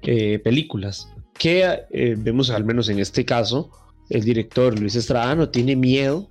eh, 0.03 0.39
películas. 0.41 1.09
Que 1.39 1.81
eh, 1.91 2.15
vemos, 2.19 2.51
al 2.51 2.65
menos 2.65 2.91
en 2.91 2.99
este 2.99 3.25
caso, 3.25 3.71
el 4.11 4.23
director 4.25 4.79
Luis 4.79 4.95
Estrada 4.95 5.35
no 5.35 5.49
tiene 5.49 5.75
miedo, 5.75 6.29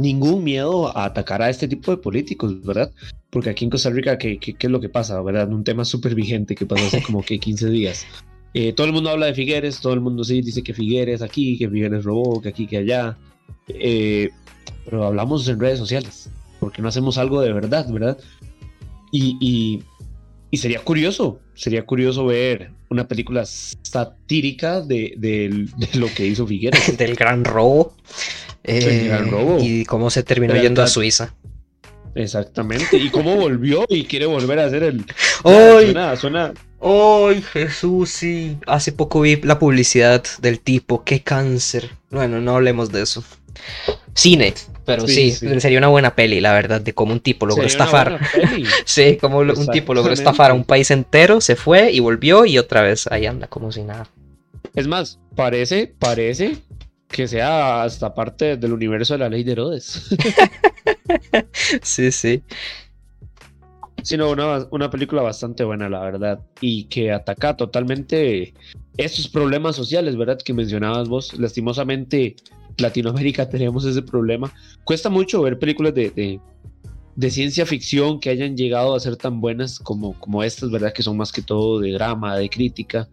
ningún 0.00 0.44
miedo 0.44 0.96
a 0.96 1.04
atacar 1.04 1.42
a 1.42 1.50
este 1.50 1.68
tipo 1.68 1.90
de 1.90 1.98
políticos, 1.98 2.62
¿verdad? 2.64 2.90
Porque 3.30 3.50
aquí 3.50 3.64
en 3.64 3.70
Costa 3.70 3.90
Rica, 3.90 4.18
¿qué, 4.18 4.38
qué, 4.38 4.56
es 4.58 4.70
lo 4.70 4.80
que 4.80 4.88
pasa, 4.88 5.20
verdad? 5.22 5.48
Un 5.52 5.64
tema 5.64 5.84
súper 5.84 6.14
vigente 6.14 6.54
que 6.54 6.66
pasó 6.66 6.86
hace 6.86 7.02
como 7.06 7.22
que 7.22 7.38
15 7.38 7.68
días. 7.70 8.06
Eh, 8.52 8.72
todo 8.72 8.86
el 8.86 8.92
mundo 8.92 9.10
habla 9.10 9.26
de 9.26 9.34
Figueres, 9.34 9.80
todo 9.80 9.92
el 9.92 10.00
mundo 10.00 10.24
sí 10.24 10.42
dice 10.42 10.62
que 10.62 10.74
Figueres 10.74 11.22
aquí, 11.22 11.56
que 11.56 11.68
Figueres 11.68 12.04
robó, 12.04 12.40
que 12.40 12.48
aquí, 12.48 12.66
que 12.66 12.78
allá. 12.78 13.16
Eh, 13.68 14.30
pero 14.84 15.06
hablamos 15.06 15.46
en 15.48 15.60
redes 15.60 15.78
sociales, 15.78 16.30
porque 16.58 16.82
no 16.82 16.88
hacemos 16.88 17.18
algo 17.18 17.40
de 17.40 17.52
verdad, 17.52 17.88
¿verdad? 17.90 18.18
Y, 19.12 19.82
y, 20.50 20.56
sería 20.56 20.80
curioso, 20.80 21.40
sería 21.54 21.84
curioso 21.84 22.26
ver 22.26 22.72
una 22.88 23.06
película 23.06 23.44
satírica 23.44 24.80
de, 24.80 25.68
lo 25.94 26.06
que 26.08 26.26
hizo 26.26 26.46
Figueres. 26.46 26.96
Del 26.98 27.14
gran 27.14 27.44
robo. 27.44 27.94
Eh, 28.64 29.24
robo. 29.30 29.58
Y 29.60 29.84
cómo 29.84 30.10
se 30.10 30.22
terminó 30.22 30.54
yendo 30.54 30.82
a 30.82 30.86
Suiza. 30.86 31.34
Exactamente. 32.14 32.96
Y 32.96 33.10
cómo 33.10 33.36
volvió 33.36 33.84
y 33.88 34.04
quiere 34.04 34.26
volver 34.26 34.58
a 34.58 34.66
hacer 34.66 34.82
el. 34.82 35.04
¡Ay! 35.44 35.84
Suena, 35.86 36.16
suena. 36.16 36.52
¡Ay, 36.80 37.42
Jesús! 37.42 38.10
Sí. 38.10 38.56
Hace 38.66 38.92
poco 38.92 39.20
vi 39.20 39.36
la 39.36 39.58
publicidad 39.58 40.22
del 40.40 40.60
tipo. 40.60 41.04
¡Qué 41.04 41.22
cáncer! 41.22 41.90
Bueno, 42.10 42.40
no 42.40 42.56
hablemos 42.56 42.90
de 42.90 43.02
eso. 43.02 43.22
Cine, 44.14 44.54
pero 44.84 45.06
sí, 45.06 45.32
sería 45.32 45.78
una 45.78 45.88
buena 45.88 46.14
peli, 46.14 46.40
la 46.40 46.52
verdad, 46.52 46.80
de 46.80 46.92
cómo 46.92 47.12
un 47.12 47.20
tipo 47.20 47.46
logró 47.46 47.64
estafar. 47.64 48.20
sí, 48.84 49.16
como 49.20 49.38
un 49.38 49.66
tipo 49.68 49.94
logró 49.94 50.12
estafar 50.12 50.50
a 50.50 50.54
un 50.54 50.64
país 50.64 50.90
entero, 50.90 51.40
se 51.40 51.56
fue 51.56 51.92
y 51.92 52.00
volvió 52.00 52.44
y 52.44 52.58
otra 52.58 52.82
vez 52.82 53.06
ahí 53.06 53.26
anda 53.26 53.46
como 53.46 53.70
si 53.70 53.82
nada. 53.82 54.08
Es 54.74 54.88
más, 54.88 55.18
parece, 55.36 55.92
parece 55.98 56.58
que 57.10 57.26
sea 57.26 57.82
hasta 57.82 58.14
parte 58.14 58.56
del 58.56 58.72
universo 58.72 59.14
de 59.14 59.18
la 59.18 59.28
ley 59.28 59.42
de 59.42 59.52
Herodes. 59.52 60.08
sí, 61.82 62.12
sí. 62.12 62.42
Sino 64.02 64.30
una, 64.30 64.66
una 64.70 64.90
película 64.90 65.20
bastante 65.20 65.64
buena, 65.64 65.88
la 65.88 66.00
verdad, 66.00 66.40
y 66.60 66.84
que 66.84 67.12
ataca 67.12 67.56
totalmente 67.56 68.54
estos 68.96 69.28
problemas 69.28 69.76
sociales, 69.76 70.16
¿verdad? 70.16 70.38
Que 70.42 70.54
mencionabas 70.54 71.08
vos. 71.08 71.38
Lastimosamente, 71.38 72.36
Latinoamérica 72.78 73.48
tenemos 73.50 73.84
ese 73.84 74.02
problema. 74.02 74.52
Cuesta 74.84 75.10
mucho 75.10 75.42
ver 75.42 75.58
películas 75.58 75.94
de, 75.94 76.40
de, 77.16 77.30
ciencia 77.30 77.66
ficción 77.66 78.20
que 78.20 78.30
hayan 78.30 78.56
llegado 78.56 78.94
a 78.94 79.00
ser 79.00 79.16
tan 79.16 79.40
buenas 79.40 79.78
como, 79.78 80.18
como 80.20 80.42
estas, 80.42 80.70
¿verdad? 80.70 80.92
Que 80.92 81.02
son 81.02 81.16
más 81.16 81.32
que 81.32 81.42
todo 81.42 81.80
de 81.80 81.92
drama, 81.92 82.36
de 82.36 82.48
crítica. 82.48 83.08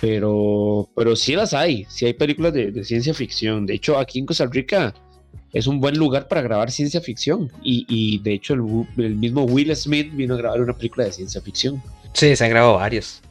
Pero, 0.00 0.88
pero 0.94 1.16
sí 1.16 1.34
las 1.34 1.54
hay, 1.54 1.86
sí 1.88 2.06
hay 2.06 2.12
películas 2.12 2.52
de, 2.52 2.84
ciencia 2.84 3.14
ficción. 3.14 3.66
De 3.66 3.74
hecho, 3.74 3.98
aquí 3.98 4.18
en 4.18 4.26
Costa 4.26 4.46
Rica 4.46 4.94
es 5.52 5.66
un 5.66 5.80
buen 5.80 5.96
lugar 5.96 6.28
para 6.28 6.42
grabar 6.42 6.70
ciencia 6.70 7.00
ficción. 7.00 7.50
Y, 7.62 8.18
de 8.18 8.34
hecho, 8.34 8.54
el, 8.54 9.14
mismo 9.16 9.44
Will 9.44 9.74
Smith 9.74 10.10
vino 10.14 10.34
a 10.34 10.38
grabar 10.38 10.60
una 10.60 10.76
película 10.76 11.06
de 11.06 11.12
ciencia 11.12 11.40
ficción. 11.40 11.82
Sí, 12.12 12.36
se 12.36 12.44
han 12.44 12.50
grabado 12.50 12.74
varios. 12.74 13.22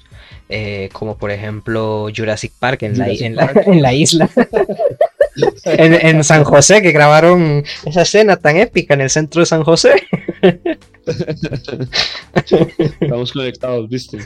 Eh, 0.47 0.89
como 0.93 1.17
por 1.17 1.31
ejemplo 1.31 2.07
Jurassic 2.15 2.53
Park 2.59 2.83
en, 2.83 2.99
la, 2.99 3.09
en 3.09 3.81
la, 3.81 3.93
isla. 3.93 4.29
en, 5.65 6.23
San 6.23 6.43
José, 6.43 6.81
que 6.81 6.91
grabaron 6.91 7.63
esa 7.85 8.03
escena 8.03 8.37
tan 8.37 8.57
épica 8.57 8.93
en 8.93 9.01
el 9.01 9.09
centro 9.09 9.41
de 9.41 9.45
San 9.47 9.63
José. 9.63 9.93
Estamos 13.01 13.31
conectados, 13.31 13.89
¿viste? 13.89 14.19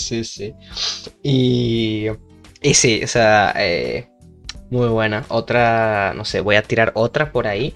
Sí, 0.00 0.24
sí. 0.24 0.54
Y, 1.22 2.06
y 2.62 2.74
sí, 2.74 3.02
o 3.04 3.06
sea, 3.06 3.52
eh, 3.56 4.08
muy 4.70 4.88
buena. 4.88 5.24
Otra, 5.28 6.14
no 6.16 6.24
sé, 6.24 6.40
voy 6.40 6.56
a 6.56 6.62
tirar 6.62 6.92
otra 6.94 7.32
por 7.32 7.46
ahí. 7.46 7.74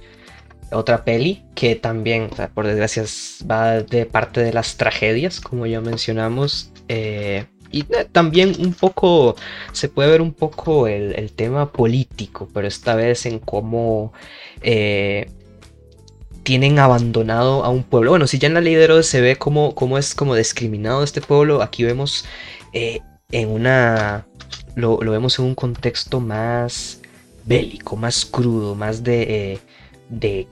Otra 0.72 1.05
peli 1.05 1.45
que 1.55 1.77
también, 1.77 2.31
o 2.33 2.37
sea, 2.37 2.49
por 2.49 2.66
desgracia, 2.66 3.05
va 3.49 3.83
de 3.83 4.07
parte 4.07 4.43
de 4.43 4.53
las 4.53 4.77
tragedias, 4.77 5.41
como 5.41 5.66
ya 5.66 5.81
mencionamos. 5.81 6.72
Eh, 6.89 7.47
y 7.70 7.81
eh, 7.81 8.07
también 8.11 8.55
un 8.59 8.72
poco, 8.72 9.37
se 9.72 9.89
puede 9.89 10.11
ver 10.11 10.22
un 10.22 10.33
poco 10.33 10.89
el, 10.89 11.33
tema 11.33 11.70
político, 11.72 12.49
pero 12.53 12.66
esta 12.66 12.95
vez 12.95 13.27
en 13.27 13.39
cómo 13.39 14.12
tienen 16.45 16.79
abandonado 16.79 17.65
a 17.65 17.71
un 17.71 17.83
pueblo. 17.83 18.11
Bueno, 18.11 18.27
si 18.27 18.39
ya 18.39 18.49
en 18.49 18.55
la 18.55 18.61
ley 18.61 18.75
de 18.75 19.03
se 19.03 19.21
ve 19.21 19.37
cómo, 19.37 19.75
cómo, 19.75 19.99
es 19.99 20.15
como 20.15 20.35
discriminado 20.35 21.03
este 21.03 21.21
pueblo, 21.21 21.63
aquí 21.63 21.85
vemos 21.85 22.25
eh, 22.73 23.01
en 23.33 23.49
una... 23.49 24.27
Lo, 24.77 24.99
vemos 24.99 25.39
en 25.39 25.47
un 25.47 25.55
contexto 25.55 26.21
más 26.21 27.01
bélico, 27.45 27.97
más 27.97 28.25
crudo, 28.25 28.75
más 28.75 29.03
de... 29.03 29.61
de, 30.09 30.47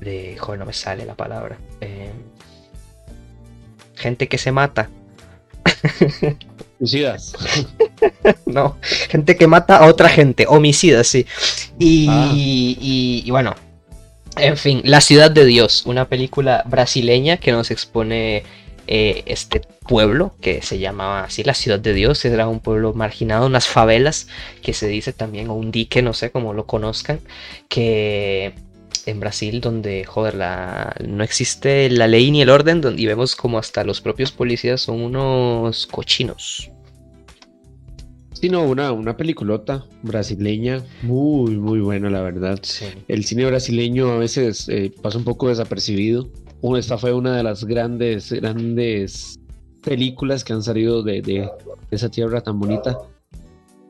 de 0.00 0.36
joder, 0.38 0.60
no 0.60 0.66
me 0.66 0.72
sale 0.72 1.04
la 1.04 1.14
palabra. 1.14 1.58
gente 3.96 4.28
que 4.28 4.38
se 4.38 4.52
mata 4.52 4.88
Homicidas. 6.80 7.32
no, 8.46 8.76
gente 9.08 9.36
que 9.36 9.46
mata 9.46 9.78
a 9.78 9.86
otra 9.86 10.08
gente, 10.08 10.46
homicidas, 10.48 11.08
sí. 11.08 11.26
Ah. 12.08 12.30
Y, 12.32 13.22
y, 13.24 13.30
bueno, 13.30 13.54
en 14.40 14.56
fin, 14.56 14.82
La 14.84 15.00
ciudad 15.00 15.30
de 15.30 15.44
Dios, 15.44 15.84
una 15.86 16.08
película 16.08 16.64
brasileña 16.66 17.38
que 17.38 17.52
nos 17.52 17.70
expone 17.70 18.44
eh, 18.86 19.22
este 19.26 19.60
pueblo 19.86 20.34
que 20.40 20.62
se 20.62 20.78
llamaba 20.78 21.24
así 21.24 21.44
la 21.44 21.54
ciudad 21.54 21.78
de 21.78 21.92
Dios, 21.92 22.24
era 22.24 22.48
un 22.48 22.60
pueblo 22.60 22.94
marginado, 22.94 23.46
unas 23.46 23.66
favelas 23.66 24.28
que 24.62 24.72
se 24.72 24.88
dice 24.88 25.12
también, 25.12 25.50
o 25.50 25.54
un 25.54 25.70
dique, 25.70 26.02
no 26.02 26.14
sé 26.14 26.30
cómo 26.30 26.54
lo 26.54 26.66
conozcan, 26.66 27.20
que 27.68 28.54
en 29.06 29.20
Brasil 29.20 29.60
donde, 29.60 30.04
joder, 30.04 30.36
no 31.06 31.24
existe 31.24 31.90
la 31.90 32.06
ley 32.06 32.30
ni 32.30 32.42
el 32.42 32.50
orden 32.50 32.80
donde, 32.80 33.02
y 33.02 33.06
vemos 33.06 33.36
como 33.36 33.58
hasta 33.58 33.84
los 33.84 34.00
propios 34.00 34.32
policías 34.32 34.80
son 34.80 35.00
unos 35.02 35.86
cochinos. 35.86 36.70
Sí, 38.40 38.48
no, 38.48 38.62
una, 38.62 38.92
una 38.92 39.16
peliculota 39.16 39.84
brasileña 40.02 40.84
muy, 41.02 41.56
muy 41.56 41.80
buena, 41.80 42.08
la 42.08 42.22
verdad. 42.22 42.60
El 43.08 43.24
cine 43.24 43.44
brasileño 43.46 44.12
a 44.12 44.18
veces 44.18 44.68
eh, 44.68 44.92
pasa 45.02 45.18
un 45.18 45.24
poco 45.24 45.48
desapercibido. 45.48 46.28
Esta 46.76 46.98
fue 46.98 47.12
una 47.12 47.36
de 47.36 47.42
las 47.42 47.64
grandes, 47.64 48.32
grandes 48.32 49.40
películas 49.82 50.44
que 50.44 50.52
han 50.52 50.62
salido 50.62 51.02
de, 51.02 51.20
de 51.22 51.50
esa 51.90 52.08
tierra 52.08 52.40
tan 52.40 52.60
bonita. 52.60 52.98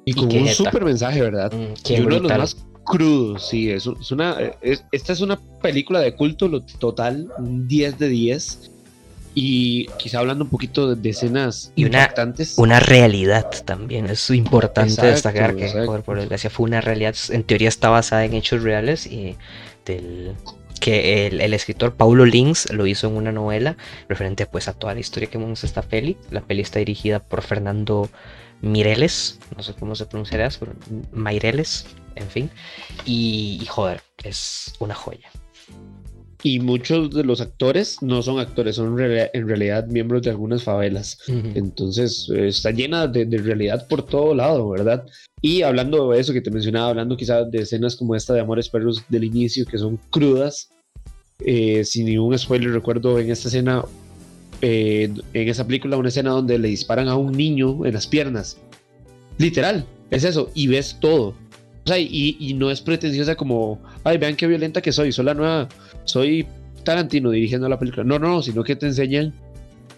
Y 0.07 0.15
con 0.15 0.35
un 0.35 0.49
súper 0.49 0.83
mensaje, 0.83 1.21
¿verdad? 1.21 1.53
Mm, 1.53 1.93
y 1.93 2.01
uno 2.01 2.15
de 2.15 2.21
los 2.21 2.39
más 2.39 2.67
crudos, 2.85 3.47
sí. 3.47 3.71
Es, 3.71 3.87
una, 3.87 4.37
esta 4.93 5.13
es 5.13 5.21
una 5.21 5.39
película 5.61 6.01
de 6.01 6.15
culto 6.17 6.63
total, 6.79 7.29
un 7.37 7.69
10 7.69 7.99
de 7.99 8.09
10. 8.09 8.71
Y 9.35 9.87
quizá 9.99 10.19
hablando 10.19 10.45
un 10.45 10.51
poquito 10.51 10.95
de, 10.95 11.11
escenas 11.11 11.73
y 11.77 11.85
una, 11.85 12.13
Una 12.57 12.81
realidad 12.81 13.49
también, 13.65 14.07
es 14.07 14.31
importante 14.31 15.07
destacar 15.07 15.55
que 15.55 15.71
por, 16.05 16.19
desgracia 16.19 16.51
fue 16.51 16.67
una 16.67 16.81
realidad, 16.81 17.15
en 17.31 17.45
teoría 17.45 17.69
está 17.69 17.89
basada 17.89 18.25
en 18.25 18.35
hechos 18.35 18.63
reales 18.63 19.07
y 19.07 19.37
del 19.85 20.35
que 20.79 21.27
el, 21.27 21.55
escritor 21.55 21.95
Paulo 21.95 22.25
Lins 22.25 22.71
lo 22.73 22.87
hizo 22.87 23.09
en 23.09 23.17
una 23.17 23.33
novela 23.33 23.77
referente 24.09 24.47
pues 24.47 24.69
a 24.69 24.73
toda 24.73 24.95
la 24.95 25.01
historia 25.01 25.29
que 25.29 25.39
vemos 25.39 25.65
esta 25.65 25.83
peli. 25.83 26.17
La 26.31 26.41
peli 26.41 26.63
está 26.63 26.79
dirigida 26.79 27.19
por 27.19 27.43
Fernando 27.43 28.09
Mireles, 28.61 29.39
no 29.57 29.63
sé 29.63 29.75
cómo 29.75 29.95
se 29.95 30.07
pronunciará, 30.07 30.49
pero 30.59 30.73
Maireles, 31.13 31.87
en 32.17 32.29
fin. 32.29 32.51
Y, 33.05 33.65
joder, 33.69 34.03
es 34.25 34.75
una 34.79 34.95
joya. 34.95 35.31
Y 36.43 36.61
muchos 36.61 37.11
de 37.11 37.25
los 37.25 37.41
actores 37.41 38.01
no 38.01 38.23
son 38.23 38.39
actores, 38.39 38.77
son 38.77 38.99
en 39.01 39.49
realidad 39.49 39.87
miembros 39.89 40.23
de 40.23 40.31
algunas 40.31 40.63
favelas. 40.63 41.19
Entonces 41.27 42.29
está 42.31 42.71
llena 42.71 43.09
de, 43.09 43.27
realidad 43.39 43.89
por 43.89 44.05
todo 44.05 44.35
lado, 44.35 44.69
¿verdad? 44.69 45.05
Y 45.43 45.63
hablando 45.63 46.11
de 46.11 46.21
eso 46.21 46.33
que 46.33 46.41
te 46.41 46.51
mencionaba, 46.51 46.91
hablando 46.91 47.17
quizás 47.17 47.51
de 47.51 47.63
escenas 47.63 47.97
como 47.97 48.15
esta 48.15 48.35
de 48.35 48.41
Amores 48.41 48.69
Perros 48.69 49.03
del 49.09 49.25
inicio, 49.25 49.67
que 49.67 49.79
son 49.79 49.99
crudas, 50.11 50.71
eh, 51.45 51.85
sin 51.85 52.07
ningún 52.07 52.39
spoiler, 52.39 52.71
recuerdo 52.71 53.19
en 53.19 53.31
esta 53.31 53.49
escena 53.49 53.85
eh, 54.61 55.09
en 55.35 55.49
esa 55.49 55.65
película 55.65 55.97
una 55.97 56.09
escena 56.09 56.31
donde 56.31 56.59
le 56.59 56.69
disparan 56.69 57.07
a 57.09 57.17
un 57.17 57.33
niño 57.33 57.87
en 57.87 57.95
las 57.95 58.07
piernas. 58.07 58.59
Literal, 59.39 59.87
es 60.11 60.25
eso, 60.25 60.51
y 60.55 60.67
ves 60.67 60.97
todo. 61.01 61.29
O 61.85 61.89
sea, 61.89 61.99
y, 61.99 62.55
no 62.55 62.71
es 62.71 62.81
pretenciosa 62.81 63.35
como, 63.37 63.81
ay, 64.05 64.19
vean 64.19 64.37
qué 64.37 64.47
violenta 64.47 64.83
que 64.83 64.93
soy, 64.93 65.13
soy 65.13 65.25
la 65.25 65.35
nueva, 65.35 65.69
soy 66.09 66.47
Tarantino 66.85 67.31
dirigiendo 67.31 67.69
la 67.69 67.79
película. 67.79 68.05
No, 68.05 68.19
no, 68.19 68.43
sino 68.43 68.65
que 68.65 68.77
te 68.77 68.87
enseñan 68.87 69.35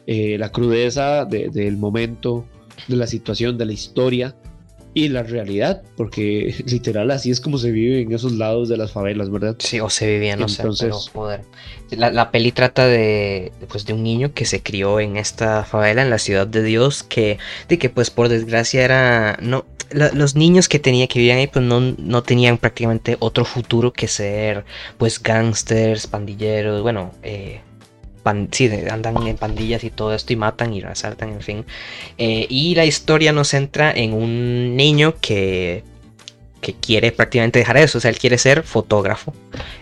eh, 0.06 0.36
la 0.38 0.50
crudeza 0.50 1.24
del 1.24 1.76
momento, 1.76 2.44
de 2.88 2.96
la 2.96 3.06
situación, 3.06 3.56
de 3.56 3.66
la 3.66 3.72
historia 3.72 4.34
y 4.92 5.08
la 5.08 5.22
realidad, 5.22 5.82
porque 5.96 6.54
literal 6.66 7.10
así 7.12 7.30
es 7.30 7.40
como 7.40 7.58
se 7.58 7.70
vive 7.70 8.00
en 8.00 8.12
esos 8.12 8.32
lados 8.32 8.68
de 8.68 8.76
las 8.76 8.90
favelas, 8.90 9.30
¿verdad? 9.30 9.54
Sí, 9.58 9.78
o 9.78 9.88
se 9.88 10.08
vivía, 10.08 10.36
no 10.36 10.48
sé, 10.48 10.64
pero 10.80 10.98
poder. 11.12 11.42
La, 11.90 12.30
peli 12.30 12.50
trata 12.50 12.86
de, 12.86 13.52
pues, 13.68 13.84
de 13.84 13.92
un 13.92 14.02
niño 14.02 14.32
que 14.32 14.44
se 14.44 14.62
crió 14.62 14.98
en 15.00 15.16
esta 15.16 15.64
favela, 15.64 16.02
en 16.02 16.10
la 16.10 16.18
ciudad 16.18 16.46
de 16.46 16.62
Dios, 16.62 17.02
que, 17.02 17.38
de 17.68 17.78
que 17.78 17.88
pues 17.88 18.10
por 18.10 18.28
desgracia 18.28 18.84
era, 18.84 19.38
no, 19.40 19.64
los 19.92 20.36
niños 20.36 20.68
que 20.68 20.78
tenía 20.78 21.06
que 21.06 21.18
vivían 21.18 21.38
ahí 21.38 21.46
pues 21.46 21.64
no, 21.64 21.80
no 21.80 22.22
tenían 22.22 22.58
prácticamente 22.58 23.16
otro 23.20 23.44
futuro 23.44 23.92
que 23.92 24.08
ser 24.08 24.64
pues 24.98 25.22
gángsters, 25.22 26.06
pandilleros, 26.06 26.82
bueno, 26.82 27.12
eh, 27.22 27.60
sí, 28.50 28.70
andan 28.90 29.26
en 29.26 29.36
pandillas 29.36 29.84
y 29.84 29.90
todo 29.90 30.14
esto 30.14 30.32
y 30.32 30.36
matan 30.36 30.72
y 30.74 30.80
resaltan, 30.80 31.30
en 31.30 31.40
fin. 31.40 31.64
Eh, 32.18 32.46
y 32.48 32.74
la 32.74 32.84
historia 32.84 33.32
nos 33.32 33.48
centra 33.48 33.90
en 33.90 34.12
un 34.12 34.76
niño 34.76 35.14
que, 35.20 35.84
que 36.60 36.74
quiere 36.74 37.12
prácticamente 37.12 37.58
dejar 37.58 37.76
eso, 37.78 37.98
o 37.98 38.00
sea, 38.00 38.10
él 38.10 38.18
quiere 38.18 38.38
ser 38.38 38.62
fotógrafo. 38.62 39.32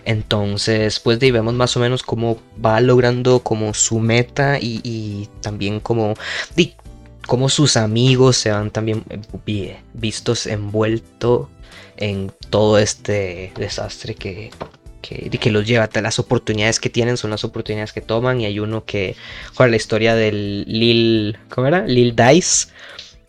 Entonces, 0.05 0.99
pues 0.99 1.19
de 1.19 1.31
vemos 1.31 1.53
más 1.53 1.75
o 1.77 1.79
menos 1.79 2.03
cómo 2.03 2.37
va 2.63 2.79
logrando 2.81 3.41
como 3.41 3.73
su 3.73 3.99
meta 3.99 4.57
y, 4.59 5.27
también 5.41 5.79
como... 5.79 6.13
cómo 7.29 7.47
sus 7.47 7.77
amigos 7.77 8.37
se 8.37 8.49
van 8.49 8.71
también 8.71 9.03
vistos 9.93 10.47
envueltos 10.47 11.47
en 11.95 12.31
todo 12.49 12.79
este 12.79 13.53
desastre 13.55 14.15
que, 14.15 14.49
que, 15.03 15.29
que 15.29 15.51
los 15.51 15.67
lleva. 15.67 15.87
Las 16.01 16.17
oportunidades 16.17 16.79
que 16.79 16.89
tienen 16.89 17.17
son 17.17 17.29
las 17.29 17.43
oportunidades 17.43 17.93
que 17.93 18.01
toman. 18.01 18.41
Y 18.41 18.47
hay 18.47 18.57
uno 18.57 18.83
que. 18.83 19.15
Joder, 19.53 19.69
la 19.69 19.77
historia 19.77 20.15
del 20.15 20.65
Lil. 20.65 21.37
¿Cómo 21.49 21.67
era? 21.67 21.85
Lil 21.85 22.15
Dice. 22.15 22.69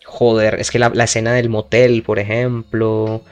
Joder, 0.07 0.55
es 0.59 0.71
que 0.71 0.79
la, 0.79 0.89
escena 1.05 1.35
del 1.35 1.51
motel, 1.51 2.03
por 2.03 2.19
ejemplo. 2.19 3.23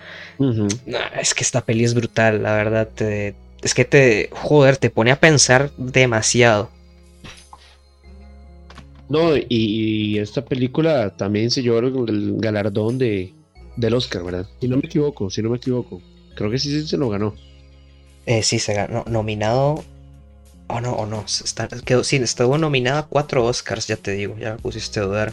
es 1.19 1.33
que 1.33 1.45
esta 1.45 1.63
peli 1.63 1.85
es 1.85 1.95
brutal, 1.95 2.43
la 2.43 2.53
verdad. 2.53 2.89
es 3.01 3.73
que 3.73 3.87
te. 3.87 4.29
Joder, 4.33 4.77
te 4.77 4.91
pone 4.91 5.13
a 5.13 5.19
pensar 5.19 5.71
demasiado. 5.79 6.69
No, 9.09 9.31
y, 9.37 10.19
esta 10.19 10.45
película 10.45 11.17
también 11.17 11.51
se 11.51 11.63
llevó 11.63 11.79
el, 11.79 12.37
galardón 12.37 12.99
de, 12.99 13.33
del 13.77 13.95
Oscar, 13.95 14.23
¿verdad? 14.23 14.47
Si 14.61 14.69
no 14.69 14.77
me 14.77 14.87
equivoco, 14.87 15.31
si 15.31 15.43
no 15.43 15.51
me 15.51 15.57
equivoco. 15.57 16.03
Creo 16.35 16.51
que 16.51 16.59
sí, 16.59 16.71
sí 16.71 16.87
se 16.87 16.97
lo 16.99 17.09
ganó. 17.09 17.35
Eh, 18.27 18.43
sí, 18.43 18.59
se 18.59 18.75
ganó. 18.75 19.05
Nominado. 19.09 19.83
O 20.69 20.81
no, 20.81 20.93
o 20.93 21.07
no. 21.07 21.25
Está, 21.27 21.67
quedó, 21.67 22.05
sí, 22.05 22.17
estuvo 22.17 22.59
nominado 22.59 22.99
a 22.99 23.07
cuatro 23.07 23.45
Oscars, 23.47 23.87
ya 23.87 23.97
te 23.97 24.13
digo. 24.13 24.37
Ya 24.39 24.53
me 24.53 24.59
pusiste 24.59 25.01
a 25.01 25.05
dudar. 25.05 25.33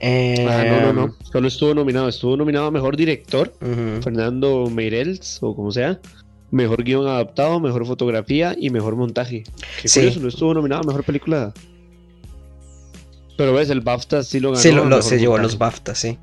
ah, 0.00 0.64
no, 0.68 0.80
no, 0.80 0.92
no. 0.92 1.04
Em, 1.06 1.12
Solo 1.32 1.48
estuvo 1.48 1.74
nominado. 1.74 2.08
Estuvo 2.08 2.36
nominado 2.36 2.66
a 2.66 2.70
mejor 2.70 2.96
director, 2.96 3.52
Fernando 4.02 4.70
Meirels, 4.70 5.38
o 5.42 5.56
como 5.56 5.72
sea. 5.72 5.98
Mejor 6.52 6.84
guion 6.84 7.08
adaptado, 7.08 7.58
mejor 7.58 7.84
fotografía 7.84 8.54
y 8.56 8.70
mejor 8.70 8.94
montaje. 8.94 9.42
Qué 9.82 9.88
sí. 9.88 9.98
curioso, 9.98 10.20
no 10.20 10.28
estuvo 10.28 10.54
nominado 10.54 10.82
a 10.82 10.86
mejor 10.86 11.02
película. 11.02 11.52
Pero 13.36 13.52
ves, 13.52 13.70
el 13.70 13.80
BAFTA 13.80 14.22
sí 14.22 14.40
lo 14.40 14.50
ganó. 14.50 14.60
Sí, 14.60 14.72
lo, 14.72 15.02
se 15.02 15.18
llevó 15.18 15.38
los 15.38 15.58
BAFTA, 15.58 15.94
sí. 15.94 16.18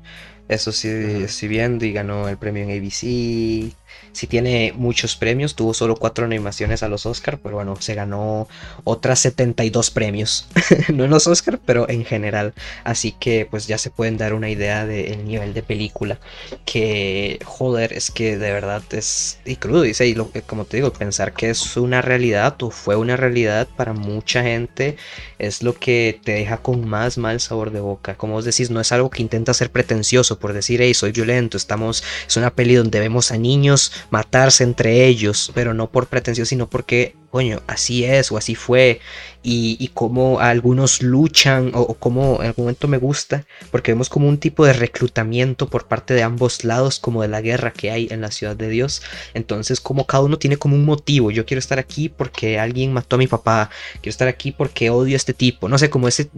Eso 0.48 0.72
sí, 0.72 0.88
estoy 0.88 1.48
viendo 1.48 1.84
y 1.84 1.92
ganó 1.92 2.28
el 2.28 2.36
premio 2.36 2.64
en 2.64 2.70
ABC 2.70 3.72
si 4.12 4.26
tiene 4.26 4.72
muchos 4.76 5.16
premios, 5.16 5.54
tuvo 5.54 5.74
solo 5.74 5.96
cuatro 5.96 6.26
animaciones 6.26 6.82
a 6.82 6.88
los 6.88 7.06
Oscar, 7.06 7.38
pero 7.42 7.56
bueno, 7.56 7.76
se 7.80 7.94
ganó 7.94 8.46
otras 8.84 9.20
72 9.20 9.90
premios. 9.90 10.46
no 10.92 11.04
en 11.04 11.10
los 11.10 11.26
Oscar, 11.26 11.58
pero 11.64 11.88
en 11.88 12.04
general. 12.04 12.52
Así 12.84 13.12
que 13.12 13.46
pues 13.50 13.66
ya 13.66 13.78
se 13.78 13.90
pueden 13.90 14.18
dar 14.18 14.34
una 14.34 14.50
idea 14.50 14.86
del 14.86 15.26
nivel 15.26 15.54
de 15.54 15.62
película. 15.62 16.18
Que 16.64 17.38
joder, 17.44 17.92
es 17.92 18.10
que 18.10 18.36
de 18.36 18.52
verdad 18.52 18.82
es 18.92 19.38
y 19.44 19.56
crudo, 19.56 19.82
dice, 19.82 20.06
y 20.06 20.14
lo 20.14 20.30
como 20.46 20.64
te 20.64 20.76
digo, 20.78 20.92
pensar 20.92 21.32
que 21.32 21.50
es 21.50 21.76
una 21.76 22.02
realidad 22.02 22.60
o 22.62 22.70
fue 22.70 22.96
una 22.96 23.16
realidad 23.16 23.68
para 23.76 23.92
mucha 23.92 24.42
gente 24.42 24.96
es 25.38 25.62
lo 25.62 25.74
que 25.74 26.20
te 26.22 26.32
deja 26.32 26.58
con 26.58 26.88
más 26.88 27.18
mal 27.18 27.40
sabor 27.40 27.72
de 27.72 27.80
boca. 27.80 28.14
Como 28.16 28.34
vos 28.34 28.44
decís, 28.44 28.70
no 28.70 28.80
es 28.80 28.92
algo 28.92 29.10
que 29.10 29.22
intenta 29.22 29.52
ser 29.54 29.70
pretencioso 29.70 30.38
por 30.38 30.52
decir, 30.52 30.80
hey, 30.80 30.94
soy 30.94 31.12
violento, 31.12 31.56
estamos, 31.56 32.04
es 32.26 32.36
una 32.36 32.54
peli 32.54 32.74
donde 32.74 33.00
vemos 33.00 33.32
a 33.32 33.38
niños 33.38 33.81
matarse 34.10 34.64
entre 34.64 35.06
ellos, 35.06 35.50
pero 35.54 35.74
no 35.74 35.90
por 35.90 36.06
pretensión, 36.06 36.46
sino 36.46 36.68
porque, 36.68 37.16
coño, 37.30 37.62
así 37.66 38.04
es 38.04 38.30
o 38.30 38.36
así 38.36 38.54
fue, 38.54 39.00
y, 39.42 39.76
y 39.80 39.88
cómo 39.88 40.40
algunos 40.40 41.02
luchan, 41.02 41.72
o, 41.74 41.94
como 41.94 42.40
en 42.40 42.48
algún 42.48 42.64
momento 42.66 42.88
me 42.88 42.98
gusta, 42.98 43.44
porque 43.70 43.92
vemos 43.92 44.08
como 44.08 44.28
un 44.28 44.38
tipo 44.38 44.64
de 44.64 44.72
reclutamiento 44.72 45.68
por 45.68 45.86
parte 45.86 46.14
de 46.14 46.22
ambos 46.22 46.64
lados, 46.64 46.98
como 46.98 47.22
de 47.22 47.28
la 47.28 47.40
guerra 47.40 47.72
que 47.72 47.90
hay 47.90 48.08
en 48.10 48.20
la 48.20 48.30
ciudad 48.30 48.56
de 48.56 48.68
Dios, 48.68 49.02
entonces 49.34 49.80
como 49.80 50.06
cada 50.06 50.24
uno 50.24 50.38
tiene 50.38 50.56
como 50.56 50.76
un 50.76 50.84
motivo, 50.84 51.30
yo 51.30 51.46
quiero 51.46 51.58
estar 51.58 51.78
aquí 51.78 52.08
porque 52.08 52.58
alguien 52.58 52.92
mató 52.92 53.16
a 53.16 53.18
mi 53.18 53.26
papá, 53.26 53.70
quiero 53.94 54.10
estar 54.10 54.28
aquí 54.28 54.52
porque 54.52 54.90
odio 54.90 55.14
a 55.14 55.16
este 55.16 55.34
tipo, 55.34 55.68
no 55.68 55.78
sé, 55.78 55.90
como 55.90 56.08
ese, 56.08 56.30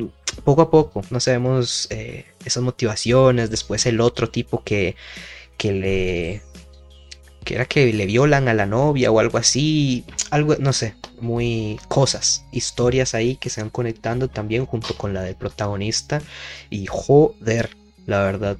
poco 0.44 0.62
a 0.62 0.70
poco, 0.70 1.02
no 1.10 1.20
sabemos 1.20 1.86
eh, 1.90 2.24
esas 2.44 2.62
motivaciones, 2.62 3.50
después 3.50 3.86
el 3.86 4.00
otro 4.00 4.28
tipo 4.30 4.62
que, 4.64 4.96
que 5.56 5.72
le 5.72 6.42
que 7.44 7.54
era 7.54 7.66
que 7.66 7.92
le 7.92 8.06
violan 8.06 8.48
a 8.48 8.54
la 8.54 8.66
novia 8.66 9.10
o 9.10 9.20
algo 9.20 9.38
así, 9.38 10.04
algo, 10.30 10.56
no 10.58 10.72
sé, 10.72 10.94
muy 11.20 11.78
cosas, 11.88 12.44
historias 12.52 13.14
ahí 13.14 13.36
que 13.36 13.50
se 13.50 13.60
van 13.60 13.70
conectando 13.70 14.28
también 14.28 14.66
junto 14.66 14.94
con 14.94 15.14
la 15.14 15.22
del 15.22 15.36
protagonista 15.36 16.20
y 16.70 16.86
joder, 16.86 17.70
la 18.06 18.24
verdad, 18.24 18.56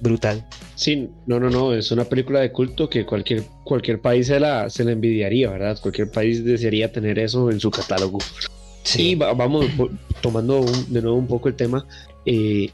brutal. 0.00 0.46
Sí, 0.74 1.08
no, 1.26 1.38
no, 1.38 1.48
no, 1.48 1.74
es 1.74 1.90
una 1.90 2.04
película 2.04 2.40
de 2.40 2.52
culto 2.52 2.88
que 2.88 3.06
cualquier, 3.06 3.44
cualquier 3.64 4.00
país 4.00 4.26
se 4.26 4.40
la, 4.40 4.68
se 4.68 4.84
la 4.84 4.92
envidiaría, 4.92 5.50
¿verdad? 5.50 5.78
Cualquier 5.80 6.10
país 6.10 6.44
desearía 6.44 6.92
tener 6.92 7.18
eso 7.18 7.50
en 7.50 7.60
su 7.60 7.70
catálogo. 7.70 8.18
Sí, 8.82 9.14
vamos 9.14 9.66
tomando 10.20 10.64
de 10.88 11.00
nuevo 11.00 11.16
un 11.16 11.28
poco 11.28 11.48
el 11.48 11.54
tema. 11.54 11.86
Eh, 12.26 12.70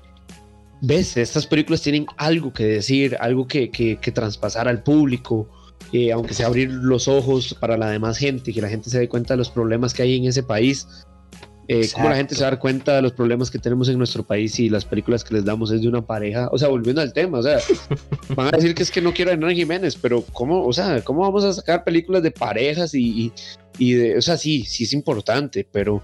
ves, 0.80 1.16
estas 1.16 1.46
películas 1.46 1.82
tienen 1.82 2.06
algo 2.16 2.52
que 2.52 2.64
decir, 2.64 3.16
algo 3.20 3.46
que, 3.46 3.70
que, 3.70 4.12
traspasar 4.12 4.68
al 4.68 4.82
público. 4.82 5.48
eh, 5.92 6.12
aunque 6.12 6.34
sea 6.34 6.46
abrir 6.46 6.70
los 6.70 7.08
ojos 7.08 7.56
para 7.58 7.76
la 7.76 7.90
demás 7.90 8.18
gente, 8.18 8.52
que 8.52 8.60
la 8.60 8.68
gente 8.68 8.90
se 8.90 8.98
dé 8.98 9.08
cuenta 9.08 9.34
de 9.34 9.38
los 9.38 9.50
problemas 9.50 9.94
que 9.94 10.02
hay 10.02 10.16
en 10.16 10.26
ese 10.26 10.42
país. 10.42 10.86
Eh, 11.70 11.86
cómo 11.94 12.08
la 12.08 12.16
gente 12.16 12.34
se 12.34 12.44
da 12.44 12.58
cuenta 12.58 12.96
de 12.96 13.02
los 13.02 13.12
problemas 13.12 13.50
que 13.50 13.58
tenemos 13.58 13.90
en 13.90 13.98
nuestro 13.98 14.22
país 14.22 14.58
y 14.58 14.70
las 14.70 14.86
películas 14.86 15.22
que 15.22 15.34
les 15.34 15.44
damos 15.44 15.70
es 15.70 15.82
de 15.82 15.88
una 15.88 16.00
pareja. 16.00 16.48
O 16.50 16.56
sea, 16.56 16.68
volviendo 16.68 17.02
al 17.02 17.12
tema, 17.12 17.40
o 17.40 17.42
sea, 17.42 17.58
van 18.34 18.46
a 18.46 18.50
decir 18.52 18.74
que 18.74 18.82
es 18.82 18.90
que 18.90 19.02
no 19.02 19.12
quiero 19.12 19.30
a 19.30 19.34
Hernán 19.34 19.54
Jiménez, 19.54 19.94
pero 19.94 20.24
¿cómo, 20.32 20.64
o 20.64 20.72
sea, 20.72 21.02
cómo 21.02 21.20
vamos 21.20 21.44
a 21.44 21.52
sacar 21.52 21.84
películas 21.84 22.22
de 22.22 22.30
parejas 22.30 22.94
y, 22.94 23.30
y, 23.76 23.92
de, 23.92 24.16
o 24.16 24.22
sea, 24.22 24.38
sí, 24.38 24.64
sí 24.64 24.84
es 24.84 24.94
importante, 24.94 25.68
pero, 25.70 26.02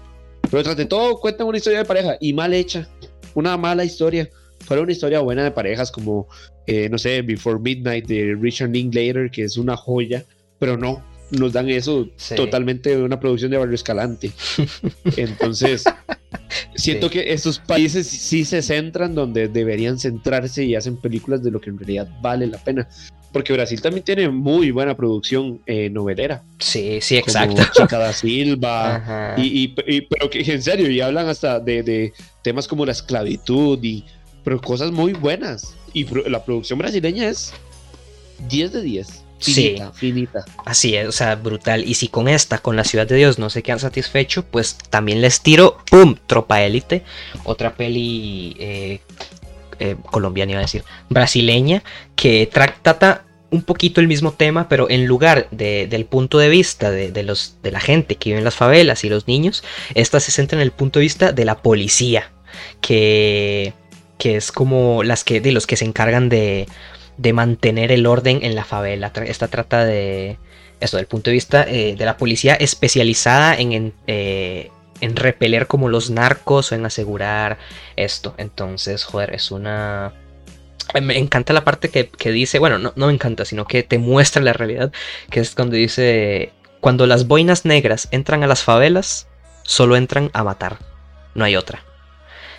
pero 0.51 0.61
tras 0.61 0.77
de 0.77 0.85
todo 0.85 1.19
cuentan 1.19 1.47
una 1.47 1.57
historia 1.57 1.79
de 1.79 1.85
pareja 1.85 2.15
y 2.19 2.31
mal 2.31 2.53
hecha, 2.53 2.87
una 3.33 3.57
mala 3.57 3.83
historia. 3.83 4.29
Fuera 4.59 4.83
una 4.83 4.91
historia 4.91 5.19
buena 5.19 5.43
de 5.43 5.51
parejas 5.51 5.91
como, 5.91 6.27
eh, 6.65 6.89
no 6.89 6.97
sé, 6.97 7.21
Before 7.21 7.59
Midnight 7.59 8.07
de 8.07 8.35
Richard 8.39 8.71
Linklater, 8.71 9.29
que 9.29 9.43
es 9.43 9.57
una 9.57 9.75
joya, 9.75 10.23
pero 10.59 10.77
no, 10.77 11.03
nos 11.31 11.53
dan 11.53 11.69
eso 11.69 12.07
totalmente 12.35 12.95
de 12.95 13.03
una 13.03 13.19
producción 13.19 13.51
de 13.51 13.57
Barrio 13.57 13.75
Escalante. 13.75 14.31
Entonces, 15.17 15.83
siento 16.75 17.09
que 17.09 17.33
estos 17.33 17.59
países 17.59 18.07
sí 18.07 18.45
se 18.45 18.61
centran 18.61 19.15
donde 19.15 19.47
deberían 19.47 19.99
centrarse 19.99 20.63
y 20.63 20.75
hacen 20.75 20.97
películas 20.97 21.43
de 21.43 21.51
lo 21.51 21.59
que 21.59 21.69
en 21.69 21.77
realidad 21.77 22.07
vale 22.21 22.47
la 22.47 22.57
pena. 22.57 22.87
Porque 23.31 23.51
Brasil 23.51 23.81
también 23.81 24.05
tiene 24.05 24.29
muy 24.29 24.71
buena 24.71 24.95
producción 24.95 25.61
eh, 25.65 25.89
novelera. 25.89 26.41
Sí, 26.59 26.99
sí, 27.01 27.17
exacto. 27.17 27.63
Chica 27.73 27.97
da 27.97 28.13
Silva. 28.13 29.35
Y, 29.37 29.67
pero 30.09 30.29
que 30.29 30.39
en 30.39 30.61
serio, 30.61 30.89
y 30.89 31.01
hablan 31.01 31.27
hasta 31.27 31.59
de, 31.59 31.83
de 31.83 32.13
temas 32.43 32.65
como 32.65 32.85
la 32.85 32.93
esclavitud 32.93 33.77
y 33.83 34.05
pero 34.45 34.61
cosas 34.61 34.91
muy 34.91 35.11
buenas. 35.11 35.75
Y 35.91 36.05
la 36.29 36.45
producción 36.45 36.79
brasileña 36.79 37.27
es 37.27 37.51
10 38.47 38.71
de 38.71 38.81
10 38.81 39.25
sí. 39.39 39.75
finita. 39.93 40.45
Así 40.65 40.95
es, 40.95 41.07
o 41.07 41.11
sea, 41.11 41.35
brutal. 41.35 41.83
Y 41.87 41.95
si 41.95 42.07
con 42.07 42.27
esta, 42.27 42.59
con 42.59 42.75
la 42.75 42.83
Ciudad 42.83 43.07
de 43.07 43.15
Dios, 43.15 43.39
no 43.39 43.49
se 43.49 43.63
quedan 43.63 43.79
satisfechos, 43.79 44.45
pues 44.49 44.77
también 44.89 45.21
les 45.21 45.41
tiro, 45.41 45.77
¡pum! 45.89 46.15
Tropa 46.27 46.61
Élite. 46.63 47.03
Otra 47.43 47.75
peli 47.75 48.55
eh, 48.59 48.99
eh, 49.79 49.95
colombiana, 50.11 50.51
iba 50.51 50.59
a 50.59 50.63
decir, 50.63 50.83
brasileña, 51.09 51.83
que 52.15 52.49
trata 52.51 53.25
un 53.51 53.61
poquito 53.61 54.01
el 54.01 54.07
mismo 54.07 54.33
tema, 54.33 54.67
pero 54.67 54.89
en 54.89 55.05
lugar 55.05 55.49
del 55.51 56.05
punto 56.05 56.39
de 56.39 56.49
vista 56.49 56.91
de, 56.91 57.23
los, 57.23 57.57
de 57.63 57.71
la 57.71 57.79
gente 57.79 58.15
que 58.15 58.29
vive 58.29 58.39
en 58.39 58.43
las 58.43 58.55
favelas 58.55 59.03
y 59.03 59.09
los 59.09 59.27
niños, 59.27 59.63
esta 59.93 60.19
se 60.19 60.31
centra 60.31 60.57
en 60.57 60.61
el 60.61 60.71
punto 60.71 60.99
de 60.99 61.03
vista 61.03 61.31
de 61.31 61.45
la 61.45 61.61
policía, 61.61 62.31
que, 62.81 63.73
que 64.17 64.35
es 64.35 64.51
como 64.51 65.03
las 65.03 65.23
que, 65.23 65.41
de 65.41 65.51
los 65.51 65.67
que 65.67 65.75
se 65.75 65.85
encargan 65.85 66.29
de 66.29 66.67
de 67.17 67.33
mantener 67.33 67.91
el 67.91 68.05
orden 68.05 68.39
en 68.43 68.55
la 68.55 68.65
favela. 68.65 69.11
Esta 69.25 69.47
trata 69.47 69.85
de 69.85 70.37
eso, 70.79 70.97
del 70.97 71.07
punto 71.07 71.29
de 71.29 71.33
vista 71.33 71.65
eh, 71.67 71.95
de 71.97 72.05
la 72.05 72.17
policía 72.17 72.55
especializada 72.55 73.55
en, 73.55 73.93
eh, 74.07 74.71
en, 75.01 75.15
repeler 75.15 75.67
como 75.67 75.89
los 75.89 76.09
narcos 76.09 76.71
o 76.71 76.75
en 76.75 76.85
asegurar 76.85 77.57
esto. 77.95 78.35
Entonces, 78.37 79.03
joder, 79.03 79.33
es 79.33 79.51
una... 79.51 80.13
Me 81.01 81.17
encanta 81.17 81.51
la 81.53 81.63
parte 81.63 81.89
que, 81.89 82.31
dice, 82.31 82.59
bueno, 82.59 82.77
no, 82.77 82.93
no 82.95 83.07
me 83.07 83.13
encanta, 83.13 83.43
sino 83.43 83.65
que 83.65 83.81
te 83.81 83.97
muestra 83.97 84.43
la 84.43 84.53
realidad, 84.53 84.91
que 85.31 85.39
es 85.39 85.55
cuando 85.55 85.75
dice, 85.75 86.53
cuando 86.79 87.07
las 87.07 87.27
boinas 87.27 87.65
negras 87.65 88.07
entran 88.11 88.43
a 88.43 88.47
las 88.47 88.61
favelas, 88.61 89.27
solo 89.63 89.95
entran 89.95 90.29
a 90.33 90.43
matar, 90.43 90.77
no 91.33 91.43
hay 91.43 91.55
otra. 91.55 91.83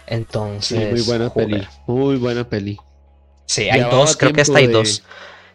Entonces... 0.07 0.93
muy 0.93 1.03
buena 1.03 1.33
peli, 1.33 1.67
muy 1.87 2.17
buena 2.17 2.49
peli. 2.49 2.79
Sí, 3.47 3.71
hay 3.71 3.83
dos, 3.83 4.17
creo 4.17 4.33
que 4.33 4.41
hasta 4.41 4.59
hay 4.59 4.67
dos. 4.67 5.03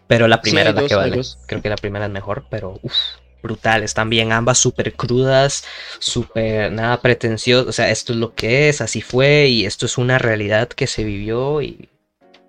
Pero 0.07 0.27
la 0.27 0.41
primera 0.41 0.71
es 0.71 0.75
la 0.75 0.87
que 0.87 0.95
vale. 0.95 1.21
Creo 1.45 1.61
que 1.61 1.69
la 1.69 1.77
primera 1.77 2.05
es 2.05 2.11
mejor, 2.11 2.45
pero 2.49 2.79
uff, 2.81 2.93
brutal. 3.41 3.83
Están 3.83 4.09
bien 4.09 4.31
ambas 4.31 4.57
súper 4.57 4.93
crudas, 4.93 5.63
súper 5.99 6.71
nada 6.71 6.99
pretencioso. 7.01 7.69
O 7.69 7.71
sea, 7.71 7.89
esto 7.89 8.13
es 8.13 8.19
lo 8.19 8.33
que 8.35 8.69
es, 8.69 8.81
así 8.81 9.01
fue 9.01 9.47
y 9.47 9.65
esto 9.65 9.85
es 9.85 9.97
una 9.97 10.19
realidad 10.19 10.67
que 10.67 10.87
se 10.87 11.03
vivió 11.03 11.61
y 11.61 11.89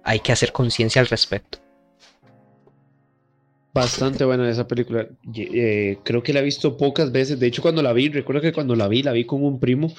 hay 0.05 0.21
que 0.21 0.33
hacer 0.33 0.53
conciencia 0.53 1.01
al 1.01 1.09
respecto. 1.09 1.62
Bastante 3.75 4.25
buena 4.25 4.49
esa 4.51 4.67
película. 4.67 5.09
Eh, 5.35 5.99
creo 6.05 6.23
que 6.23 6.33
la 6.33 6.41
he 6.41 6.45
visto 6.45 6.77
pocas 6.77 7.11
veces. 7.11 7.41
De 7.41 7.47
hecho, 7.47 7.63
cuando 7.63 7.83
la 7.83 7.93
vi, 7.93 8.09
recuerdo 8.11 8.43
que 8.43 8.53
cuando 8.53 8.77
la 8.77 8.87
vi, 8.87 9.03
la 9.03 9.13
vi 9.13 9.25
con 9.25 9.43
un 9.43 9.59
primo 9.59 9.93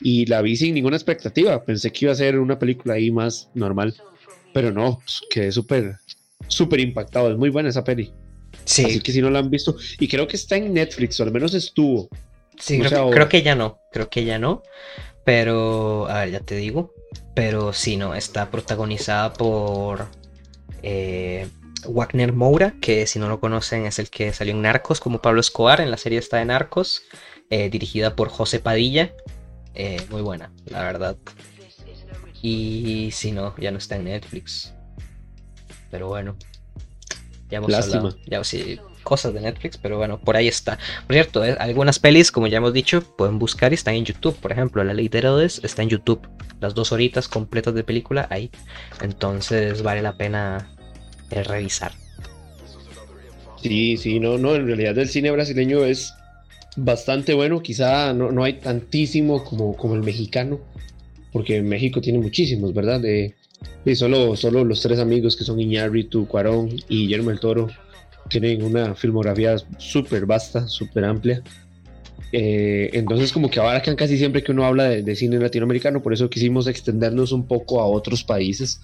y 0.00 0.24
la 0.26 0.40
vi 0.40 0.56
sin 0.56 0.74
ninguna 0.74 0.96
expectativa. 0.96 1.62
Pensé 1.62 1.92
que 1.92 2.06
iba 2.06 2.12
a 2.12 2.16
ser 2.16 2.38
una 2.38 2.58
película 2.58 2.94
ahí 2.94 3.10
más 3.10 3.50
normal. 3.54 3.94
Pero 4.54 4.72
no, 4.72 5.00
pues, 5.04 5.20
quedé 5.30 5.52
súper, 5.52 5.96
súper 6.46 6.80
impactado. 6.80 7.30
Es 7.30 7.36
muy 7.36 7.50
buena 7.50 7.68
esa 7.68 7.84
peli. 7.84 8.12
Sí. 8.64 8.84
Así 8.84 9.00
que 9.00 9.12
si 9.12 9.20
no 9.20 9.30
la 9.30 9.40
han 9.40 9.50
visto, 9.50 9.76
y 9.98 10.08
creo 10.08 10.26
que 10.26 10.36
está 10.36 10.56
en 10.56 10.72
Netflix, 10.72 11.20
o 11.20 11.22
al 11.22 11.32
menos 11.32 11.52
estuvo. 11.52 12.08
Sí, 12.58 12.80
creo, 12.80 13.28
que 13.28 13.42
ya 13.42 13.54
no, 13.54 13.78
creo 13.92 14.08
que 14.08 14.24
ya 14.24 14.38
no. 14.38 14.62
Pero, 15.24 16.08
a 16.08 16.20
ver, 16.20 16.30
ya 16.30 16.40
te 16.40 16.56
digo. 16.56 16.94
Pero 17.34 17.72
sí, 17.72 17.96
no, 17.96 18.14
está 18.14 18.50
protagonizada 18.50 19.32
por 19.34 20.06
eh, 20.82 21.46
Wagner 21.86 22.32
Moura, 22.32 22.74
que 22.80 23.06
si 23.06 23.18
no 23.18 23.28
lo 23.28 23.40
conocen 23.40 23.86
es 23.86 23.98
el 23.98 24.10
que 24.10 24.32
salió 24.32 24.54
en 24.54 24.62
Narcos 24.62 25.00
como 25.00 25.20
Pablo 25.20 25.40
Escobar, 25.40 25.80
en 25.80 25.90
la 25.90 25.96
serie 25.96 26.18
está 26.18 26.38
de 26.38 26.44
Narcos, 26.44 27.02
eh, 27.50 27.70
dirigida 27.70 28.16
por 28.16 28.28
José 28.28 28.60
Padilla. 28.60 29.12
Eh, 29.74 30.00
muy 30.10 30.22
buena, 30.22 30.52
la 30.66 30.82
verdad. 30.82 31.16
Y 32.42 33.10
si 33.12 33.32
no, 33.32 33.54
ya 33.58 33.70
no 33.70 33.78
está 33.78 33.96
en 33.96 34.04
Netflix. 34.04 34.74
Pero 35.90 36.08
bueno. 36.08 36.36
Ya 37.50 37.58
hemos 37.58 37.72
hablado. 37.72 38.14
Ya, 38.26 38.44
sí, 38.44 38.78
cosas 39.02 39.32
de 39.32 39.40
Netflix, 39.40 39.78
pero 39.78 39.96
bueno, 39.96 40.20
por 40.20 40.36
ahí 40.36 40.48
está. 40.48 40.78
Por 41.06 41.14
cierto, 41.14 41.44
eh, 41.44 41.56
algunas 41.58 41.98
pelis, 41.98 42.30
como 42.30 42.46
ya 42.46 42.58
hemos 42.58 42.72
dicho, 42.74 43.00
pueden 43.16 43.38
buscar 43.38 43.72
y 43.72 43.74
están 43.74 43.94
en 43.94 44.04
YouTube. 44.04 44.36
Por 44.36 44.52
ejemplo, 44.52 44.84
La 44.84 44.92
Ley 44.92 45.08
de 45.08 45.18
Herodes 45.18 45.60
está 45.64 45.82
en 45.82 45.88
YouTube. 45.88 46.28
Las 46.60 46.74
dos 46.74 46.92
horitas 46.92 47.28
completas 47.28 47.74
de 47.74 47.84
película 47.84 48.26
ahí. 48.30 48.50
Entonces 49.00 49.82
vale 49.82 50.02
la 50.02 50.16
pena 50.18 50.68
eh, 51.30 51.42
revisar. 51.42 51.92
Sí, 53.62 53.96
sí, 53.96 54.20
no, 54.20 54.38
no, 54.38 54.54
en 54.54 54.66
realidad 54.66 54.96
el 54.98 55.08
cine 55.08 55.30
brasileño 55.30 55.84
es 55.84 56.14
bastante 56.76 57.34
bueno. 57.34 57.60
Quizá 57.60 58.12
no, 58.12 58.30
no 58.30 58.44
hay 58.44 58.54
tantísimo 58.54 59.44
como, 59.44 59.76
como 59.76 59.94
el 59.94 60.02
mexicano 60.02 60.60
porque 61.32 61.62
México 61.62 62.00
tiene 62.00 62.18
muchísimos, 62.18 62.74
¿verdad? 62.74 63.00
De, 63.00 63.34
solo, 63.94 64.36
solo 64.36 64.64
los 64.64 64.80
tres 64.80 64.98
amigos 64.98 65.36
que 65.36 65.44
son 65.44 65.60
Iñárritu, 65.60 66.26
Cuarón 66.26 66.68
y 66.88 67.02
Guillermo 67.02 67.30
el 67.30 67.40
Toro 67.40 67.68
tienen 68.28 68.62
una 68.62 68.94
filmografía 68.94 69.56
súper 69.78 70.26
vasta, 70.26 70.66
súper 70.68 71.04
amplia. 71.04 71.42
Eh, 72.32 72.90
entonces 72.92 73.32
como 73.32 73.50
que 73.50 73.58
abarcan 73.58 73.96
casi 73.96 74.18
siempre 74.18 74.42
que 74.42 74.52
uno 74.52 74.66
habla 74.66 74.84
de, 74.90 75.16
cine 75.16 75.38
latinoamericano, 75.38 76.02
por 76.02 76.12
eso 76.12 76.28
quisimos 76.28 76.66
extendernos 76.66 77.32
un 77.32 77.46
poco 77.46 77.80
a 77.80 77.86
otros 77.86 78.22
países. 78.22 78.80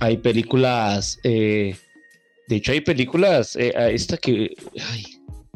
Hay 0.00 0.16
películas, 0.18 1.18
eh, 1.22 1.76
de 2.48 2.56
hecho 2.56 2.72
hay 2.72 2.80
películas, 2.80 3.56
eh, 3.56 3.72
esta 3.92 4.16
que, 4.16 4.54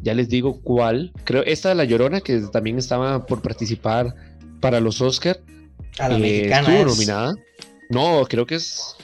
ya 0.02 0.14
les 0.14 0.28
digo 0.28 0.60
cuál, 0.62 1.12
creo 1.24 1.42
esta 1.44 1.70
de 1.70 1.74
La 1.74 1.84
Llorona 1.84 2.20
que 2.20 2.40
también 2.52 2.78
estaba 2.78 3.26
por 3.26 3.42
participar 3.42 4.14
para 4.60 4.80
los 4.80 5.00
Oscars 5.00 5.40
a 5.98 6.08
la 6.08 6.18
eh, 6.18 6.50
Estuvo 6.50 6.84
nominada. 6.84 7.34
No, 7.88 8.24
creo 8.28 8.46
que 8.46 8.56
es. 8.56 8.96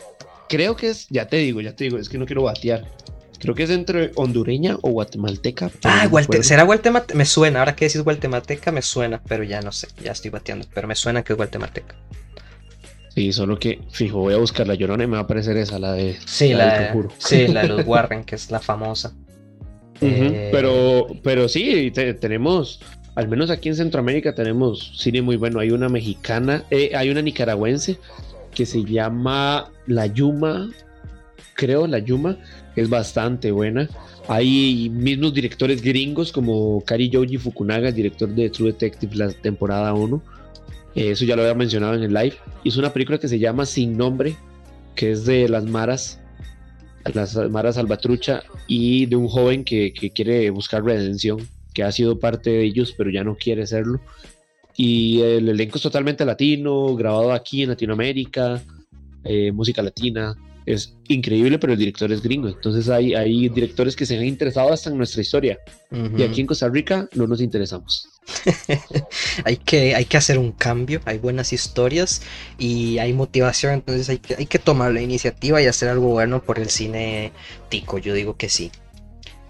Creo 0.49 0.77
que 0.77 0.91
es. 0.91 1.07
Ya 1.09 1.27
te 1.27 1.37
digo, 1.39 1.61
ya 1.61 1.75
te 1.75 1.85
digo, 1.85 1.99
es 1.99 2.09
que 2.09 2.19
no 2.19 2.27
quiero 2.27 2.43
batear. 2.43 2.87
Creo 3.39 3.55
que 3.55 3.65
es 3.65 3.71
entre 3.71 4.13
hondureña 4.15 4.77
o 4.83 4.91
guatemalteca. 4.91 5.71
Ah, 5.83 6.09
¿será 6.43 6.63
guatemalteca? 6.63 7.19
Me 7.19 7.25
suena, 7.25 7.59
ahora 7.59 7.75
que 7.75 7.87
decís 7.87 8.03
guatemalteca 8.03 8.71
me 8.71 8.83
suena, 8.83 9.21
pero 9.27 9.43
ya 9.43 9.61
no 9.61 9.73
sé, 9.73 9.89
ya 10.03 10.13
estoy 10.13 10.31
bateando, 10.31 10.67
pero 10.73 10.87
me 10.87 10.95
suena 10.95 11.25
que 11.25 11.33
es 11.33 11.37
guatemalteca. 11.37 11.97
Sí, 13.15 13.33
solo 13.33 13.59
que, 13.59 13.81
fijo, 13.91 14.19
voy 14.19 14.35
a 14.35 14.39
buscar 14.39 14.67
la 14.67 14.75
llorona 14.75 15.05
y 15.05 15.07
me 15.07 15.15
va 15.15 15.21
a 15.21 15.23
aparecer 15.23 15.57
esa, 15.57 15.79
la 15.79 15.93
de. 15.93 16.17
Sí, 16.25 16.55
la, 16.55 16.79
de, 16.79 17.09
sí, 17.19 17.47
la 17.49 17.63
de 17.63 17.69
los 17.69 17.87
Warren, 17.87 18.25
que 18.25 18.37
es 18.37 18.51
la 18.51 18.61
famosa. 18.61 19.15
Eh, 20.01 20.49
pero, 20.51 21.07
pero 21.23 21.49
sí, 21.49 21.93
tenemos 22.21 22.81
al 23.15 23.29
menos 23.29 23.51
aquí 23.51 23.69
en 23.69 23.77
Centroamérica 23.77 24.35
tenemos 24.35 24.93
cine 24.97 25.23
muy 25.23 25.37
bueno. 25.37 25.61
Hay 25.61 25.71
una 25.71 25.89
mexicana, 25.89 26.65
eh, 26.71 26.93
hay 26.95 27.11
una 27.11 27.23
nicaragüense 27.23 27.99
que 28.55 28.67
se 28.67 28.85
llama 28.85 29.71
La 29.87 30.07
Yuma, 30.07 30.71
creo, 31.55 31.87
La 31.87 31.99
Yuma, 31.99 32.39
es 32.77 32.89
bastante 32.89 33.51
buena. 33.51 33.89
Hay 34.29 34.89
mismos 34.91 35.35
directores 35.35 35.83
gringos 35.83 36.33
como 36.33 36.83
Kari 36.85 37.11
Yoji 37.11 37.39
Fukunaga, 37.39 37.91
director 37.91 38.29
de 38.29 38.49
True 38.51 38.73
Detective, 38.73 39.17
la 39.17 39.31
temporada 39.31 39.93
1. 39.93 40.23
Eh, 40.95 41.11
eso 41.11 41.25
ya 41.25 41.37
lo 41.37 41.43
había 41.43 41.55
mencionado 41.55 41.95
en 41.95 42.03
el 42.03 42.13
live. 42.13 42.37
Hizo 42.65 42.81
una 42.81 42.93
película 42.93 43.19
que 43.19 43.29
se 43.29 43.39
llama 43.39 43.67
Sin 43.67 43.97
Nombre, 43.97 44.37
que 44.95 45.13
es 45.13 45.25
de 45.25 45.49
las 45.49 45.65
maras, 45.65 46.21
las 47.13 47.37
maras 47.51 47.77
salvatrucha 47.77 48.43
y 48.67 49.07
de 49.07 49.17
un 49.17 49.29
joven 49.29 49.65
que, 49.65 49.93
que 49.93 50.11
quiere 50.11 50.51
buscar 50.51 50.85
redención 50.85 51.47
que 51.73 51.83
ha 51.83 51.93
sido 51.93 52.19
parte 52.19 52.51
de 52.51 52.65
ellos, 52.65 52.95
pero 52.97 53.11
ya 53.11 53.25
no 53.25 53.37
quiere 53.37 53.67
serlo. 53.67 54.01
Y 54.77 55.21
el 55.21 55.49
elenco 55.49 55.77
es 55.77 55.83
totalmente 55.83 56.25
latino, 56.25 56.95
grabado 56.97 57.33
aquí 57.33 57.63
en 57.63 57.71
Latinoamérica, 57.71 58.63
eh, 59.25 59.53
música 59.53 59.83
latina. 59.83 60.37
es 60.65 60.95
increíble, 61.09 61.59
pero 61.59 61.73
el 61.73 61.79
director 61.79 62.13
es 62.13 62.23
gringo. 62.23 62.49
Entonces 62.49 62.89
hay, 62.89 63.15
hay 63.15 63.49
directores 63.49 63.97
que 63.97 64.07
se 64.07 64.17
han 64.17 64.25
interesado 64.25 64.73
hasta 64.73 64.91
en 64.91 64.97
nuestra 64.97 65.21
historia. 65.21 65.59
Y 66.17 66.23
aquí 66.23 66.41
en 66.41 66.47
Costa 66.47 66.69
Rica 66.69 67.09
no 67.15 67.27
nos 67.27 67.41
interesamos. 67.41 68.09
hay, 69.45 69.57
que, 69.57 69.95
hay 69.95 70.05
que 70.05 70.17
hacer 70.17 70.39
un 70.39 70.53
cambio, 70.53 71.01
hay 71.05 71.19
buenas 71.19 71.53
historias 71.53 72.23
y 72.59 72.99
hay 72.99 73.13
motivación, 73.13 73.75
entonces 73.75 74.09
hay 74.09 74.19
que, 74.19 74.35
hay 74.37 74.47
que 74.47 74.59
tomar 74.59 74.93
la 74.93 75.01
iniciativa 75.01 75.61
y 75.61 75.67
hacer 75.67 75.89
algo 75.89 76.09
bueno 76.09 76.43
por 76.43 76.59
el 76.59 76.71
cine 76.71 77.33
tico, 77.69 77.99
yo 77.99 78.15
digo 78.15 78.37
que 78.37 78.49
sí. 78.49 78.71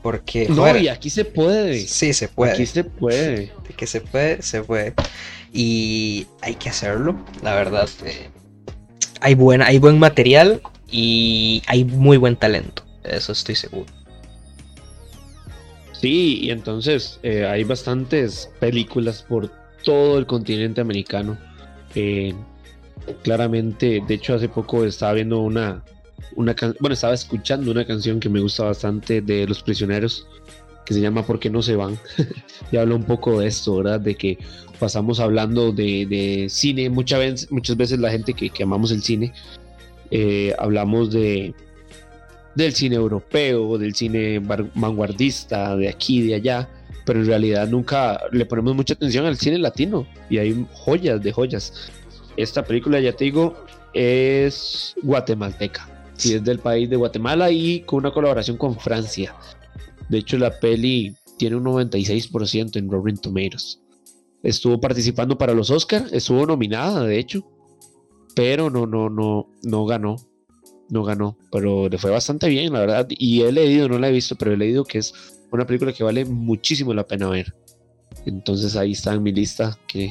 Porque... 0.03 0.49
No, 0.49 0.77
y 0.77 0.89
aquí 0.89 1.11
se 1.11 1.25
puede. 1.25 1.79
Sí, 1.87 2.13
se 2.13 2.27
puede. 2.27 2.53
Aquí 2.53 2.67
se 2.67 2.83
puede. 2.83 3.53
De 3.69 3.75
que 3.77 3.87
se 3.87 4.01
puede, 4.01 4.43
se 4.43 4.63
puede. 4.63 4.95
Y 5.53 6.27
hay 6.41 6.57
que 6.57 6.71
hacerlo, 6.71 7.25
la 7.43 7.55
verdad. 7.55 7.89
Eh, 8.05 8.31
hay, 9.21 9.35
buena, 9.35 9.67
hay 9.67 9.79
buen 9.79 9.99
material 9.99 10.61
y 10.91 11.63
hay 11.67 11.85
muy 11.85 12.17
buen 12.17 12.37
talento, 12.37 12.85
eso 13.05 13.33
estoy 13.33 13.55
seguro. 13.55 13.87
Sí, 16.03 16.41
y 16.43 16.51
entonces 16.51 17.21
eh, 17.23 17.47
hay 17.47 17.63
bastantes 17.63 18.51
películas 18.59 19.23
por 19.23 19.49
todo 19.85 20.19
el 20.19 20.27
continente 20.27 20.81
americano. 20.81 21.39
Eh, 21.95 22.35
claramente, 23.23 24.03
de 24.07 24.15
hecho 24.15 24.35
hace 24.35 24.49
poco 24.49 24.85
estaba 24.85 25.13
viendo 25.13 25.39
una, 25.41 25.85
una 26.35 26.57
bueno, 26.81 26.95
estaba 26.95 27.15
escuchando 27.15 27.71
una 27.71 27.87
canción 27.87 28.19
que 28.19 28.29
me 28.29 28.41
gusta 28.41 28.65
bastante 28.65 29.21
de 29.21 29.47
Los 29.47 29.63
Prisioneros, 29.63 30.27
que 30.85 30.93
se 30.93 31.01
llama 31.01 31.25
¿Por 31.25 31.39
qué 31.39 31.51
no 31.51 31.63
se 31.63 31.77
van? 31.77 31.97
y 32.73 32.79
habla 32.79 32.97
un 32.97 33.05
poco 33.05 33.39
de 33.39 33.47
esto, 33.47 33.77
¿verdad? 33.77 34.01
De 34.01 34.17
que 34.17 34.39
pasamos 34.81 35.21
hablando 35.21 35.71
de, 35.71 36.49
cine, 36.51 36.91
muchas 36.91 37.21
veces, 37.21 37.53
muchas 37.53 37.77
veces 37.77 38.01
la 38.01 38.11
gente 38.11 38.35
que, 38.35 38.51
que 38.51 38.65
amamos 38.65 38.91
el 38.91 39.03
cine, 39.03 39.33
eh, 40.11 40.53
hablamos 40.59 41.13
de 41.13 41.55
del 42.55 42.75
cine 42.75 42.97
europeo, 42.97 43.79
del 43.79 43.95
cine 43.95 44.39
vanguardista, 44.39 45.77
de 45.77 45.89
aquí, 45.89 46.23
de 46.23 46.35
allá, 46.35 46.69
pero 47.05 47.21
en 47.21 47.27
realidad 47.27 47.69
nunca 47.69 48.21
le 48.31 48.47
ponemos 48.47 48.75
mucha 48.75 48.95
atención 48.95 49.27
al 49.27 49.39
cine 49.39 49.59
latino 49.59 50.07
y 50.29 50.39
hay 50.39 50.67
joyas 50.73 51.23
de 51.23 51.33
joyas. 51.33 51.91
Esta 52.37 52.65
película, 52.65 53.01
ya 53.01 53.13
te 53.13 53.25
digo, 53.25 53.57
es 53.95 54.95
guatemalteca, 55.03 55.89
sí, 56.17 56.35
es 56.35 56.45
del 56.45 56.59
país 56.59 56.89
de 56.89 56.97
Guatemala 56.97 57.51
y 57.51 57.81
con 57.81 57.99
una 57.99 58.13
colaboración 58.13 58.57
con 58.57 58.79
Francia. 58.79 59.35
De 60.09 60.19
hecho, 60.19 60.39
la 60.39 60.59
peli 60.59 61.15
tiene 61.39 61.57
un 61.57 61.65
96% 61.65 62.77
en 62.77 62.91
Rotten 62.91 63.17
Tomatoes. 63.17 63.81
Estuvo 64.43 64.81
participando 64.81 65.39
para 65.39 65.55
los 65.55 65.71
Oscars, 65.71 66.13
estuvo 66.13 66.47
nominada, 66.47 67.05
de 67.05 67.19
hecho, 67.19 67.47
pero 68.35 68.71
no, 68.71 68.87
no, 68.87 69.09
no, 69.09 69.49
no 69.63 69.87
ganó. 69.87 70.17
No 70.93 71.05
ganó, 71.05 71.39
pero 71.51 71.89
le 71.89 71.97
fue 71.97 72.11
bastante 72.11 72.51
bien, 72.51 72.71
la 72.71 72.81
verdad. 72.81 73.07
Y 73.09 73.41
he 73.41 73.51
leído, 73.51 73.89
no 73.89 73.99
la 73.99 74.11
he 74.11 74.13
visto, 74.13 74.37
pero 74.37 74.53
he 74.53 74.59
leído 74.59 74.85
que 74.85 74.99
es 74.99 75.15
una 75.51 75.67
película 75.67 75.95
que 75.95 76.05
vale 76.05 76.27
muchísimo 76.27 76.93
la 76.93 77.07
pena 77.07 77.31
ver. 77.31 77.55
Entonces 78.27 78.77
ahí 78.77 78.93
está 78.93 79.15
en 79.15 79.23
mi 79.23 79.33
lista 79.33 79.79
que, 79.87 80.11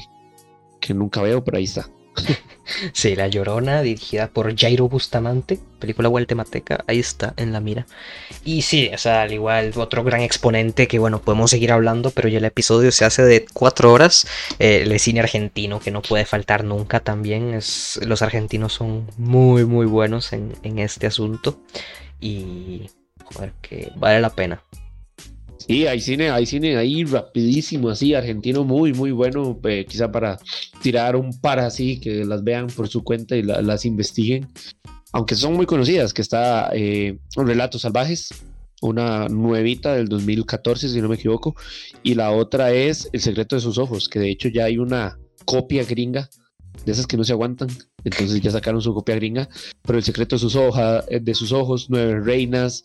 que 0.79 0.95
nunca 0.95 1.21
veo, 1.21 1.43
pero 1.43 1.57
ahí 1.57 1.65
está. 1.65 1.87
Sí, 2.93 3.15
La 3.15 3.27
Llorona, 3.27 3.81
dirigida 3.81 4.27
por 4.27 4.55
Jairo 4.57 4.87
Bustamante, 4.87 5.59
película 5.79 6.09
guatemalteca, 6.09 6.83
ahí 6.87 6.99
está, 6.99 7.33
en 7.37 7.51
la 7.51 7.59
mira. 7.59 7.85
Y 8.43 8.61
sí, 8.61 8.89
o 8.93 8.97
sea, 8.97 9.23
al 9.23 9.33
igual, 9.33 9.71
otro 9.75 10.03
gran 10.03 10.21
exponente 10.21 10.87
que, 10.87 10.99
bueno, 10.99 11.21
podemos 11.21 11.51
seguir 11.51 11.71
hablando, 11.71 12.11
pero 12.11 12.29
ya 12.29 12.37
el 12.37 12.45
episodio 12.45 12.91
se 12.91 13.05
hace 13.05 13.23
de 13.23 13.45
cuatro 13.53 13.91
horas. 13.91 14.27
Eh, 14.59 14.83
el 14.83 14.99
cine 14.99 15.19
argentino, 15.19 15.79
que 15.79 15.91
no 15.91 16.01
puede 16.01 16.25
faltar 16.25 16.63
nunca 16.63 16.99
también. 16.99 17.53
Es, 17.53 17.99
los 18.05 18.21
argentinos 18.21 18.73
son 18.73 19.07
muy, 19.17 19.65
muy 19.65 19.85
buenos 19.85 20.33
en, 20.33 20.53
en 20.63 20.79
este 20.79 21.07
asunto. 21.07 21.59
Y, 22.19 22.89
joder, 23.23 23.53
que 23.61 23.91
vale 23.95 24.21
la 24.21 24.29
pena. 24.29 24.63
Sí, 25.71 25.87
hay 25.87 26.01
cine, 26.01 26.29
hay 26.29 26.45
cine 26.45 26.75
ahí 26.75 27.05
rapidísimo, 27.05 27.87
así, 27.87 28.13
argentino 28.13 28.65
muy, 28.65 28.91
muy 28.91 29.11
bueno, 29.11 29.57
eh, 29.63 29.85
quizá 29.87 30.11
para 30.11 30.37
tirar 30.81 31.15
un 31.15 31.39
par 31.39 31.59
así, 31.59 31.97
que 31.97 32.25
las 32.25 32.43
vean 32.43 32.67
por 32.67 32.89
su 32.89 33.05
cuenta 33.05 33.37
y 33.37 33.41
las 33.41 33.85
investiguen. 33.85 34.49
Aunque 35.13 35.33
son 35.33 35.53
muy 35.53 35.65
conocidas, 35.65 36.13
que 36.13 36.23
está 36.23 36.71
eh, 36.73 37.19
Relatos 37.37 37.83
Salvajes, 37.83 38.33
una 38.81 39.29
nuevita 39.29 39.93
del 39.93 40.09
2014, 40.09 40.89
si 40.89 40.99
no 40.99 41.07
me 41.07 41.15
equivoco, 41.15 41.55
y 42.03 42.15
la 42.15 42.31
otra 42.31 42.73
es 42.73 43.09
El 43.13 43.21
secreto 43.21 43.55
de 43.55 43.61
sus 43.61 43.77
ojos, 43.77 44.09
que 44.09 44.19
de 44.19 44.29
hecho 44.29 44.49
ya 44.49 44.65
hay 44.65 44.77
una 44.77 45.17
copia 45.45 45.85
gringa 45.85 46.29
de 46.85 46.91
esas 46.91 47.07
que 47.07 47.15
no 47.15 47.23
se 47.23 47.31
aguantan, 47.31 47.69
entonces 48.03 48.41
ya 48.41 48.51
sacaron 48.51 48.81
su 48.81 48.93
copia 48.93 49.15
gringa, 49.15 49.47
pero 49.83 49.99
El 49.99 50.03
secreto 50.03 50.35
de 50.35 50.39
sus, 50.39 50.57
hojas, 50.57 51.05
de 51.09 51.33
sus 51.33 51.53
ojos, 51.53 51.85
Nueve 51.89 52.19
Reinas, 52.19 52.83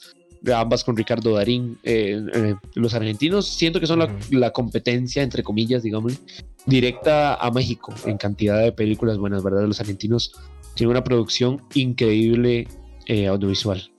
ambas 0.55 0.85
con 0.85 0.97
Ricardo 0.97 1.35
Darín. 1.35 1.79
Eh, 1.83 2.23
eh, 2.35 2.55
los 2.75 2.95
argentinos 2.95 3.49
siento 3.49 3.81
que 3.81 3.87
son 3.87 4.07
la, 4.31 4.51
competencia, 4.53 5.23
entre 5.23 5.43
comillas, 5.43 5.83
digamos, 5.83 6.21
directa 6.67 7.35
a 7.35 7.51
México 7.51 7.93
en 8.05 8.17
cantidad 8.17 8.61
de 8.61 8.73
películas 8.73 9.19
buenas, 9.19 9.43
¿verdad? 9.43 9.67
Los 9.67 9.81
argentinos 9.81 10.33
tienen 10.75 10.91
una 10.91 11.05
producción 11.05 11.63
increíble 11.75 12.69
eh, 13.07 13.27
audiovisual. 13.27 13.91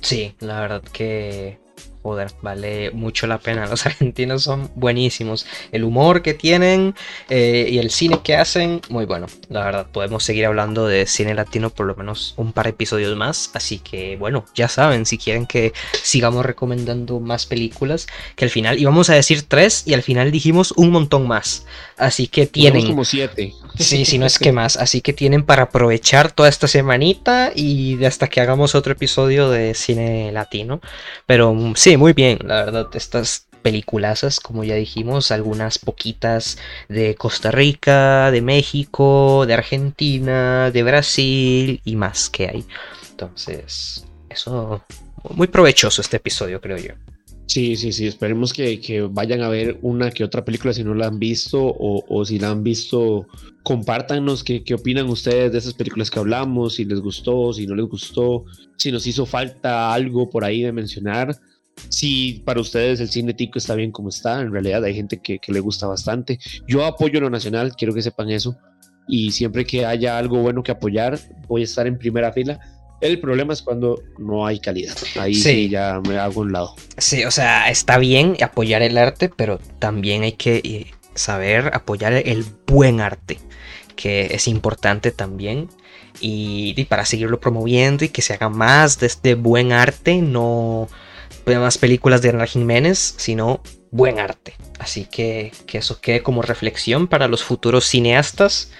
Sí, 0.00 0.34
la 0.40 0.60
verdad 0.60 0.82
que 0.82 1.59
joder, 2.02 2.30
vale 2.42 2.90
mucho 2.90 3.26
la 3.26 3.38
pena. 3.38 3.66
Los 3.70 3.86
argentinos 3.86 4.42
son 4.42 4.70
buenísimos. 4.74 5.46
El 5.72 5.84
humor 5.84 6.22
que 6.22 6.34
tienen 6.34 6.94
eh, 7.28 7.68
y 7.70 7.78
el 7.78 7.90
cine 7.90 8.20
que 8.22 8.36
hacen, 8.36 8.80
muy 8.88 9.04
bueno. 9.04 9.26
La 9.48 9.64
verdad, 9.64 9.86
podemos 9.90 10.24
seguir 10.24 10.46
hablando 10.46 10.86
de 10.86 11.06
cine 11.06 11.34
latino 11.34 11.70
por 11.70 11.86
lo 11.86 11.94
menos 11.94 12.34
un 12.36 12.52
par 12.52 12.64
de 12.64 12.70
episodios 12.70 13.16
más. 13.16 13.50
Así 13.54 13.78
que, 13.78 14.16
bueno, 14.16 14.44
ya 14.54 14.68
saben, 14.68 15.06
si 15.06 15.18
quieren 15.18 15.46
que 15.46 15.72
sigamos 16.02 16.44
recomendando 16.44 17.20
más 17.20 17.46
películas, 17.46 18.06
que 18.36 18.44
al 18.44 18.50
final 18.50 18.78
íbamos 18.78 19.10
a 19.10 19.14
decir 19.14 19.42
tres 19.42 19.82
y 19.86 19.94
al 19.94 20.02
final 20.02 20.30
dijimos 20.30 20.72
un 20.72 20.90
montón 20.90 21.26
más. 21.26 21.66
Así 21.96 22.28
que 22.28 22.46
tienen. 22.46 22.86
como 22.86 23.04
siete. 23.04 23.52
Sí, 23.78 24.04
si 24.04 24.18
no 24.18 24.26
es 24.26 24.38
que 24.38 24.52
más. 24.52 24.76
Así 24.76 25.00
que 25.00 25.12
tienen 25.12 25.44
para 25.44 25.64
aprovechar 25.64 26.32
toda 26.32 26.48
esta 26.48 26.66
semanita 26.66 27.52
y 27.54 28.02
hasta 28.04 28.28
que 28.28 28.40
hagamos 28.40 28.74
otro 28.74 28.92
episodio 28.92 29.50
de 29.50 29.74
cine 29.74 30.32
latino. 30.32 30.80
Pero 31.26 31.52
mm, 31.54 31.74
muy 31.96 32.12
bien, 32.12 32.38
la 32.44 32.64
verdad, 32.64 32.88
estas 32.94 33.46
peliculazas, 33.62 34.40
como 34.40 34.64
ya 34.64 34.74
dijimos, 34.74 35.30
algunas 35.30 35.78
poquitas 35.78 36.58
de 36.88 37.14
Costa 37.14 37.50
Rica, 37.50 38.30
de 38.30 38.42
México, 38.42 39.44
de 39.46 39.54
Argentina, 39.54 40.70
de 40.70 40.82
Brasil 40.82 41.80
y 41.84 41.96
más 41.96 42.30
que 42.30 42.48
hay. 42.48 42.64
Entonces, 43.10 44.06
eso 44.28 44.82
muy 45.34 45.48
provechoso 45.48 46.00
este 46.00 46.16
episodio, 46.16 46.60
creo 46.60 46.78
yo. 46.78 46.94
Sí, 47.46 47.74
sí, 47.74 47.92
sí, 47.92 48.06
esperemos 48.06 48.52
que, 48.52 49.08
vayan 49.10 49.42
a 49.42 49.48
ver 49.48 49.78
una 49.82 50.12
que 50.12 50.22
otra 50.22 50.44
película 50.44 50.72
si 50.72 50.84
no 50.84 50.94
la 50.94 51.08
han 51.08 51.18
visto 51.18 51.58
o, 51.60 52.24
si 52.24 52.38
la 52.38 52.50
han 52.50 52.62
visto, 52.62 53.26
compártanos 53.64 54.44
qué, 54.44 54.62
qué, 54.62 54.74
opinan 54.74 55.08
ustedes 55.08 55.50
de 55.50 55.58
esas 55.58 55.74
películas 55.74 56.12
que 56.12 56.20
hablamos, 56.20 56.74
si 56.74 56.84
les 56.84 57.00
gustó, 57.00 57.52
si 57.52 57.66
no 57.66 57.74
les 57.74 57.86
gustó, 57.86 58.44
si 58.76 58.92
nos 58.92 59.04
hizo 59.08 59.26
falta 59.26 59.92
algo 59.92 60.30
por 60.30 60.44
ahí 60.44 60.62
de 60.62 60.70
mencionar. 60.70 61.36
Si 61.88 62.42
para 62.44 62.60
ustedes 62.60 63.00
el 63.00 63.08
cine 63.08 63.34
tico 63.34 63.58
está 63.58 63.74
bien 63.74 63.90
como 63.90 64.10
está, 64.10 64.40
en 64.40 64.52
realidad 64.52 64.84
hay 64.84 64.94
gente 64.94 65.18
que, 65.18 65.40
le 65.48 65.60
gusta 65.60 65.86
bastante. 65.86 66.38
Yo 66.68 66.84
apoyo 66.84 67.20
lo 67.20 67.30
nacional, 67.30 67.74
quiero 67.76 67.94
que 67.94 68.02
sepan 68.02 68.30
eso. 68.30 68.56
Y 69.08 69.32
siempre 69.32 69.64
que 69.64 69.84
haya 69.86 70.18
algo 70.18 70.38
bueno 70.38 70.62
que 70.62 70.70
apoyar, 70.70 71.18
voy 71.48 71.62
a 71.62 71.64
estar 71.64 71.86
en 71.86 71.98
primera 71.98 72.32
fila. 72.32 72.60
El 73.00 73.18
problema 73.18 73.52
es 73.52 73.62
cuando 73.62 74.02
no 74.18 74.46
hay 74.46 74.60
calidad. 74.60 74.96
Ahí 75.18 75.34
sí. 75.34 75.68
ya 75.68 76.00
me 76.06 76.18
hago 76.18 76.42
un 76.42 76.52
lado. 76.52 76.74
Sí, 76.98 77.24
o 77.24 77.30
sea, 77.30 77.70
está 77.70 77.98
bien 77.98 78.36
apoyar 78.42 78.82
el 78.82 78.98
arte, 78.98 79.30
pero 79.34 79.58
también 79.78 80.22
hay 80.22 80.32
que 80.32 80.60
eh, 80.62 80.86
saber 81.14 81.70
apoyar 81.72 82.12
el 82.12 82.44
buen 82.66 83.00
arte, 83.00 83.38
que 83.96 84.26
es 84.26 84.46
importante 84.46 85.10
también. 85.10 85.68
Y, 86.20 86.74
y 86.76 86.84
para 86.84 87.06
seguirlo 87.06 87.40
promoviendo 87.40 88.04
y 88.04 88.10
que 88.10 88.22
se 88.22 88.34
haga 88.34 88.50
más 88.50 89.00
de 89.00 89.06
este 89.06 89.34
buen 89.34 89.72
arte, 89.72 90.20
no 90.20 90.88
más 91.46 91.78
películas 91.78 92.22
de 92.22 92.28
Hernán 92.30 92.46
Jiménez, 92.46 93.14
sino 93.16 93.62
buen 93.90 94.18
arte. 94.18 94.54
Así 94.78 95.04
que 95.04 95.52
que 95.66 95.78
eso 95.78 96.00
quede 96.00 96.22
como 96.22 96.42
reflexión 96.42 97.08
para 97.08 97.28
los 97.28 97.42
futuros 97.42 97.84
cineastas 97.84 98.70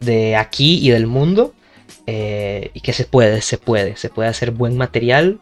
de 0.00 0.36
aquí 0.36 0.78
y 0.86 0.90
del 0.90 1.06
mundo. 1.06 1.54
Eh, 2.06 2.70
y 2.74 2.80
que 2.80 2.92
se 2.92 3.04
puede, 3.04 3.40
se 3.40 3.58
puede, 3.58 3.96
se 3.96 4.10
puede 4.10 4.28
hacer 4.28 4.50
buen 4.50 4.76
material. 4.76 5.40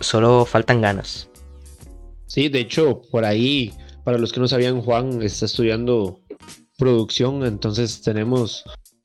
Solo 0.00 0.44
faltan 0.44 0.80
ganas. 0.80 1.28
Sí, 2.26 2.48
de 2.48 2.60
hecho, 2.60 3.02
por 3.10 3.24
ahí, 3.24 3.72
para 4.04 4.18
los 4.18 4.32
que 4.32 4.40
no 4.40 4.48
sabían, 4.48 4.80
Juan 4.80 5.22
está 5.22 5.46
estudiando 5.46 6.20
producción, 6.76 7.44
entonces 7.44 8.00
tenemos, 8.02 8.64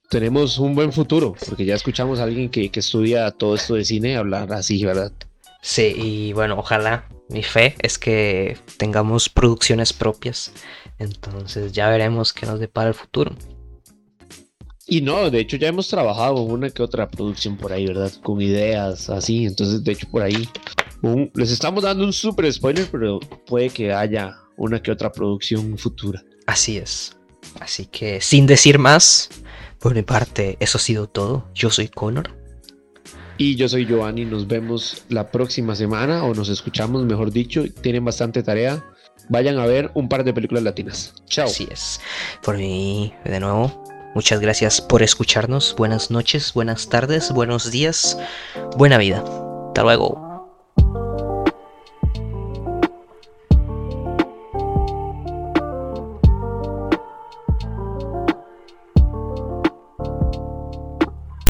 tenemos 0.10 0.60
un 0.60 0.76
buen 0.76 0.92
futuro, 0.92 1.36
porque 1.48 1.66
ya 1.66 1.76
escuchamos 1.76 2.20
a 2.20 2.24
alguien 2.24 2.50
que, 2.50 2.70
que 2.70 2.80
estudia 2.80 3.32
todo 3.32 3.56
esto 3.56 3.76
de 3.76 3.86
cine 3.86 4.18
hablar 4.18 4.52
así, 4.54 4.84
¿verdad? 4.86 5.12
Sí, 5.66 5.94
y 5.96 6.34
bueno, 6.34 6.60
ojalá, 6.60 7.08
mi 7.30 7.42
fe 7.42 7.76
es 7.80 7.98
que 7.98 8.58
tengamos 8.76 9.30
producciones 9.30 9.94
propias. 9.94 10.52
Entonces 11.00 11.72
ya 11.72 11.90
veremos 11.90 12.34
qué 12.34 12.46
nos 12.46 12.60
depara 12.60 12.90
el 12.90 12.94
futuro. 12.94 13.34
Y 14.86 15.00
no, 15.00 15.32
de 15.32 15.40
hecho 15.40 15.56
ya 15.56 15.70
hemos 15.70 15.88
trabajado 15.88 16.44
en 16.44 16.52
una 16.52 16.70
que 16.70 16.84
otra 16.84 17.08
producción 17.08 17.56
por 17.56 17.72
ahí, 17.72 17.88
¿verdad? 17.88 18.12
Con 18.22 18.42
ideas 18.42 19.10
así, 19.10 19.46
entonces 19.46 19.82
de 19.86 19.94
hecho 19.94 20.06
por 20.12 20.22
ahí 20.22 20.50
les 21.34 21.50
estamos 21.50 21.84
dando 21.84 22.04
un 22.04 22.12
super 22.12 22.52
spoiler, 22.52 22.86
pero 22.92 23.22
puede 23.48 23.70
que 23.70 23.94
haya 23.94 24.36
una 24.58 24.82
que 24.82 24.92
otra 24.92 25.14
producción 25.14 25.78
futura. 25.78 26.22
Así 26.46 26.78
es. 26.78 27.16
Así 27.62 27.86
que 27.86 28.20
sin 28.20 28.46
decir 28.48 28.80
más, 28.80 29.30
por 29.80 29.96
mi 29.96 30.02
parte, 30.02 30.58
eso 30.60 30.78
ha 30.78 30.82
sido 30.82 31.08
todo. 31.08 31.48
Yo 31.56 31.70
soy 31.70 31.88
Connor. 31.88 32.43
Y 33.38 33.56
yo 33.56 33.68
soy 33.68 33.86
Giovanni. 33.86 34.26
Nos 34.26 34.48
vemos 34.48 35.04
la 35.10 35.32
próxima 35.32 35.76
semana 35.76 36.24
o 36.24 36.34
nos 36.34 36.50
escuchamos, 36.50 37.04
mejor 37.06 37.32
dicho. 37.32 37.64
Tienen 37.82 38.06
bastante 38.06 38.44
tarea. 38.44 38.84
Vayan 39.30 39.58
a 39.58 39.66
ver 39.66 39.92
un 39.94 40.10
par 40.10 40.24
de 40.24 40.34
películas 40.34 40.64
latinas. 40.64 41.14
Chao. 41.28 41.48
Así 41.48 41.68
es. 41.72 42.00
Por 42.44 42.58
mí, 42.58 43.14
de 43.24 43.40
nuevo, 43.40 43.84
muchas 44.16 44.40
gracias 44.40 44.82
por 44.82 45.02
escucharnos. 45.02 45.76
Buenas 45.78 46.12
noches, 46.12 46.54
buenas 46.54 46.90
tardes, 46.90 47.32
buenos 47.32 47.72
días, 47.72 48.18
buena 48.78 48.98
vida. 48.98 49.24
Hasta 49.68 49.84
luego. 49.84 50.33